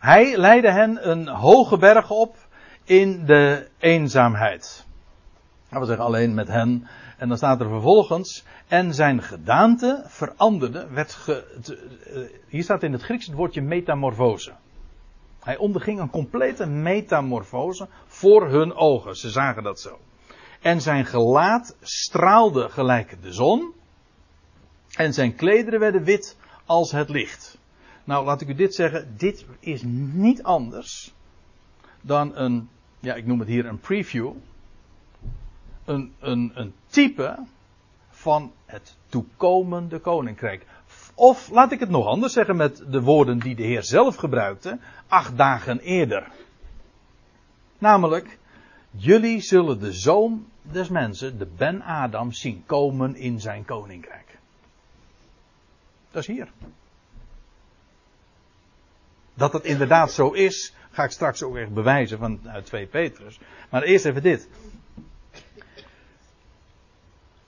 Hij 0.00 0.36
leidde 0.36 0.70
hen 0.70 1.10
een 1.10 1.28
hoge 1.28 1.78
berg 1.78 2.10
op 2.10 2.36
in 2.84 3.24
de 3.24 3.68
eenzaamheid. 3.78 4.86
Dat 5.68 5.78
wil 5.78 5.86
zeggen 5.86 6.04
alleen 6.04 6.34
met 6.34 6.48
hen. 6.48 6.88
En 7.18 7.28
dan 7.28 7.36
staat 7.36 7.60
er 7.60 7.68
vervolgens. 7.68 8.44
En 8.68 8.94
zijn 8.94 9.22
gedaante 9.22 10.04
veranderde. 10.06 10.86
Werd 10.90 11.18
eh, 11.26 11.36
hier 12.48 12.62
staat 12.62 12.82
in 12.82 12.92
het 12.92 13.02
Grieks 13.02 13.26
het 13.26 13.34
woordje 13.34 13.62
metamorfose. 13.62 14.52
Hij 15.40 15.56
onderging 15.56 16.00
een 16.00 16.10
complete 16.10 16.66
metamorfose 16.66 17.88
voor 18.06 18.48
hun 18.48 18.74
ogen. 18.74 19.16
Ze 19.16 19.30
zagen 19.30 19.62
dat 19.62 19.80
zo. 19.80 19.98
En 20.62 20.80
zijn 20.80 21.06
gelaat 21.06 21.76
straalde 21.80 22.68
gelijk 22.68 23.22
de 23.22 23.32
zon. 23.32 23.72
En 24.92 25.12
zijn 25.12 25.34
klederen 25.34 25.80
werden 25.80 26.04
wit 26.04 26.36
als 26.66 26.92
het 26.92 27.08
licht. 27.08 27.58
Nou, 28.04 28.24
laat 28.24 28.40
ik 28.40 28.48
u 28.48 28.54
dit 28.54 28.74
zeggen. 28.74 29.14
Dit 29.16 29.46
is 29.60 29.82
niet 30.12 30.42
anders 30.42 31.14
dan 32.00 32.36
een, 32.36 32.68
ja, 33.00 33.14
ik 33.14 33.26
noem 33.26 33.38
het 33.38 33.48
hier 33.48 33.66
een 33.66 33.80
preview 33.80 34.32
een, 35.84 36.12
een, 36.20 36.50
een 36.54 36.74
type 36.86 37.38
van 38.10 38.52
het 38.66 38.96
toekomende 39.06 39.98
koninkrijk. 39.98 40.66
Of 41.14 41.50
laat 41.50 41.72
ik 41.72 41.80
het 41.80 41.88
nog 41.88 42.06
anders 42.06 42.32
zeggen 42.32 42.56
met 42.56 42.84
de 42.88 43.02
woorden 43.02 43.38
die 43.38 43.54
de 43.54 43.62
Heer 43.62 43.82
zelf 43.82 44.16
gebruikte, 44.16 44.78
acht 45.06 45.36
dagen 45.36 45.80
eerder. 45.80 46.30
Namelijk, 47.78 48.38
jullie 48.90 49.40
zullen 49.40 49.80
de 49.80 49.92
zoon 49.92 50.46
des 50.62 50.88
mensen, 50.88 51.38
de 51.38 51.46
Ben 51.56 51.82
Adam, 51.82 52.32
zien 52.32 52.62
komen 52.66 53.16
in 53.16 53.40
zijn 53.40 53.64
koninkrijk. 53.64 54.38
Dat 56.10 56.22
is 56.22 56.26
hier. 56.28 56.48
Dat 59.34 59.52
het 59.52 59.64
inderdaad 59.64 60.12
zo 60.12 60.30
is, 60.30 60.74
ga 60.90 61.04
ik 61.04 61.10
straks 61.10 61.42
ook 61.42 61.56
echt 61.56 61.74
bewijzen 61.74 62.18
vanuit 62.18 62.66
2 62.66 62.86
Petrus. 62.86 63.40
Maar 63.70 63.82
eerst 63.82 64.04
even 64.04 64.22
dit. 64.22 64.48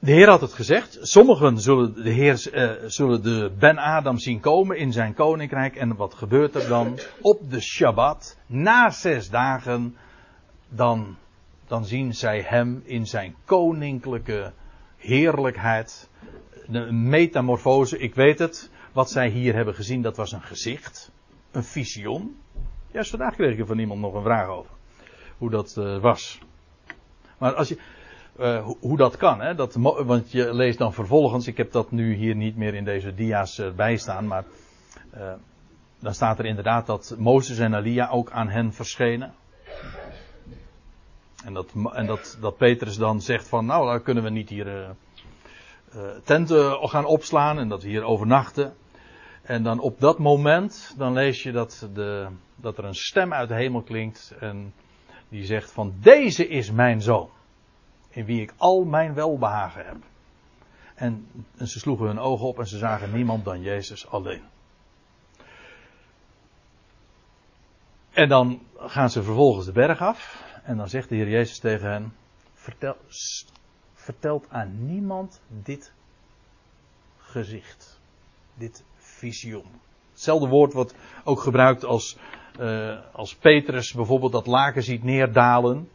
De 0.04 0.12
Heer 0.12 0.28
had 0.28 0.40
het 0.40 0.52
gezegd. 0.52 0.98
Sommigen 1.00 1.60
zullen 1.60 2.02
de 2.02 2.10
Heer, 2.10 2.54
uh, 2.54 2.88
zullen 2.90 3.22
de 3.22 3.52
Ben 3.58 3.78
Adam 3.78 4.18
zien 4.18 4.40
komen 4.40 4.76
in 4.76 4.92
zijn 4.92 5.14
koninkrijk. 5.14 5.76
En 5.76 5.96
wat 5.96 6.14
gebeurt 6.14 6.54
er 6.54 6.68
dan? 6.68 6.98
Op 7.20 7.50
de 7.50 7.60
Shabbat, 7.60 8.36
na 8.46 8.90
zes 8.90 9.30
dagen, 9.30 9.96
dan, 10.68 11.16
dan 11.66 11.84
zien 11.84 12.14
zij 12.14 12.40
hem 12.40 12.82
in 12.84 13.06
zijn 13.06 13.34
koninklijke 13.44 14.52
heerlijkheid. 14.96 16.08
De 16.66 16.92
metamorfose, 16.92 17.98
ik 17.98 18.14
weet 18.14 18.38
het. 18.38 18.70
wat 18.92 19.10
zij 19.10 19.28
hier 19.28 19.54
hebben 19.54 19.74
gezien, 19.74 20.02
dat 20.02 20.16
was 20.16 20.32
een 20.32 20.42
gezicht, 20.42 21.10
een 21.50 21.64
visioen. 21.64 22.36
Juist 22.90 23.10
vandaag 23.10 23.34
kreeg 23.34 23.58
ik 23.58 23.66
van 23.66 23.78
iemand 23.78 24.00
nog 24.00 24.14
een 24.14 24.22
vraag 24.22 24.48
over. 24.48 24.70
Hoe 25.38 25.50
dat 25.50 25.76
uh, 25.78 26.00
was. 26.00 26.38
Maar 27.38 27.54
als 27.54 27.68
je, 27.68 27.78
uh, 28.40 28.68
hoe, 28.80 28.96
dat 28.96 29.16
kan, 29.16 29.40
hè? 29.40 29.54
Dat, 29.54 29.74
want 29.74 30.32
je 30.32 30.54
leest 30.54 30.78
dan 30.78 30.92
vervolgens, 30.92 31.46
ik 31.46 31.56
heb 31.56 31.72
dat 31.72 31.90
nu 31.90 32.14
hier 32.14 32.34
niet 32.34 32.56
meer 32.56 32.74
in 32.74 32.84
deze 32.84 33.14
dia's 33.14 33.62
bij 33.76 33.96
staan, 33.96 34.26
maar 34.26 34.44
dan 35.98 36.14
staat 36.14 36.38
er 36.38 36.44
inderdaad 36.44 36.86
dat 36.86 37.14
Mozes 37.18 37.58
en 37.58 37.74
Elia 37.74 38.08
ook 38.08 38.30
aan 38.30 38.48
hen 38.48 38.72
verschenen. 38.72 39.34
En 41.44 41.52
dat, 41.52 41.72
en 41.92 42.06
dat, 42.06 42.38
dat 42.40 42.56
Petrus 42.56 42.96
dan 42.96 43.20
zegt 43.20 43.48
van, 43.48 43.66
nou, 43.66 43.86
dan 43.86 44.02
kunnen 44.02 44.22
we 44.22 44.30
niet 44.30 44.48
hier 44.48 44.96
uh, 45.94 46.10
tenten 46.24 46.88
gaan 46.88 47.04
opslaan 47.04 47.58
en 47.58 47.68
dat 47.68 47.82
we 47.82 47.88
hier 47.88 48.04
overnachten. 48.04 48.74
En 49.42 49.62
dan 49.62 49.80
op 49.80 50.00
dat 50.00 50.18
moment, 50.18 50.94
dan 50.98 51.12
lees 51.12 51.42
je 51.42 51.52
dat, 51.52 51.88
de, 51.94 52.28
dat 52.56 52.78
er 52.78 52.84
een 52.84 52.94
stem 52.94 53.32
uit 53.32 53.48
de 53.48 53.54
hemel 53.54 53.82
klinkt 53.82 54.34
en 54.40 54.74
die 55.28 55.44
zegt 55.44 55.72
van, 55.72 55.94
deze 56.00 56.48
is 56.48 56.70
mijn 56.70 57.00
zoon, 57.00 57.30
in 58.08 58.24
wie 58.24 58.40
ik 58.40 58.54
al 58.56 58.84
mijn 58.84 59.14
welbehagen 59.14 59.86
heb. 59.86 59.96
En, 60.94 61.26
en 61.56 61.66
ze 61.66 61.78
sloegen 61.78 62.06
hun 62.06 62.18
ogen 62.18 62.46
op 62.46 62.58
en 62.58 62.66
ze 62.66 62.78
zagen 62.78 63.12
niemand 63.12 63.44
dan 63.44 63.60
Jezus 63.60 64.08
alleen. 64.08 64.42
En 68.10 68.28
dan 68.28 68.60
gaan 68.76 69.10
ze 69.10 69.22
vervolgens 69.22 69.66
de 69.66 69.72
berg 69.72 70.00
af. 70.00 70.42
En 70.64 70.76
dan 70.76 70.88
zegt 70.88 71.08
de 71.08 71.14
Heer 71.14 71.28
Jezus 71.28 71.58
tegen 71.58 71.90
hen: 71.90 72.12
Vertel, 72.52 72.96
vertelt 73.92 74.46
aan 74.48 74.86
niemand 74.86 75.40
dit 75.48 75.92
gezicht. 77.18 78.00
Dit 78.54 78.84
visioen. 78.96 79.80
Hetzelfde 80.10 80.48
woord 80.48 80.72
wordt 80.72 80.94
ook 81.24 81.40
gebruikt 81.40 81.84
als, 81.84 82.18
uh, 82.60 82.98
als 83.12 83.34
Petrus 83.34 83.92
bijvoorbeeld 83.92 84.32
dat 84.32 84.46
laken 84.46 84.82
ziet 84.82 85.02
neerdalen. 85.02 85.88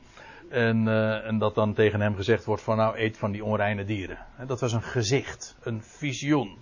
En, 0.49 0.87
uh, 0.87 1.27
en, 1.27 1.37
dat 1.37 1.55
dan 1.55 1.73
tegen 1.73 2.01
hem 2.01 2.15
gezegd 2.15 2.45
wordt 2.45 2.61
van 2.61 2.77
nou 2.77 2.97
eet 2.97 3.17
van 3.17 3.31
die 3.31 3.43
onreine 3.43 3.85
dieren. 3.85 4.17
Dat 4.47 4.59
was 4.59 4.73
een 4.73 4.83
gezicht, 4.83 5.57
een 5.61 5.83
visioen 5.83 6.57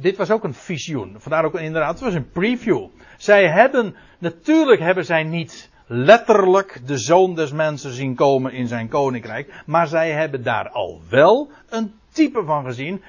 dit 0.00 0.16
was 0.16 0.30
ook 0.30 0.44
een 0.44 0.54
visioen. 0.54 1.14
Vandaar 1.18 1.44
ook 1.44 1.54
inderdaad, 1.54 1.92
het 1.92 2.00
was 2.00 2.14
een 2.14 2.30
preview. 2.30 2.86
Zij 3.16 3.48
hebben, 3.48 3.94
natuurlijk 4.18 4.80
hebben 4.80 5.04
zij 5.04 5.24
niet 5.24 5.70
letterlijk 5.92 6.80
de 6.86 6.98
zoon 6.98 7.34
des 7.34 7.52
mensen 7.52 7.92
zien 7.92 8.14
komen 8.14 8.52
in 8.52 8.66
zijn 8.66 8.88
koninkrijk. 8.88 9.62
Maar 9.66 9.86
zij 9.86 10.10
hebben 10.10 10.42
daar 10.42 10.68
al 10.68 11.00
wel 11.08 11.50
een 11.68 11.94
type 12.12 12.44
van 12.44 12.64
gezien. 12.64 13.02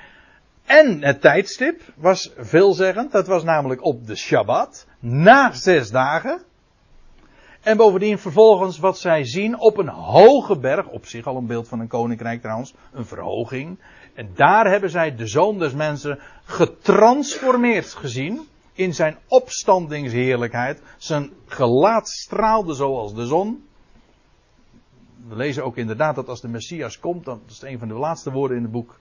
En 0.65 1.03
het 1.03 1.21
tijdstip 1.21 1.81
was 1.95 2.31
veelzeggend. 2.37 3.11
Dat 3.11 3.27
was 3.27 3.43
namelijk 3.43 3.83
op 3.83 4.07
de 4.07 4.15
Shabbat. 4.15 4.87
Na 4.99 5.51
zes 5.51 5.91
dagen. 5.91 6.41
En 7.61 7.77
bovendien 7.77 8.19
vervolgens 8.19 8.79
wat 8.79 8.99
zij 8.99 9.23
zien 9.23 9.59
op 9.59 9.77
een 9.77 9.89
hoge 9.89 10.57
berg. 10.57 10.87
Op 10.87 11.05
zich 11.05 11.27
al 11.27 11.37
een 11.37 11.47
beeld 11.47 11.67
van 11.67 11.79
een 11.79 11.87
koninkrijk 11.87 12.41
trouwens. 12.41 12.73
Een 12.93 13.05
verhoging. 13.05 13.79
En 14.13 14.29
daar 14.35 14.69
hebben 14.69 14.89
zij 14.89 15.15
de 15.15 15.27
zoon 15.27 15.59
des 15.59 15.73
mensen 15.73 16.19
getransformeerd 16.43 17.93
gezien. 17.93 18.47
In 18.73 18.93
zijn 18.93 19.17
opstandingsheerlijkheid. 19.27 20.81
Zijn 20.97 21.31
gelaat 21.45 22.09
straalde 22.09 22.73
zoals 22.73 23.13
de 23.13 23.25
zon. 23.25 23.65
We 25.27 25.35
lezen 25.35 25.63
ook 25.63 25.77
inderdaad 25.77 26.15
dat 26.15 26.27
als 26.27 26.41
de 26.41 26.47
Messias 26.47 26.99
komt, 26.99 27.25
dat 27.25 27.39
is 27.47 27.61
een 27.61 27.79
van 27.79 27.87
de 27.87 27.93
laatste 27.93 28.31
woorden 28.31 28.57
in 28.57 28.63
het 28.63 28.71
boek 28.71 28.99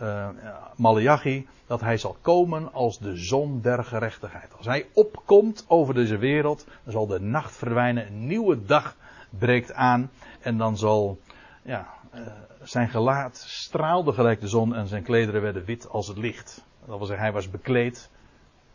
uh, 0.00 0.28
Malachi, 0.76 1.46
dat 1.66 1.80
hij 1.80 1.96
zal 1.96 2.16
komen 2.20 2.72
als 2.72 2.98
de 2.98 3.16
zon 3.16 3.60
der 3.60 3.84
gerechtigheid. 3.84 4.56
Als 4.56 4.66
hij 4.66 4.86
opkomt 4.92 5.64
over 5.68 5.94
deze 5.94 6.16
wereld, 6.16 6.66
dan 6.82 6.92
zal 6.92 7.06
de 7.06 7.20
nacht 7.20 7.56
verdwijnen, 7.56 8.06
een 8.06 8.26
nieuwe 8.26 8.64
dag 8.64 8.96
breekt 9.38 9.72
aan 9.72 10.10
en 10.40 10.58
dan 10.58 10.76
zal 10.76 11.18
ja, 11.62 11.88
uh, 12.14 12.20
zijn 12.62 12.88
gelaat 12.88 13.36
straalde 13.46 14.12
gelijk 14.12 14.40
de 14.40 14.48
zon 14.48 14.74
en 14.74 14.86
zijn 14.86 15.02
klederen 15.02 15.42
werden 15.42 15.64
wit 15.64 15.88
als 15.88 16.08
het 16.08 16.18
licht. 16.18 16.64
Dat 16.86 16.98
wil 16.98 17.06
zeggen, 17.06 17.24
hij 17.24 17.34
was 17.34 17.50
bekleed 17.50 18.10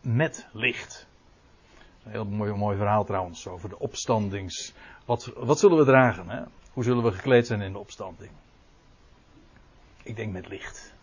met 0.02 0.47
licht. 0.52 1.08
Een 2.04 2.12
heel 2.12 2.26
mooi, 2.26 2.54
mooi 2.54 2.78
verhaal 2.78 3.06
trouwens 3.06 3.47
over 3.47 3.70
de 3.70 3.80
opstandings. 3.80 4.74
Wat, 5.06 5.32
wat 5.36 5.60
zullen 5.60 5.78
we 5.78 5.86
dragen? 5.86 6.30
Hè? 6.30 6.41
Hoe 6.74 6.84
zullen 6.84 7.04
we 7.04 7.12
gekleed 7.12 7.47
zijn 7.47 7.62
in 7.62 7.72
de 7.72 7.80
opstanding? 7.80 8.32
Ik 10.04 10.16
denk 10.16 10.32
met 10.34 10.47
licht. 10.47 10.93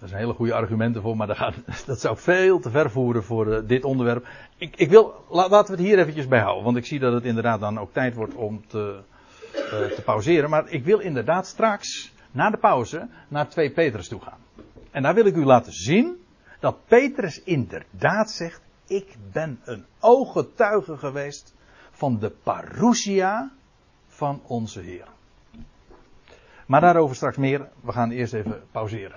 Er 0.00 0.08
zijn 0.10 0.22
hele 0.22 0.34
goede 0.34 0.54
argumenten 0.54 1.02
voor, 1.02 1.16
maar 1.16 1.26
dat, 1.26 1.36
gaat, 1.36 1.54
dat 1.86 2.00
zou 2.00 2.16
veel 2.16 2.60
te 2.60 2.70
ver 2.70 2.90
voeren 2.90 3.24
voor 3.24 3.46
uh, 3.46 3.58
dit 3.66 3.84
onderwerp. 3.84 4.28
Ik, 4.56 4.76
ik 4.76 4.90
wil, 4.90 5.24
la, 5.28 5.48
laten 5.48 5.74
we 5.74 5.80
het 5.80 5.90
hier 5.90 5.98
eventjes 5.98 6.28
bij 6.28 6.40
houden, 6.40 6.64
want 6.64 6.76
ik 6.76 6.86
zie 6.86 6.98
dat 6.98 7.12
het 7.12 7.24
inderdaad 7.24 7.60
dan 7.60 7.78
ook 7.78 7.92
tijd 7.92 8.14
wordt 8.14 8.34
om 8.34 8.66
te, 8.66 9.00
uh, 9.54 9.60
te 9.70 10.02
pauzeren. 10.04 10.50
Maar 10.50 10.68
ik 10.68 10.84
wil 10.84 10.98
inderdaad 10.98 11.46
straks, 11.46 12.12
na 12.30 12.50
de 12.50 12.56
pauze, 12.56 13.08
naar 13.28 13.48
2 13.48 13.70
Petrus 13.70 14.08
toe 14.08 14.20
gaan. 14.20 14.43
En 14.94 15.02
daar 15.02 15.14
wil 15.14 15.26
ik 15.26 15.36
u 15.36 15.44
laten 15.44 15.72
zien 15.72 16.24
dat 16.60 16.76
Petrus 16.86 17.42
inderdaad 17.42 18.30
zegt, 18.30 18.60
ik 18.86 19.16
ben 19.32 19.60
een 19.64 19.84
ooggetuige 20.00 20.96
geweest 20.96 21.54
van 21.90 22.18
de 22.18 22.30
parousia 22.30 23.52
van 24.06 24.42
onze 24.46 24.80
Heer. 24.80 25.08
Maar 26.66 26.80
daarover 26.80 27.16
straks 27.16 27.36
meer. 27.36 27.68
We 27.80 27.92
gaan 27.92 28.10
eerst 28.10 28.32
even 28.32 28.62
pauzeren. 28.70 29.12